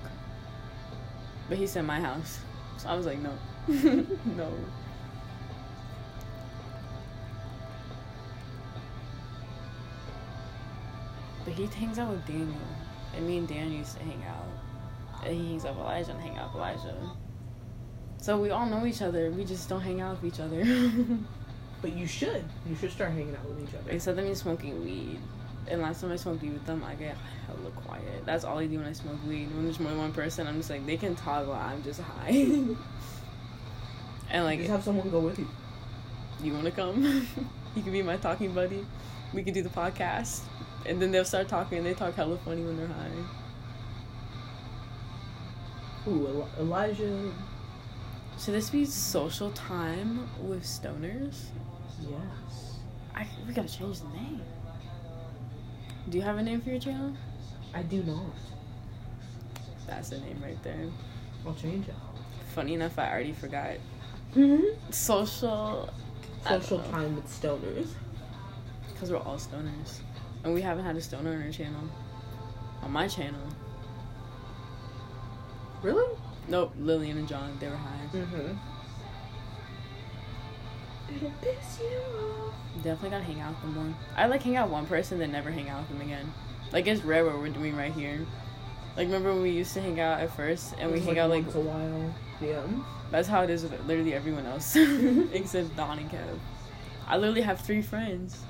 but 1.50 1.58
he 1.58 1.68
said 1.68 1.86
my 1.86 2.00
house, 2.00 2.40
so 2.78 2.90
I 2.90 2.96
was 2.96 3.06
like, 3.06 3.20
no, 3.20 3.34
no. 3.68 4.52
But 11.44 11.54
he 11.54 11.68
hangs 11.68 12.00
out 12.00 12.10
with 12.10 12.26
Daniel, 12.26 12.56
and 13.16 13.28
me 13.28 13.38
and 13.38 13.48
Dan 13.48 13.72
used 13.72 13.98
to 13.98 14.04
hang 14.04 14.24
out. 14.24 15.26
And 15.26 15.36
he 15.36 15.50
hangs 15.50 15.66
out 15.66 15.76
with 15.76 15.86
Elijah 15.86 16.12
and 16.12 16.22
hang 16.22 16.38
out 16.38 16.54
with 16.54 16.62
Elijah. 16.62 17.12
So 18.18 18.40
we 18.40 18.50
all 18.50 18.66
know 18.66 18.86
each 18.86 19.04
other. 19.04 19.30
We 19.30 19.46
just 19.46 19.70
don't 19.70 19.82
hang 19.82 20.02
out 20.02 20.22
with 20.22 20.34
each 20.34 20.40
other. 20.40 20.64
But 21.86 21.94
you 21.96 22.08
should. 22.08 22.44
You 22.68 22.76
should 22.76 22.92
start 22.92 23.12
hanging 23.12 23.36
out 23.36 23.48
with 23.48 23.70
each 23.70 23.76
other. 23.76 23.92
Except 23.92 24.18
them 24.18 24.34
smoking 24.34 24.84
weed. 24.84 25.20
And 25.68 25.82
last 25.82 26.02
time 26.02 26.12
I 26.12 26.16
smoked 26.16 26.44
weed 26.44 26.54
with 26.54 26.66
them, 26.66 26.84
I 26.84 26.94
get 26.96 27.18
hella 27.48 27.72
quiet. 27.72 28.26
That's 28.26 28.44
all 28.44 28.60
I 28.60 28.68
do 28.68 28.78
when 28.78 28.88
I 28.88 28.94
smoke 28.94 29.18
weed. 29.28 29.48
When 29.54 29.64
there's 29.64 29.80
more 29.80 29.90
than 29.90 30.00
one 30.00 30.14
person, 30.14 30.46
I'm 30.48 30.58
just 30.58 30.70
like, 30.70 30.86
they 30.86 30.98
can 30.98 31.16
talk 31.16 31.48
while 31.48 31.60
I'm 31.60 31.82
just 31.84 32.02
high. 32.02 32.28
and 34.30 34.44
like, 34.44 34.60
just 34.60 34.70
have 34.70 34.84
someone 34.84 35.10
go 35.10 35.22
with 35.22 35.40
you. 35.40 35.48
you 36.44 36.54
want 36.54 36.66
to 36.66 36.72
come? 36.72 37.04
you 37.76 37.82
can 37.82 37.92
be 37.92 38.04
my 38.04 38.18
talking 38.18 38.54
buddy. 38.54 38.86
We 39.34 39.42
can 39.44 39.54
do 39.54 39.64
the 39.64 39.70
podcast. 39.70 40.42
And 40.86 41.02
then 41.02 41.12
they'll 41.12 41.26
start 41.26 41.48
talking 41.48 41.80
and 41.80 41.88
they 41.88 41.96
talk 41.96 42.14
hella 42.14 42.38
funny 42.38 42.64
when 42.64 42.78
they're 42.78 42.88
high. 42.88 43.10
Ooh, 46.08 46.46
Elijah. 46.60 47.32
Should 48.40 48.54
this 48.54 48.70
be 48.70 48.86
social 48.86 49.50
time 49.52 50.30
with 50.40 50.64
stoners? 50.64 51.46
Yes. 52.02 52.80
I, 53.16 53.26
we 53.48 53.54
gotta 53.54 53.70
change 53.70 54.02
the 54.02 54.10
name. 54.10 54.42
Do 56.10 56.18
you 56.18 56.24
have 56.24 56.38
a 56.38 56.44
name 56.44 56.62
for 56.62 56.70
your 56.70 56.80
channel? 56.80 57.14
I 57.74 57.82
do 57.82 58.04
not. 58.04 58.36
That's 59.88 60.10
the 60.10 60.20
name 60.20 60.40
right 60.44 60.62
there. 60.64 60.88
I'll 61.46 61.56
change 61.56 61.88
it. 61.88 61.96
Funny 62.54 62.74
enough, 62.74 62.98
I 62.98 63.12
already 63.12 63.34
forgot. 63.34 63.72
Mm-hmm. 64.36 64.92
Social. 64.92 65.90
Social 66.48 66.80
time 66.80 67.16
with 67.16 67.28
stoners. 67.28 67.90
Because 68.92 69.12
we're 69.12 69.18
all 69.18 69.38
stoners. 69.38 70.00
And 70.44 70.54
we 70.54 70.62
haven't 70.62 70.86
had 70.86 70.96
a 70.96 71.02
stoner 71.02 71.34
on 71.34 71.42
our 71.42 71.52
channel. 71.52 71.82
On 72.84 72.92
my 72.92 73.08
channel. 73.08 73.42
Really? 75.82 76.18
Nope, 76.48 76.74
Lillian 76.80 77.18
and 77.18 77.28
John, 77.28 77.58
they 77.60 77.68
were 77.68 77.76
high. 77.76 78.08
Mm-hmm. 78.14 78.54
Definitely 82.84 83.10
gotta 83.10 83.24
hang 83.24 83.42
out 83.42 83.52
with 83.52 83.62
them 83.62 83.74
more. 83.74 83.96
I 84.16 84.28
like 84.28 84.44
hang 84.44 84.56
out 84.56 84.68
with 84.68 84.74
one 84.74 84.86
person, 84.86 85.20
then 85.20 85.32
never 85.32 85.52
hang 85.52 85.70
out 85.70 85.82
with 85.82 85.90
them 85.90 86.02
again. 86.02 86.34
Like 86.72 86.88
it's 86.88 87.04
rare 87.04 87.26
what 87.26 87.40
we're 87.40 87.50
doing 87.50 87.76
right 87.76 87.94
here. 87.94 88.26
Like 88.98 89.08
remember 89.08 89.34
when 89.34 89.42
we 89.42 89.52
used 89.52 89.74
to 89.74 89.82
hang 89.82 90.00
out 90.00 90.22
at 90.22 90.36
first 90.36 90.76
and 90.80 90.92
we 90.92 90.98
Just, 90.98 91.08
hang 91.08 91.20
out 91.20 91.30
like 91.30 91.44
once 91.44 91.56
a 91.56 91.60
while. 91.60 92.14
Yeah. 92.42 92.62
that's 93.12 93.28
how 93.28 93.44
it 93.44 93.50
is 93.50 93.64
with 93.64 93.86
literally 93.86 94.14
everyone 94.14 94.46
else. 94.46 94.76
Except 95.34 95.76
Don 95.76 96.00
and 96.00 96.10
Kev. 96.10 96.40
I 97.08 97.18
literally 97.18 97.42
have 97.42 97.60
three 97.60 97.82
friends. 97.82 98.42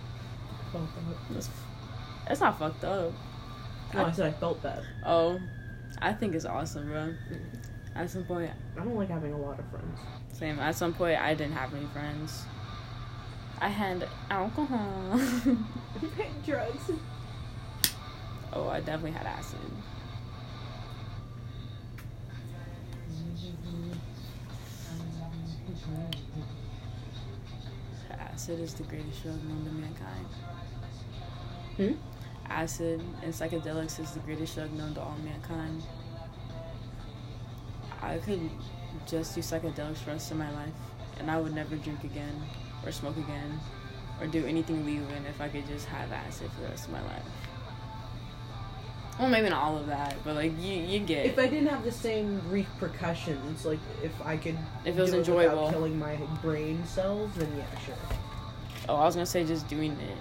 That's, 1.29 1.49
that's 2.27 2.41
not 2.41 2.59
fucked 2.59 2.83
up. 2.83 3.11
No, 3.93 4.05
I 4.05 4.11
said 4.11 4.33
I 4.33 4.37
felt 4.37 4.61
that. 4.63 4.83
Oh, 5.05 5.39
I 6.01 6.13
think 6.13 6.35
it's 6.35 6.45
awesome, 6.45 6.87
bro. 6.87 7.13
At 7.95 8.09
some 8.09 8.25
point, 8.25 8.51
I 8.75 8.83
don't 8.83 8.95
like 8.95 9.09
having 9.09 9.31
a 9.31 9.37
lot 9.37 9.57
of 9.57 9.65
friends. 9.69 9.99
Same. 10.33 10.59
At 10.59 10.75
some 10.75 10.93
point, 10.93 11.17
I 11.19 11.33
didn't 11.33 11.53
have 11.53 11.73
any 11.73 11.85
friends. 11.87 12.43
I 13.59 13.69
had 13.69 14.07
alcohol. 14.29 15.17
Drugs. 16.45 16.91
oh, 18.51 18.67
I 18.67 18.81
definitely 18.81 19.11
had 19.11 19.25
acid. 19.25 19.59
Acid 28.11 28.59
is 28.59 28.73
the 28.73 28.83
greatest 28.83 29.23
drug 29.23 29.41
known 29.45 29.63
to 29.63 29.71
mankind. 29.71 30.27
Hmm? 31.77 31.93
Acid 32.51 33.01
and 33.23 33.33
psychedelics 33.33 33.99
is 34.01 34.11
the 34.11 34.19
greatest 34.19 34.55
drug 34.55 34.73
known 34.73 34.93
to 34.95 35.01
all 35.01 35.17
mankind. 35.23 35.81
I 38.05 38.17
could 38.19 38.49
just 39.07 39.35
do 39.35 39.41
psychedelics 39.41 39.97
for 39.97 40.05
the 40.05 40.11
rest 40.13 40.31
of 40.31 40.37
my 40.37 40.51
life, 40.51 40.73
and 41.19 41.29
I 41.29 41.39
would 41.39 41.53
never 41.53 41.75
drink 41.75 42.03
again, 42.03 42.41
or 42.85 42.91
smoke 42.91 43.17
again, 43.17 43.59
or 44.21 44.27
do 44.27 44.45
anything 44.45 44.85
legal 44.85 45.05
again 45.07 45.25
if 45.27 45.41
I 45.41 45.49
could 45.49 45.67
just 45.67 45.87
have 45.87 46.11
acid 46.11 46.49
for 46.51 46.61
the 46.61 46.67
rest 46.69 46.85
of 46.85 46.93
my 46.93 47.01
life. 47.03 47.23
Well, 49.19 49.29
maybe 49.29 49.49
not 49.49 49.63
all 49.63 49.77
of 49.77 49.87
that, 49.87 50.15
but 50.25 50.35
like 50.35 50.51
you, 50.59 50.73
you 50.73 50.99
get. 50.99 51.25
If 51.25 51.39
I 51.39 51.47
didn't 51.47 51.67
have 51.67 51.83
the 51.85 51.91
same 51.91 52.41
repercussions, 52.49 53.65
like 53.65 53.79
if 54.03 54.11
I 54.25 54.35
could, 54.35 54.57
If 54.83 54.97
it 54.97 55.01
was 55.01 55.13
enjoyable. 55.13 55.55
without 55.55 55.71
killing 55.71 55.97
my 55.97 56.17
brain 56.41 56.85
cells, 56.85 57.31
then 57.35 57.49
yeah, 57.57 57.79
sure. 57.79 57.95
Oh, 58.89 58.95
I 58.95 59.05
was 59.05 59.15
gonna 59.15 59.25
say 59.25 59.45
just 59.45 59.67
doing 59.69 59.93
it 59.93 60.17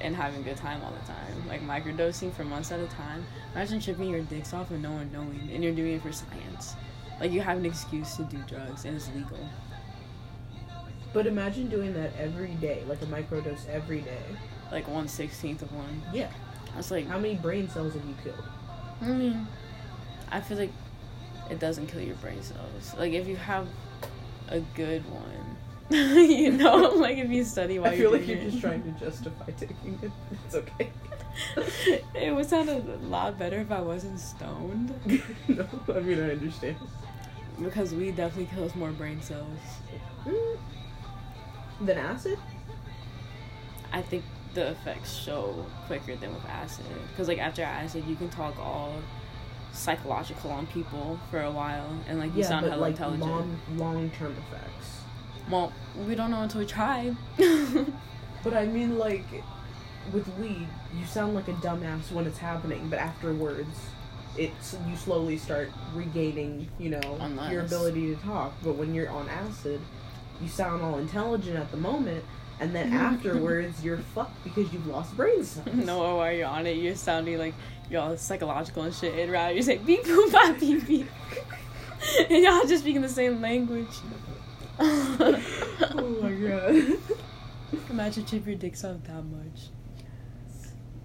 and 0.00 0.16
having 0.16 0.40
a 0.40 0.42
good 0.42 0.56
time 0.56 0.82
all 0.82 0.92
the 0.92 1.06
time, 1.06 1.48
like 1.48 1.62
microdosing 1.62 2.32
for 2.32 2.44
months 2.44 2.72
at 2.72 2.80
a 2.80 2.86
time. 2.88 3.24
Imagine 3.54 3.80
tripping 3.80 4.10
your 4.10 4.22
dicks 4.22 4.52
off 4.52 4.70
and 4.72 4.82
no 4.82 4.90
one 4.90 5.10
knowing, 5.12 5.48
and 5.52 5.62
you're 5.62 5.72
doing 5.72 5.94
it 5.94 6.02
for 6.02 6.12
science. 6.12 6.74
Like 7.20 7.32
you 7.32 7.40
have 7.40 7.58
an 7.58 7.66
excuse 7.66 8.16
to 8.16 8.24
do 8.24 8.38
drugs 8.46 8.84
and 8.84 8.96
it's 8.96 9.08
legal. 9.14 9.38
But 11.12 11.26
imagine 11.26 11.68
doing 11.68 11.94
that 11.94 12.10
every 12.18 12.54
day, 12.54 12.82
like 12.88 13.00
a 13.02 13.06
microdose 13.06 13.68
every 13.68 14.00
day. 14.00 14.24
Like 14.72 14.88
one 14.88 15.06
sixteenth 15.08 15.62
of 15.62 15.72
one. 15.72 16.02
Yeah. 16.12 16.30
That's 16.74 16.90
like 16.90 17.06
How 17.06 17.18
many 17.18 17.36
brain 17.36 17.68
cells 17.68 17.94
have 17.94 18.04
you 18.04 18.14
killed? 18.22 18.44
I 19.00 19.06
mean, 19.06 19.46
I 20.30 20.40
feel 20.40 20.58
like 20.58 20.72
it 21.50 21.60
doesn't 21.60 21.86
kill 21.86 22.00
your 22.00 22.16
brain 22.16 22.42
cells. 22.42 22.94
Like 22.98 23.12
if 23.12 23.28
you 23.28 23.36
have 23.36 23.68
a 24.48 24.60
good 24.74 25.08
one, 25.10 25.53
you 25.90 26.52
know, 26.52 26.76
like 26.76 27.18
if 27.18 27.30
you 27.30 27.44
study 27.44 27.78
while 27.78 27.90
I 27.90 27.94
you're 27.94 28.10
feel 28.10 28.18
like 28.18 28.26
you're 28.28 28.38
it. 28.38 28.50
just 28.50 28.60
trying 28.60 28.82
to 28.82 28.90
justify 28.98 29.50
taking 29.58 29.98
it. 30.02 30.10
It's 30.46 30.54
okay. 30.54 30.90
it 32.14 32.34
would 32.34 32.46
sound 32.46 32.68
a 32.68 32.78
lot 33.06 33.38
better 33.38 33.58
if 33.58 33.70
I 33.70 33.80
wasn't 33.80 34.18
stoned. 34.20 34.94
no, 35.48 35.66
I 35.88 36.00
mean 36.00 36.20
I 36.20 36.30
understand. 36.32 36.76
Because 37.60 37.94
weed 37.94 38.16
definitely 38.16 38.54
kills 38.54 38.74
more 38.74 38.90
brain 38.90 39.20
cells. 39.20 39.58
Mm. 40.24 40.58
Then 41.82 41.98
acid? 41.98 42.38
I 43.92 44.02
think 44.02 44.24
the 44.54 44.70
effects 44.70 45.12
show 45.14 45.66
quicker 45.86 46.16
than 46.16 46.32
with 46.34 46.44
acid. 46.46 46.86
Because 47.10 47.28
like 47.28 47.38
after 47.38 47.62
acid, 47.62 48.04
you 48.06 48.16
can 48.16 48.28
talk 48.30 48.58
all 48.58 48.94
psychological 49.72 50.50
on 50.50 50.66
people 50.68 51.18
for 51.30 51.42
a 51.42 51.50
while, 51.50 51.88
and 52.08 52.18
like 52.18 52.32
you 52.34 52.40
yeah, 52.40 52.48
sound 52.48 52.62
but 52.62 52.70
hella 52.70 52.80
like 52.80 52.90
intelligent. 52.92 53.28
long 53.30 53.60
long 53.76 54.10
term 54.10 54.32
effects. 54.32 54.83
Well, 55.50 55.72
we 56.06 56.14
don't 56.14 56.30
know 56.30 56.42
until 56.42 56.60
we 56.60 56.66
try. 56.66 57.14
But 58.44 58.52
I 58.52 58.66
mean 58.66 58.98
like 58.98 59.24
with 60.12 60.28
weed, 60.36 60.68
you 60.96 61.06
sound 61.06 61.34
like 61.34 61.48
a 61.48 61.54
dumbass 61.54 62.12
when 62.12 62.26
it's 62.26 62.38
happening, 62.38 62.88
but 62.90 62.98
afterwards 62.98 63.76
it's 64.36 64.76
you 64.86 64.96
slowly 64.96 65.38
start 65.38 65.70
regaining, 65.94 66.68
you 66.78 66.90
know, 66.90 67.48
your 67.50 67.62
ability 67.62 68.14
to 68.14 68.20
talk. 68.22 68.52
But 68.62 68.74
when 68.74 68.94
you're 68.94 69.08
on 69.08 69.28
acid, 69.30 69.80
you 70.42 70.48
sound 70.48 70.82
all 70.82 70.98
intelligent 70.98 71.56
at 71.56 71.70
the 71.70 71.78
moment 71.78 72.22
and 72.60 72.74
then 72.74 72.92
afterwards 73.08 73.82
you're 73.82 73.96
fucked 73.96 74.44
because 74.44 74.70
you've 74.72 74.86
lost 74.86 75.16
brain 75.16 75.42
cells. 75.42 75.66
no, 75.74 76.16
while 76.16 76.30
you're 76.30 76.46
on 76.46 76.66
it, 76.66 76.76
you're 76.76 76.96
sounding 76.96 77.38
like 77.38 77.54
you're 77.90 78.02
all 78.02 78.16
psychological 78.18 78.82
and 78.82 78.94
shit. 78.94 79.18
And 79.18 79.32
rather 79.32 79.54
you 79.54 79.62
say 79.62 79.78
beep 79.78 80.04
boop 80.04 80.30
bop 80.30 80.60
beep 80.60 80.86
beep, 80.86 81.08
and 82.28 82.44
y'all 82.44 82.66
just 82.66 82.82
speaking 82.82 83.00
the 83.00 83.08
same 83.08 83.40
language. 83.40 83.88
oh 84.80 86.18
my 86.20 86.32
god. 86.32 86.98
Imagine 87.90 88.24
chip 88.24 88.46
your 88.46 88.56
dicks 88.56 88.84
off 88.84 89.02
that 89.04 89.22
much. 89.24 89.68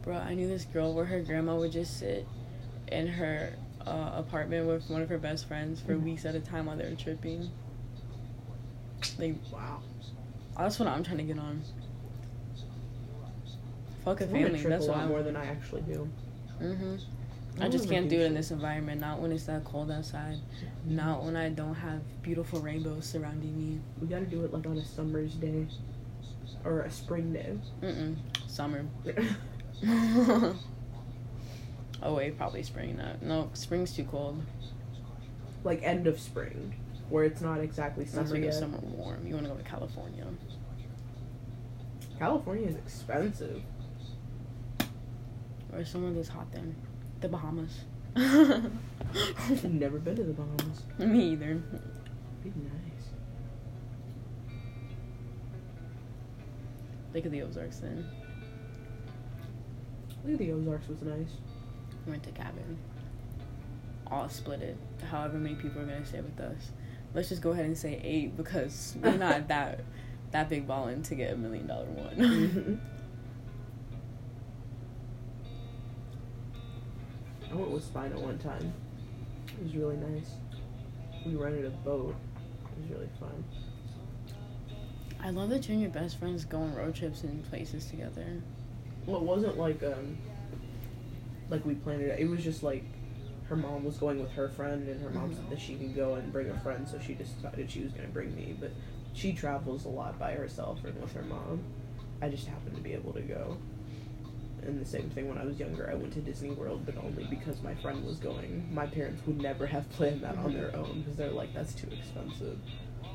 Bro, 0.02 0.16
I 0.18 0.34
knew 0.34 0.48
this 0.48 0.66
girl 0.66 0.94
where 0.94 1.06
her 1.06 1.22
grandma 1.22 1.56
would 1.56 1.72
just 1.72 2.00
sit 2.00 2.26
in 2.92 3.08
her 3.08 3.54
uh, 3.86 4.12
apartment 4.16 4.68
with 4.68 4.90
one 4.90 5.02
of 5.02 5.10
her 5.10 5.18
best 5.18 5.46
friends 5.48 5.82
for 5.82 5.94
Mhm. 5.94 6.04
weeks 6.04 6.26
at 6.26 6.36
a 6.36 6.40
time 6.40 6.66
while 6.66 6.78
they 6.78 6.90
were 6.90 6.96
tripping. 6.96 7.50
Like, 9.18 9.36
Wow. 9.52 9.82
that's 10.58 10.80
what 10.80 10.88
I'm 10.88 11.04
trying 11.04 11.18
to 11.18 11.24
get 11.24 11.38
on. 11.40 11.62
Fuck 14.04 14.22
a 14.22 14.24
I 14.24 14.28
wanna 14.28 14.44
family, 14.46 14.60
trip 14.62 14.70
that's 14.72 14.88
a 14.88 14.92
why. 14.92 14.98
lot 15.00 15.08
more 15.08 15.24
than 15.24 15.36
I 15.36 15.46
actually 15.46 15.82
do. 15.82 16.10
hmm 16.60 16.96
I 17.62 17.68
just 17.68 17.88
oh, 17.88 17.90
can't 17.90 18.10
do 18.10 18.20
it 18.20 18.26
in 18.26 18.34
this 18.34 18.52
environment. 18.52 19.02
Not 19.02 19.20
when 19.20 19.32
it's 19.32 19.46
that 19.46 19.64
cold 19.66 19.92
outside. 19.92 20.38
Not 20.86 21.24
when 21.24 21.36
I 21.36 21.50
don't 21.50 21.76
have 21.76 22.02
beautiful 22.22 22.62
rainbows 22.62 23.06
surrounding 23.06 23.58
me. 23.58 23.82
We 24.02 24.08
gotta 24.08 24.26
do 24.26 24.46
it 24.46 24.54
like 24.54 24.66
on 24.66 24.78
a 24.78 24.86
summer's 24.86 25.34
day. 25.34 25.68
Or 26.64 26.82
a 26.82 26.92
spring 26.92 27.34
day. 27.34 27.58
Mm-mm. 27.82 28.16
Summer. 28.48 28.86
oh 32.04 32.14
wait, 32.14 32.38
probably 32.38 32.64
spring. 32.64 32.98
No, 32.98 33.16
no, 33.22 33.50
spring's 33.54 33.96
too 33.96 34.04
cold. 34.06 34.42
like 35.64 35.82
end 35.84 36.08
of 36.08 36.20
spring. 36.20 36.76
Where 37.10 37.24
it's 37.24 37.42
not 37.42 37.60
exactly 37.60 38.06
summer 38.06 38.32
we 38.32 38.40
get 38.40 38.46
yet. 38.48 38.54
somewhere 38.56 38.82
warm, 38.82 39.26
you 39.26 39.34
want 39.34 39.48
to 39.48 39.52
go 39.52 39.58
to 39.58 39.64
California. 39.64 40.26
California 42.20 42.68
is 42.68 42.76
expensive. 42.76 43.64
Or 45.74 45.86
somewhere 45.86 46.12
that's 46.12 46.28
hot 46.30 46.52
then. 46.52 46.76
The 47.22 47.28
Bahamas. 47.28 47.82
I've 48.16 49.64
never 49.66 50.00
been 50.00 50.16
to 50.16 50.24
the 50.24 50.34
Bahamas. 50.34 50.84
Me 50.98 51.32
either. 51.32 51.56
Be 52.44 52.50
nice. 52.56 53.10
Look 57.14 57.26
at 57.26 57.32
the 57.32 57.42
Ozarks 57.42 57.80
then. 57.80 58.06
Look 60.24 60.34
at 60.34 60.40
the 60.40 60.52
Ozarks 60.54 60.88
was 60.88 61.02
nice. 61.02 61.38
We 62.06 62.12
went 62.12 62.24
to 62.24 62.32
cabin. 62.32 62.78
All 64.08 64.30
split 64.30 64.62
it. 64.62 64.78
However 65.10 65.38
many 65.38 65.56
people 65.56 65.82
are 65.82 65.86
gonna 65.86 66.06
stay 66.06 66.22
with 66.22 66.40
us. 66.40 66.72
Let's 67.14 67.30
just 67.30 67.42
go 67.42 67.52
ahead 67.52 67.66
and 67.66 67.78
say 67.78 68.00
eight 68.04 68.38
because 68.38 68.96
we're 69.02 69.18
not 69.18 69.48
that 69.50 69.82
that 70.32 70.50
big 70.50 70.68
balling 70.68 71.02
to 71.04 71.16
get 71.16 71.34
a 71.34 71.36
million 71.36 71.68
dollar 71.68 71.86
one. 71.86 72.16
Mm-hmm. 72.16 72.76
I 77.52 77.56
went 77.56 77.72
with 77.72 77.92
Spino 77.94 78.20
one 78.22 78.38
time. 78.38 78.74
It 79.48 79.64
was 79.64 79.76
really 79.76 79.98
nice. 79.98 80.30
We 81.26 81.36
rented 81.36 81.66
a 81.66 81.70
boat. 81.70 82.16
It 82.78 82.82
was 82.82 82.90
really 82.92 83.10
fun. 83.20 83.44
I 85.22 85.32
love 85.32 85.50
that 85.50 85.68
you 85.68 85.74
and 85.74 85.82
your 85.82 85.92
best 85.92 86.18
friends 86.18 86.46
go 86.46 86.60
on 86.60 86.74
road 86.76 86.96
trips 86.96 87.24
and 87.24 87.44
places 87.50 87.86
together. 87.88 88.26
Well, 89.06 89.18
it 89.18 89.24
wasn't 89.24 89.58
like 89.58 89.84
um 89.84 90.18
like 91.50 91.66
we 91.66 91.74
planned 91.76 92.02
it. 92.04 92.20
It 92.20 92.30
was 92.30 92.44
just 92.44 92.64
like 92.64 92.84
her 93.50 93.56
mom 93.56 93.84
was 93.84 93.98
going 93.98 94.20
with 94.22 94.32
her 94.34 94.48
friend, 94.50 94.88
and 94.88 95.02
her 95.02 95.10
mom 95.10 95.32
Mhm. 95.32 95.36
said 95.36 95.50
that 95.50 95.60
she 95.60 95.76
could 95.76 95.96
go 95.96 96.14
and 96.16 96.32
bring 96.32 96.50
a 96.50 96.60
friend, 96.60 96.88
so 96.88 97.00
she 97.00 97.16
decided 97.16 97.70
she 97.70 97.82
was 97.82 97.92
gonna 97.92 98.08
bring 98.10 98.34
me. 98.36 98.56
But 98.60 98.72
she 99.14 99.34
travels 99.34 99.86
a 99.86 99.90
lot 99.90 100.20
by 100.20 100.34
herself 100.34 100.86
and 100.86 101.00
with 101.02 101.12
her 101.14 101.24
mom. 101.24 101.64
I 102.22 102.30
just 102.30 102.46
happened 102.48 102.76
to 102.76 102.82
be 102.82 102.94
able 102.94 103.12
to 103.14 103.22
go. 103.22 103.58
And 104.66 104.80
the 104.80 104.86
same 104.86 105.10
thing 105.10 105.28
when 105.28 105.38
I 105.38 105.46
was 105.46 105.58
younger, 105.58 105.90
I 105.90 105.96
went 105.96 106.14
to 106.14 106.22
Disney 106.22 106.52
World, 106.52 106.86
but 106.86 106.98
only 106.98 107.26
because 107.30 107.62
my 107.62 107.76
friend 107.76 108.06
was 108.06 108.18
going. 108.18 108.68
My 108.74 108.86
parents 108.88 109.22
would 109.26 109.42
never 109.42 109.66
have 109.66 109.90
planned 109.92 110.22
that 110.22 110.38
on 110.38 110.54
their 110.54 110.76
own 110.76 111.02
because 111.02 111.16
they're 111.16 111.32
like, 111.32 111.54
that's 111.54 111.74
too 111.74 111.88
expensive. 111.92 112.60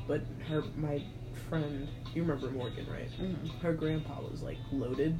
But 0.07 0.21
her, 0.47 0.63
my 0.75 1.03
friend, 1.49 1.87
you 2.13 2.23
remember 2.23 2.49
Morgan, 2.51 2.87
right? 2.89 3.09
hmm 3.11 3.33
her 3.61 3.73
grandpa 3.73 4.21
was 4.21 4.41
like 4.41 4.57
loaded, 4.71 5.19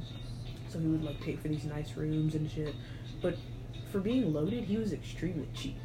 so 0.68 0.78
he 0.78 0.86
would 0.86 1.02
like 1.02 1.20
pay 1.20 1.36
for 1.36 1.48
these 1.48 1.64
nice 1.64 1.96
rooms 1.96 2.34
and 2.34 2.50
shit. 2.50 2.74
But 3.22 3.36
for 3.92 4.00
being 4.00 4.32
loaded, 4.32 4.64
he 4.64 4.76
was 4.76 4.92
extremely 4.92 5.48
cheap. 5.54 5.78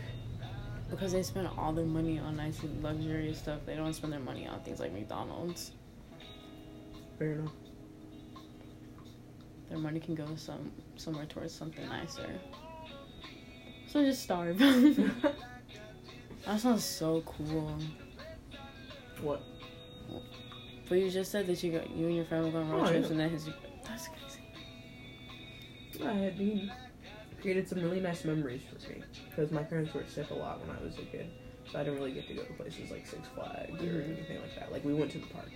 Because 0.89 1.13
they 1.13 1.23
spend 1.23 1.47
all 1.57 1.71
their 1.71 1.85
money 1.85 2.19
on 2.19 2.35
nice 2.35 2.59
luxurious 2.81 3.37
stuff. 3.37 3.61
They 3.65 3.75
don't 3.75 3.93
spend 3.93 4.11
their 4.11 4.19
money 4.19 4.47
on 4.47 4.59
things 4.61 4.79
like 4.79 4.91
McDonald's. 4.91 5.71
Fair 7.17 7.33
enough. 7.33 7.51
Their 9.71 9.79
money 9.79 9.99
can 10.01 10.13
go 10.15 10.25
some 10.35 10.69
somewhere 10.97 11.25
towards 11.25 11.53
something 11.53 11.87
nicer. 11.87 12.29
So 13.87 14.03
just 14.03 14.21
starve. 14.21 14.57
that 16.45 16.59
sounds 16.59 16.83
so 16.83 17.21
cool. 17.25 17.73
what? 19.21 19.41
But 20.89 20.95
you 20.99 21.09
just 21.09 21.31
said 21.31 21.47
that 21.47 21.63
you 21.63 21.71
got 21.71 21.89
you 21.89 22.07
and 22.07 22.15
your 22.17 22.25
friend 22.25 22.43
were 22.43 22.51
going 22.51 22.65
on 22.65 22.71
road 22.73 22.85
Oh, 22.85 22.91
trips 22.91 23.11
yeah. 23.11 23.19
and 23.21 23.31
his 23.31 23.49
that's 23.87 24.09
crazy. 24.09 24.41
I 26.05 26.13
had 26.15 26.33
he 26.33 26.69
created 27.41 27.69
some 27.69 27.79
really 27.81 28.01
nice 28.01 28.25
memories 28.25 28.63
for 28.69 28.89
me 28.89 29.01
because 29.29 29.51
my 29.51 29.63
parents 29.63 29.93
were 29.93 30.03
sick 30.05 30.29
a 30.31 30.33
lot 30.33 30.59
when 30.59 30.75
I 30.75 30.81
was 30.83 30.95
a 30.97 31.03
kid, 31.03 31.27
so 31.71 31.79
I 31.79 31.83
didn't 31.85 31.97
really 31.99 32.11
get 32.11 32.27
to 32.27 32.33
go 32.33 32.43
to 32.43 32.53
places 32.53 32.91
like 32.91 33.07
Six 33.07 33.25
Flags 33.33 33.81
or 33.81 33.85
Mhm. 33.85 34.17
anything 34.17 34.41
like 34.41 34.53
that. 34.59 34.69
Like 34.73 34.83
we 34.83 34.93
went 34.93 35.11
to 35.11 35.19
the 35.19 35.27
park. 35.27 35.49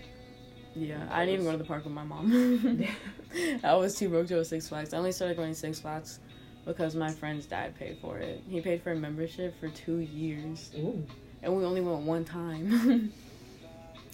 Yeah, 0.75 1.07
I 1.09 1.25
didn't 1.25 1.41
even 1.41 1.45
go 1.45 1.51
to 1.53 1.57
the 1.57 1.63
park 1.63 1.85
with 1.85 1.93
my 1.93 2.03
mom. 2.03 2.83
I 3.63 3.73
was 3.75 3.95
too 3.97 4.09
broke 4.09 4.27
to 4.27 4.33
go 4.33 4.39
to 4.39 4.45
Six 4.45 4.67
Flags. 4.67 4.93
I 4.93 4.97
only 4.97 5.11
started 5.13 5.37
going 5.37 5.53
to 5.53 5.59
Six 5.59 5.79
Flags 5.79 6.19
because 6.65 6.95
my 6.95 7.11
friend's 7.11 7.45
dad 7.45 7.75
paid 7.77 7.97
for 8.01 8.17
it. 8.17 8.43
He 8.49 8.59
paid 8.61 8.81
for 8.81 8.91
a 8.91 8.95
membership 8.95 9.57
for 9.59 9.69
two 9.69 9.99
years, 9.99 10.71
Ooh. 10.77 11.05
and 11.43 11.55
we 11.55 11.63
only 11.63 11.81
went 11.81 12.01
one 12.01 12.25
time. 12.25 13.11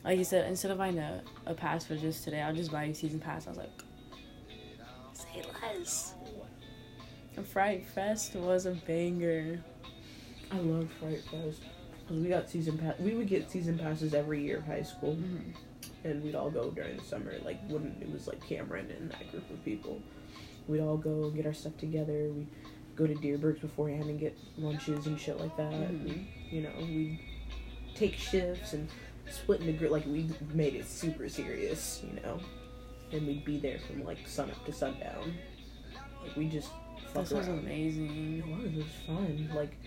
Like 0.03 0.17
you 0.17 0.23
said, 0.23 0.47
instead 0.49 0.71
of 0.71 0.79
buying 0.79 0.97
a, 0.97 1.21
a 1.45 1.53
pass 1.53 1.85
for 1.85 1.95
just 1.95 2.23
today, 2.23 2.41
I'll 2.41 2.55
just 2.55 2.71
buy 2.71 2.85
a 2.85 2.95
season 2.95 3.19
pass. 3.19 3.45
I 3.45 3.51
was 3.51 3.59
like, 3.59 3.69
say 5.13 5.43
less. 5.61 6.15
And 7.37 7.45
Fright 7.45 7.85
Fest 7.85 8.33
was 8.35 8.65
a 8.65 8.71
banger. 8.71 9.63
I 10.51 10.57
love 10.57 10.89
Fright 10.99 11.21
Fest 11.25 11.61
because 11.99 12.19
we 12.23 12.29
got 12.29 12.49
season 12.49 12.79
pass. 12.79 12.95
We 12.97 13.13
would 13.13 13.27
get 13.27 13.51
season 13.51 13.77
passes 13.77 14.15
every 14.15 14.41
year 14.43 14.57
of 14.57 14.65
high 14.65 14.81
school, 14.81 15.15
Mhm. 15.17 15.53
And 16.03 16.23
we'd 16.23 16.35
all 16.35 16.49
go 16.49 16.69
during 16.71 16.97
the 16.97 17.03
summer. 17.03 17.33
Like 17.45 17.59
when 17.69 17.95
it 18.01 18.11
was 18.11 18.27
like 18.27 18.45
Cameron 18.47 18.89
and 18.97 19.11
that 19.11 19.29
group 19.31 19.49
of 19.51 19.63
people, 19.63 20.01
we'd 20.67 20.81
all 20.81 20.97
go 20.97 21.25
and 21.25 21.35
get 21.35 21.45
our 21.45 21.53
stuff 21.53 21.77
together. 21.77 22.29
We 22.35 22.47
go 22.95 23.05
to 23.07 23.13
Dierbergs 23.15 23.61
beforehand 23.61 24.05
and 24.05 24.19
get 24.19 24.37
lunches 24.57 25.05
and 25.07 25.19
shit 25.19 25.39
like 25.39 25.55
that. 25.57 25.71
Mhm. 25.71 25.81
And, 26.09 26.27
you 26.49 26.61
know, 26.61 26.71
we 26.79 27.19
take 27.95 28.15
shifts 28.15 28.73
and 28.73 28.87
split 29.29 29.61
into 29.61 29.73
group. 29.73 29.91
Like 29.91 30.05
we 30.07 30.27
made 30.53 30.73
it 30.75 30.85
super 30.87 31.29
serious, 31.29 32.01
you 32.03 32.19
know, 32.21 32.39
and 33.11 33.27
we'd 33.27 33.45
be 33.45 33.57
there 33.59 33.79
from 33.79 34.03
like 34.03 34.27
sun 34.27 34.49
up 34.49 34.65
to 34.65 34.73
sundown. 34.73 35.33
Like 36.25 36.35
we 36.35 36.47
just 36.47 36.69
That 37.13 37.13
fuck 37.13 37.27
sounds 37.27 37.47
around. 37.47 37.59
amazing. 37.59 38.39
It 38.39 38.47
was. 38.47 38.65
It 38.65 38.75
was 38.77 38.85
fun. 39.05 39.49
Like, 39.55 39.77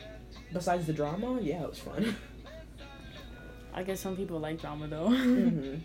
besides 0.53 0.87
the 0.87 0.93
drama, 0.93 1.41
yeah, 1.43 1.62
it 1.65 1.71
was 1.71 1.79
fun. 1.81 2.15
I 3.73 3.83
guess 3.83 3.99
some 4.01 4.17
people 4.17 4.39
like 4.39 4.61
drama 4.61 4.87
though. 4.87 5.09
hmm 5.09 5.75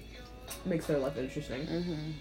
Makes 0.66 0.88
their 0.88 1.00
life 1.00 1.18
interesting. 1.18 1.66
Mm-hmm. 1.66 2.12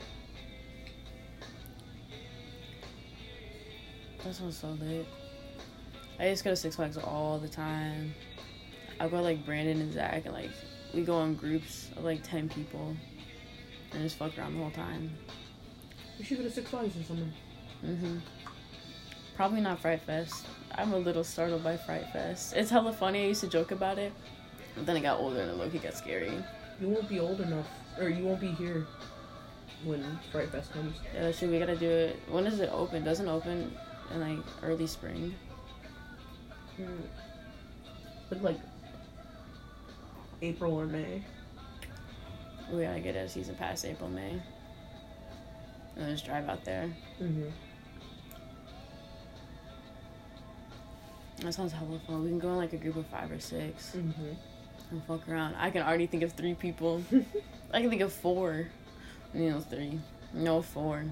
That 4.25 4.35
sounds 4.35 4.57
so 4.57 4.69
lit. 4.81 5.07
I 6.19 6.31
just 6.31 6.45
go 6.45 6.51
to 6.51 6.57
Six 6.57 6.77
Flags 6.77 6.97
all 6.97 7.39
the 7.39 7.49
time. 7.49 8.15
I 9.01 9.09
go 9.09 9.21
like 9.23 9.45
Brandon 9.45 9.81
and 9.81 9.93
Zach, 9.93 10.25
and 10.25 10.35
like 10.35 10.51
we 10.95 11.03
go 11.03 11.23
in 11.23 11.35
groups 11.35 11.91
of 11.97 12.05
like 12.05 12.23
ten 12.23 12.49
people, 12.49 12.97
and 13.93 14.03
just 14.03 14.17
fuck 14.17 14.37
around 14.39 14.55
the 14.55 14.61
whole 14.61 14.71
time. 14.71 15.11
We 16.19 16.25
should 16.25 16.39
go 16.39 16.45
to 16.45 16.51
Six 16.51 16.71
Flags 16.71 16.97
or 16.97 17.05
something. 17.05 17.33
Mm-hmm. 17.85 18.19
Probably 19.37 19.61
not 19.61 19.79
Fright 19.81 20.03
Fest. 20.03 20.47
I'm 20.75 20.93
a 20.93 20.99
little 20.99 21.23
startled 21.23 21.63
by 21.63 21.77
Fright 21.77 22.13
Fest. 22.13 22.55
It's 22.57 22.71
hella 22.71 22.93
funny. 22.93 23.25
I 23.25 23.29
used 23.29 23.41
to 23.43 23.49
joke 23.49 23.71
about 23.71 23.99
it, 23.99 24.13
but 24.75 24.85
then 24.85 24.97
I 24.97 25.01
got 25.01 25.21
older 25.21 25.41
and 25.41 25.61
it 25.61 25.83
got 25.83 25.95
scary. 25.95 26.33
You 26.81 26.89
won't 26.89 27.09
be 27.09 27.21
old 27.21 27.41
enough, 27.41 27.69
or 27.99 28.09
you 28.09 28.25
won't 28.25 28.41
be 28.41 28.49
here 28.53 28.87
when 29.85 30.05
Fright 30.33 30.51
Fest 30.51 30.73
comes. 30.73 30.97
Yeah, 31.15 31.33
we 31.43 31.59
gotta 31.59 31.77
do 31.77 31.89
it. 31.89 32.17
When 32.29 32.45
does 32.45 32.61
it 32.61 32.71
open? 32.73 33.05
Doesn't 33.05 33.29
open 33.29 33.73
in 34.15 34.21
like 34.21 34.45
early 34.63 34.87
spring. 34.87 35.35
Mm. 36.81 36.89
Look 38.31 38.43
like 38.43 38.59
April 40.43 40.75
or 40.75 40.87
May. 40.87 41.23
We 42.73 42.83
gotta 42.83 43.01
get 43.01 43.17
a 43.17 43.29
season 43.29 43.55
pass 43.55 43.85
April, 43.85 44.11
May. 44.11 44.31
And 45.97 46.07
then 46.07 46.11
just 46.11 46.27
drive 46.27 46.49
out 46.49 46.65
there. 46.65 46.91
Mm-hmm. 47.21 47.49
That 51.43 51.55
sounds 51.55 51.73
hella 51.73 52.01
fun. 52.07 52.25
We 52.25 52.31
can 52.31 52.39
go 52.39 52.51
in 52.51 52.57
like 52.57 52.73
a 52.73 52.77
group 52.77 52.97
of 52.97 53.07
five 53.07 53.31
or 53.31 53.39
six 53.39 53.93
Mm-hmm. 53.97 54.33
And 54.91 55.03
fuck 55.05 55.29
around. 55.29 55.55
I 55.57 55.71
can 55.71 55.83
already 55.83 56.07
think 56.07 56.23
of 56.23 56.33
three 56.33 56.55
people. 56.55 57.03
I 57.73 57.81
can 57.81 57.91
think 57.91 58.03
of 58.03 58.13
four. 58.13 58.69
You 59.35 59.51
know, 59.51 59.61
three. 59.61 60.01
No, 60.33 60.63
four. 60.63 61.05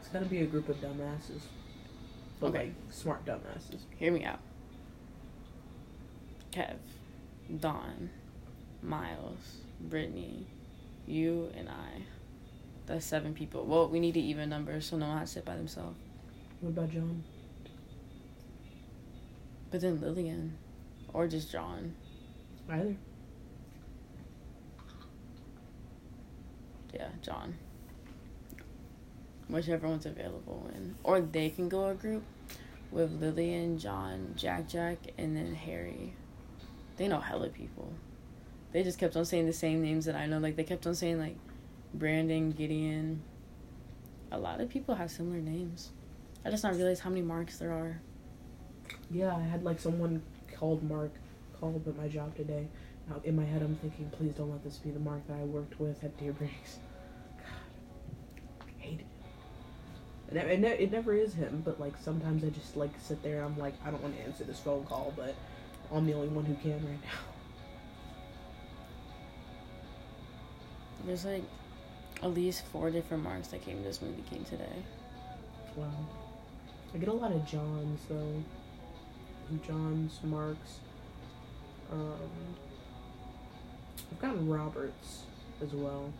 It's 0.00 0.08
gotta 0.08 0.26
be 0.26 0.42
a 0.42 0.46
group 0.46 0.68
of 0.68 0.76
dumbasses. 0.80 1.42
But 2.40 2.48
Okay. 2.48 2.58
like 2.58 2.72
smart 2.90 3.24
dumbasses. 3.24 3.80
Hear 3.98 4.12
me 4.12 4.24
out. 4.24 4.40
Kev, 6.52 6.76
Dawn, 7.60 8.10
Miles, 8.82 9.58
Brittany, 9.80 10.46
you, 11.06 11.50
and 11.56 11.68
I. 11.68 12.02
That's 12.86 13.04
seven 13.06 13.34
people. 13.34 13.64
Well, 13.64 13.88
we 13.88 13.98
need 13.98 14.14
an 14.16 14.22
even 14.22 14.48
number 14.50 14.80
so 14.80 14.96
no 14.96 15.08
one 15.08 15.18
has 15.18 15.30
to 15.30 15.34
sit 15.36 15.44
by 15.44 15.56
themselves. 15.56 15.96
What 16.60 16.70
about 16.70 16.90
John? 16.92 17.24
But 19.70 19.80
then 19.80 20.00
Lillian, 20.00 20.56
or 21.14 21.26
just 21.26 21.50
John. 21.50 21.94
Either. 22.68 22.96
Yeah, 26.92 27.08
John. 27.22 27.54
Whichever 29.48 29.88
one's 29.88 30.06
available 30.06 30.70
in. 30.74 30.96
Or 31.02 31.20
they 31.20 31.50
can 31.50 31.68
go 31.68 31.88
a 31.88 31.94
group 31.94 32.24
with 32.90 33.20
Lillian, 33.20 33.78
John, 33.78 34.34
Jack 34.36 34.68
Jack, 34.68 34.98
and 35.16 35.36
then 35.36 35.54
Harry. 35.54 36.14
They 36.96 37.08
know 37.08 37.20
hella 37.20 37.48
people. 37.48 37.92
They 38.72 38.82
just 38.82 38.98
kept 38.98 39.16
on 39.16 39.24
saying 39.24 39.46
the 39.46 39.52
same 39.52 39.82
names 39.82 40.04
that 40.06 40.16
I 40.16 40.26
know. 40.26 40.38
Like 40.38 40.56
they 40.56 40.64
kept 40.64 40.86
on 40.86 40.94
saying 40.94 41.18
like 41.18 41.36
Brandon, 41.92 42.50
Gideon. 42.50 43.22
A 44.32 44.38
lot 44.38 44.60
of 44.60 44.68
people 44.68 44.94
have 44.94 45.10
similar 45.10 45.38
names. 45.38 45.90
I 46.44 46.50
just 46.50 46.64
not 46.64 46.74
realize 46.74 47.00
how 47.00 47.10
many 47.10 47.22
marks 47.22 47.58
there 47.58 47.72
are. 47.72 48.00
Yeah, 49.10 49.34
I 49.34 49.42
had 49.42 49.64
like 49.64 49.80
someone 49.80 50.22
called 50.58 50.82
Mark 50.82 51.12
called 51.60 51.86
at 51.86 51.96
my 51.96 52.08
job 52.08 52.36
today. 52.36 52.66
Now 53.08 53.20
in 53.24 53.36
my 53.36 53.44
head, 53.44 53.62
I'm 53.62 53.76
thinking, 53.76 54.10
please 54.10 54.32
don't 54.34 54.50
let 54.50 54.64
this 54.64 54.78
be 54.78 54.90
the 54.90 54.98
Mark 54.98 55.26
that 55.28 55.36
I 55.36 55.44
worked 55.44 55.78
with 55.78 56.02
at 56.04 56.16
Dierbergs. 56.18 56.78
God, 57.38 57.46
I 58.60 58.82
hate 58.82 59.00
it. 59.00 59.06
And 60.28 60.38
it, 60.38 60.46
it, 60.50 60.60
ne- 60.60 60.78
it 60.78 60.92
never 60.92 61.14
is 61.14 61.34
him, 61.34 61.62
but 61.64 61.78
like 61.78 61.94
sometimes 62.02 62.44
I 62.44 62.48
just 62.48 62.76
like 62.76 62.90
sit 63.00 63.22
there. 63.22 63.42
and 63.42 63.46
I'm 63.46 63.58
like, 63.58 63.74
I 63.84 63.90
don't 63.90 64.02
want 64.02 64.16
to 64.16 64.22
answer 64.22 64.44
this 64.44 64.58
phone 64.58 64.84
call, 64.84 65.12
but 65.16 65.34
I'm 65.92 66.06
the 66.06 66.14
only 66.14 66.28
one 66.28 66.44
who 66.44 66.54
can 66.54 66.84
right 66.84 67.02
now. 67.02 67.20
There's 71.06 71.24
like 71.24 71.44
at 72.22 72.32
least 72.32 72.64
four 72.66 72.90
different 72.90 73.22
marks 73.22 73.48
that 73.48 73.62
came 73.62 73.78
to 73.78 73.82
this 73.82 74.00
movie 74.00 74.22
came 74.30 74.44
today. 74.44 74.82
Wow. 75.76 75.90
I 76.94 76.98
get 76.98 77.08
a 77.08 77.12
lot 77.12 77.32
of 77.32 77.46
Johns 77.46 78.00
though. 78.08 78.42
Johns, 79.66 80.18
Marks. 80.22 80.78
Um, 81.92 82.12
I've 84.10 84.20
gotten 84.20 84.48
Roberts 84.48 85.22
as 85.62 85.72
well. 85.72 86.12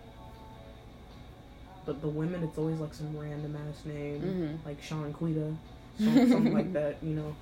But 1.86 2.00
the 2.00 2.08
women, 2.08 2.42
it's 2.42 2.56
always 2.58 2.78
like 2.80 2.94
some 2.94 3.16
random 3.18 3.56
ass 3.68 3.84
name, 3.84 4.20
Mm-hmm. 4.22 4.66
like 4.68 4.82
Sean 4.82 5.12
Quita, 5.12 5.54
some, 5.98 6.28
something 6.30 6.54
like 6.54 6.72
that. 6.72 6.96
You 7.02 7.14
know, 7.14 7.36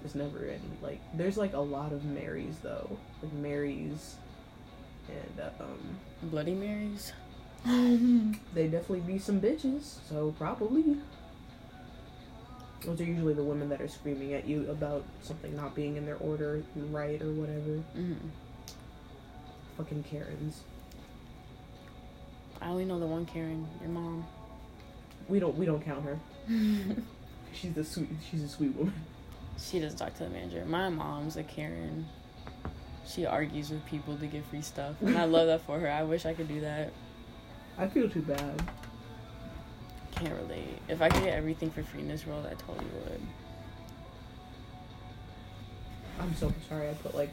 there's 0.00 0.14
never 0.14 0.38
any 0.44 0.60
like. 0.82 1.00
There's 1.16 1.36
like 1.36 1.52
a 1.52 1.60
lot 1.60 1.92
of 1.92 2.04
Marys 2.04 2.56
though, 2.62 2.98
like 3.22 3.32
Marys, 3.34 4.16
and 5.08 5.40
uh, 5.40 5.62
um, 5.62 5.78
Bloody 6.30 6.54
Marys. 6.54 7.12
they 7.64 8.66
definitely 8.66 9.00
be 9.00 9.18
some 9.18 9.40
bitches. 9.40 9.98
So 10.08 10.34
probably. 10.38 10.96
Those 12.84 13.00
are 13.00 13.04
usually 13.04 13.34
the 13.34 13.44
women 13.44 13.68
that 13.68 13.80
are 13.80 13.88
screaming 13.88 14.34
at 14.34 14.46
you 14.46 14.68
about 14.70 15.04
something 15.22 15.54
not 15.54 15.74
being 15.74 15.96
in 15.96 16.04
their 16.04 16.16
order 16.16 16.62
right 16.90 17.20
or 17.22 17.30
whatever. 17.32 17.82
Mm-hmm. 17.96 18.28
Fucking 19.76 20.02
Karens. 20.04 20.60
I 22.60 22.68
only 22.68 22.84
know 22.84 22.98
the 22.98 23.06
one 23.06 23.24
Karen, 23.26 23.66
your 23.80 23.90
mom. 23.90 24.26
We 25.28 25.38
don't 25.38 25.56
we 25.56 25.66
don't 25.66 25.84
count 25.84 26.04
her. 26.04 26.18
She's 27.52 27.72
the 27.74 27.84
sweet 27.84 28.08
she's 28.30 28.42
a 28.42 28.48
sweet 28.48 28.74
woman. 28.74 28.94
She 29.58 29.78
doesn't 29.78 29.98
talk 29.98 30.14
to 30.14 30.24
the 30.24 30.30
manager. 30.30 30.64
My 30.64 30.88
mom's 30.88 31.36
a 31.36 31.42
Karen. 31.42 32.06
She 33.06 33.26
argues 33.26 33.70
with 33.70 33.84
people 33.86 34.16
to 34.16 34.26
get 34.26 34.44
free 34.46 34.62
stuff. 34.62 34.96
And 35.02 35.16
I 35.16 35.24
love 35.24 35.46
that 35.48 35.60
for 35.62 35.78
her. 35.78 35.90
I 35.90 36.02
wish 36.02 36.24
I 36.24 36.34
could 36.34 36.48
do 36.48 36.60
that. 36.60 36.92
I 37.76 37.86
feel 37.86 38.08
too 38.08 38.22
bad. 38.22 38.62
Can't 40.12 40.34
relate. 40.42 40.78
If 40.88 41.00
I 41.02 41.08
could 41.08 41.24
get 41.24 41.34
everything 41.34 41.70
for 41.70 41.82
free 41.82 42.00
in 42.00 42.08
this 42.08 42.26
world, 42.26 42.46
I 42.46 42.54
totally 42.54 42.86
would. 43.04 43.20
I'm 46.20 46.34
so 46.36 46.52
sorry 46.68 46.88
I 46.90 46.94
put 46.94 47.14
like 47.14 47.30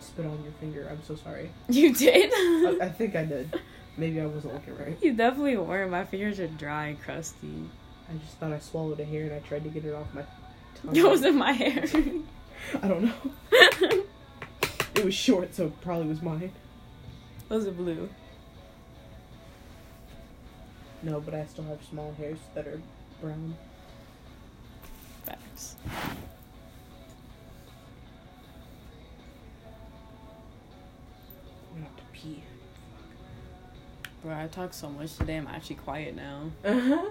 spit 0.00 0.26
on 0.26 0.42
your 0.42 0.52
finger. 0.54 0.88
I'm 0.90 1.02
so 1.04 1.14
sorry. 1.14 1.50
You 1.68 1.94
did? 1.94 2.30
I, 2.32 2.86
I 2.86 2.88
think 2.98 3.14
I 3.16 3.24
did. 3.24 3.60
Maybe 3.96 4.20
I 4.20 4.26
wasn't 4.26 4.54
looking 4.54 4.76
right. 4.76 4.96
you 5.02 5.12
definitely 5.14 5.56
were. 5.56 5.86
My 5.86 6.04
fingers 6.04 6.38
are 6.40 6.48
dry 6.48 6.88
and 6.88 7.00
crusty. 7.00 7.64
I 8.10 8.16
just 8.18 8.36
thought 8.38 8.52
I 8.52 8.58
swallowed 8.58 9.00
a 9.00 9.04
hair 9.04 9.24
and 9.24 9.32
I 9.34 9.38
tried 9.40 9.64
to 9.64 9.70
get 9.70 9.84
it 9.84 9.94
off 9.94 10.06
my 10.14 10.22
tongue. 10.82 10.96
It 10.96 11.04
was 11.04 11.24
in 11.24 11.36
my 11.36 11.52
hair. 11.52 11.84
I 12.82 12.88
don't 12.88 13.04
know. 13.04 14.04
It 14.94 15.04
was 15.04 15.14
short, 15.14 15.54
so 15.54 15.66
it 15.66 15.80
probably 15.82 16.06
was 16.08 16.22
mine. 16.22 16.52
was 17.48 17.66
it 17.66 17.76
blue? 17.76 18.08
No, 21.02 21.20
but 21.20 21.34
I 21.34 21.44
still 21.46 21.64
have 21.64 21.78
small 21.88 22.14
hairs 22.18 22.38
that 22.54 22.66
are 22.66 22.80
brown. 23.20 23.56
Facts. 25.24 25.76
I 25.86 25.90
have 31.80 31.96
to 31.96 32.02
pee. 32.12 32.42
Bro, 34.22 34.34
I 34.34 34.46
talked 34.48 34.74
so 34.74 34.88
much 34.88 35.16
today. 35.16 35.36
I'm 35.36 35.46
actually 35.46 35.76
quiet 35.76 36.16
now. 36.16 36.50
Uh 36.64 36.80
huh. 36.80 37.10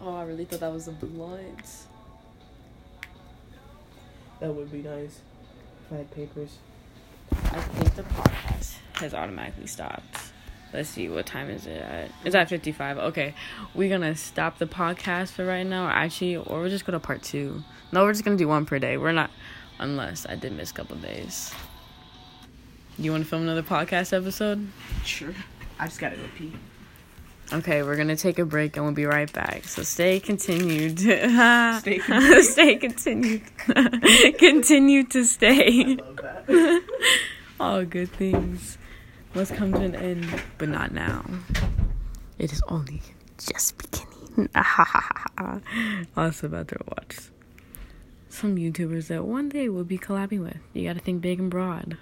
Oh, 0.00 0.16
I 0.16 0.24
really 0.24 0.44
thought 0.44 0.60
that 0.60 0.72
was 0.72 0.88
a 0.88 0.92
blunt. 0.92 1.64
That 4.40 4.52
would 4.52 4.72
be 4.72 4.82
nice. 4.82 5.20
If 5.86 5.92
I 5.92 5.96
had 5.98 6.10
papers. 6.10 6.58
I 7.30 7.60
think 7.60 7.94
the 7.94 8.02
podcast 8.02 8.74
has 8.94 9.14
automatically 9.14 9.68
stopped. 9.68 10.31
Let's 10.72 10.88
see, 10.88 11.10
what 11.10 11.26
time 11.26 11.50
is 11.50 11.66
it 11.66 11.82
at? 11.82 12.10
It's 12.24 12.34
at 12.34 12.48
55. 12.48 12.96
Okay, 12.98 13.34
we're 13.74 13.90
gonna 13.90 14.16
stop 14.16 14.56
the 14.58 14.66
podcast 14.66 15.32
for 15.32 15.44
right 15.44 15.66
now, 15.66 15.86
actually, 15.88 16.36
or 16.36 16.60
we're 16.60 16.70
just 16.70 16.86
gonna 16.86 16.98
part 16.98 17.22
two. 17.22 17.62
No, 17.92 18.04
we're 18.04 18.12
just 18.12 18.24
gonna 18.24 18.38
do 18.38 18.48
one 18.48 18.64
per 18.64 18.78
day. 18.78 18.96
We're 18.96 19.12
not, 19.12 19.30
unless 19.78 20.24
I 20.26 20.34
did 20.34 20.52
miss 20.52 20.70
a 20.70 20.74
couple 20.74 20.96
days. 20.96 21.52
You 22.98 23.12
wanna 23.12 23.26
film 23.26 23.42
another 23.42 23.62
podcast 23.62 24.16
episode? 24.16 24.66
Sure. 25.04 25.34
I 25.78 25.86
just 25.88 26.00
gotta 26.00 26.16
go 26.16 26.22
pee. 26.38 26.52
Okay, 27.52 27.82
we're 27.82 27.96
gonna 27.96 28.16
take 28.16 28.38
a 28.38 28.46
break 28.46 28.78
and 28.78 28.86
we'll 28.86 28.94
be 28.94 29.04
right 29.04 29.30
back. 29.30 29.64
So 29.64 29.82
stay 29.82 30.20
continued. 30.20 31.00
stay 31.00 31.98
continued. 31.98 32.44
stay 32.44 32.76
continued. 32.76 33.42
Continue 34.38 35.04
to 35.04 35.24
stay. 35.24 35.96
love 35.96 36.16
that. 36.16 36.82
All 37.60 37.84
good 37.84 38.10
things 38.10 38.78
must 39.34 39.54
come 39.54 39.72
to 39.72 39.80
an 39.80 39.94
end, 39.94 40.26
but 40.58 40.68
not 40.68 40.92
now. 40.92 41.24
It 42.38 42.52
is 42.52 42.62
only 42.68 43.02
just 43.38 43.76
beginning. 43.78 44.48
also 46.16 46.46
about 46.46 46.68
to 46.68 46.78
watch 46.88 47.18
some 48.28 48.56
YouTubers 48.56 49.08
that 49.08 49.24
one 49.24 49.48
day 49.48 49.68
we'll 49.68 49.84
be 49.84 49.98
collabing 49.98 50.40
with. 50.40 50.58
You 50.72 50.88
gotta 50.88 51.00
think 51.00 51.20
big 51.20 51.38
and 51.38 51.50
broad. 51.50 51.98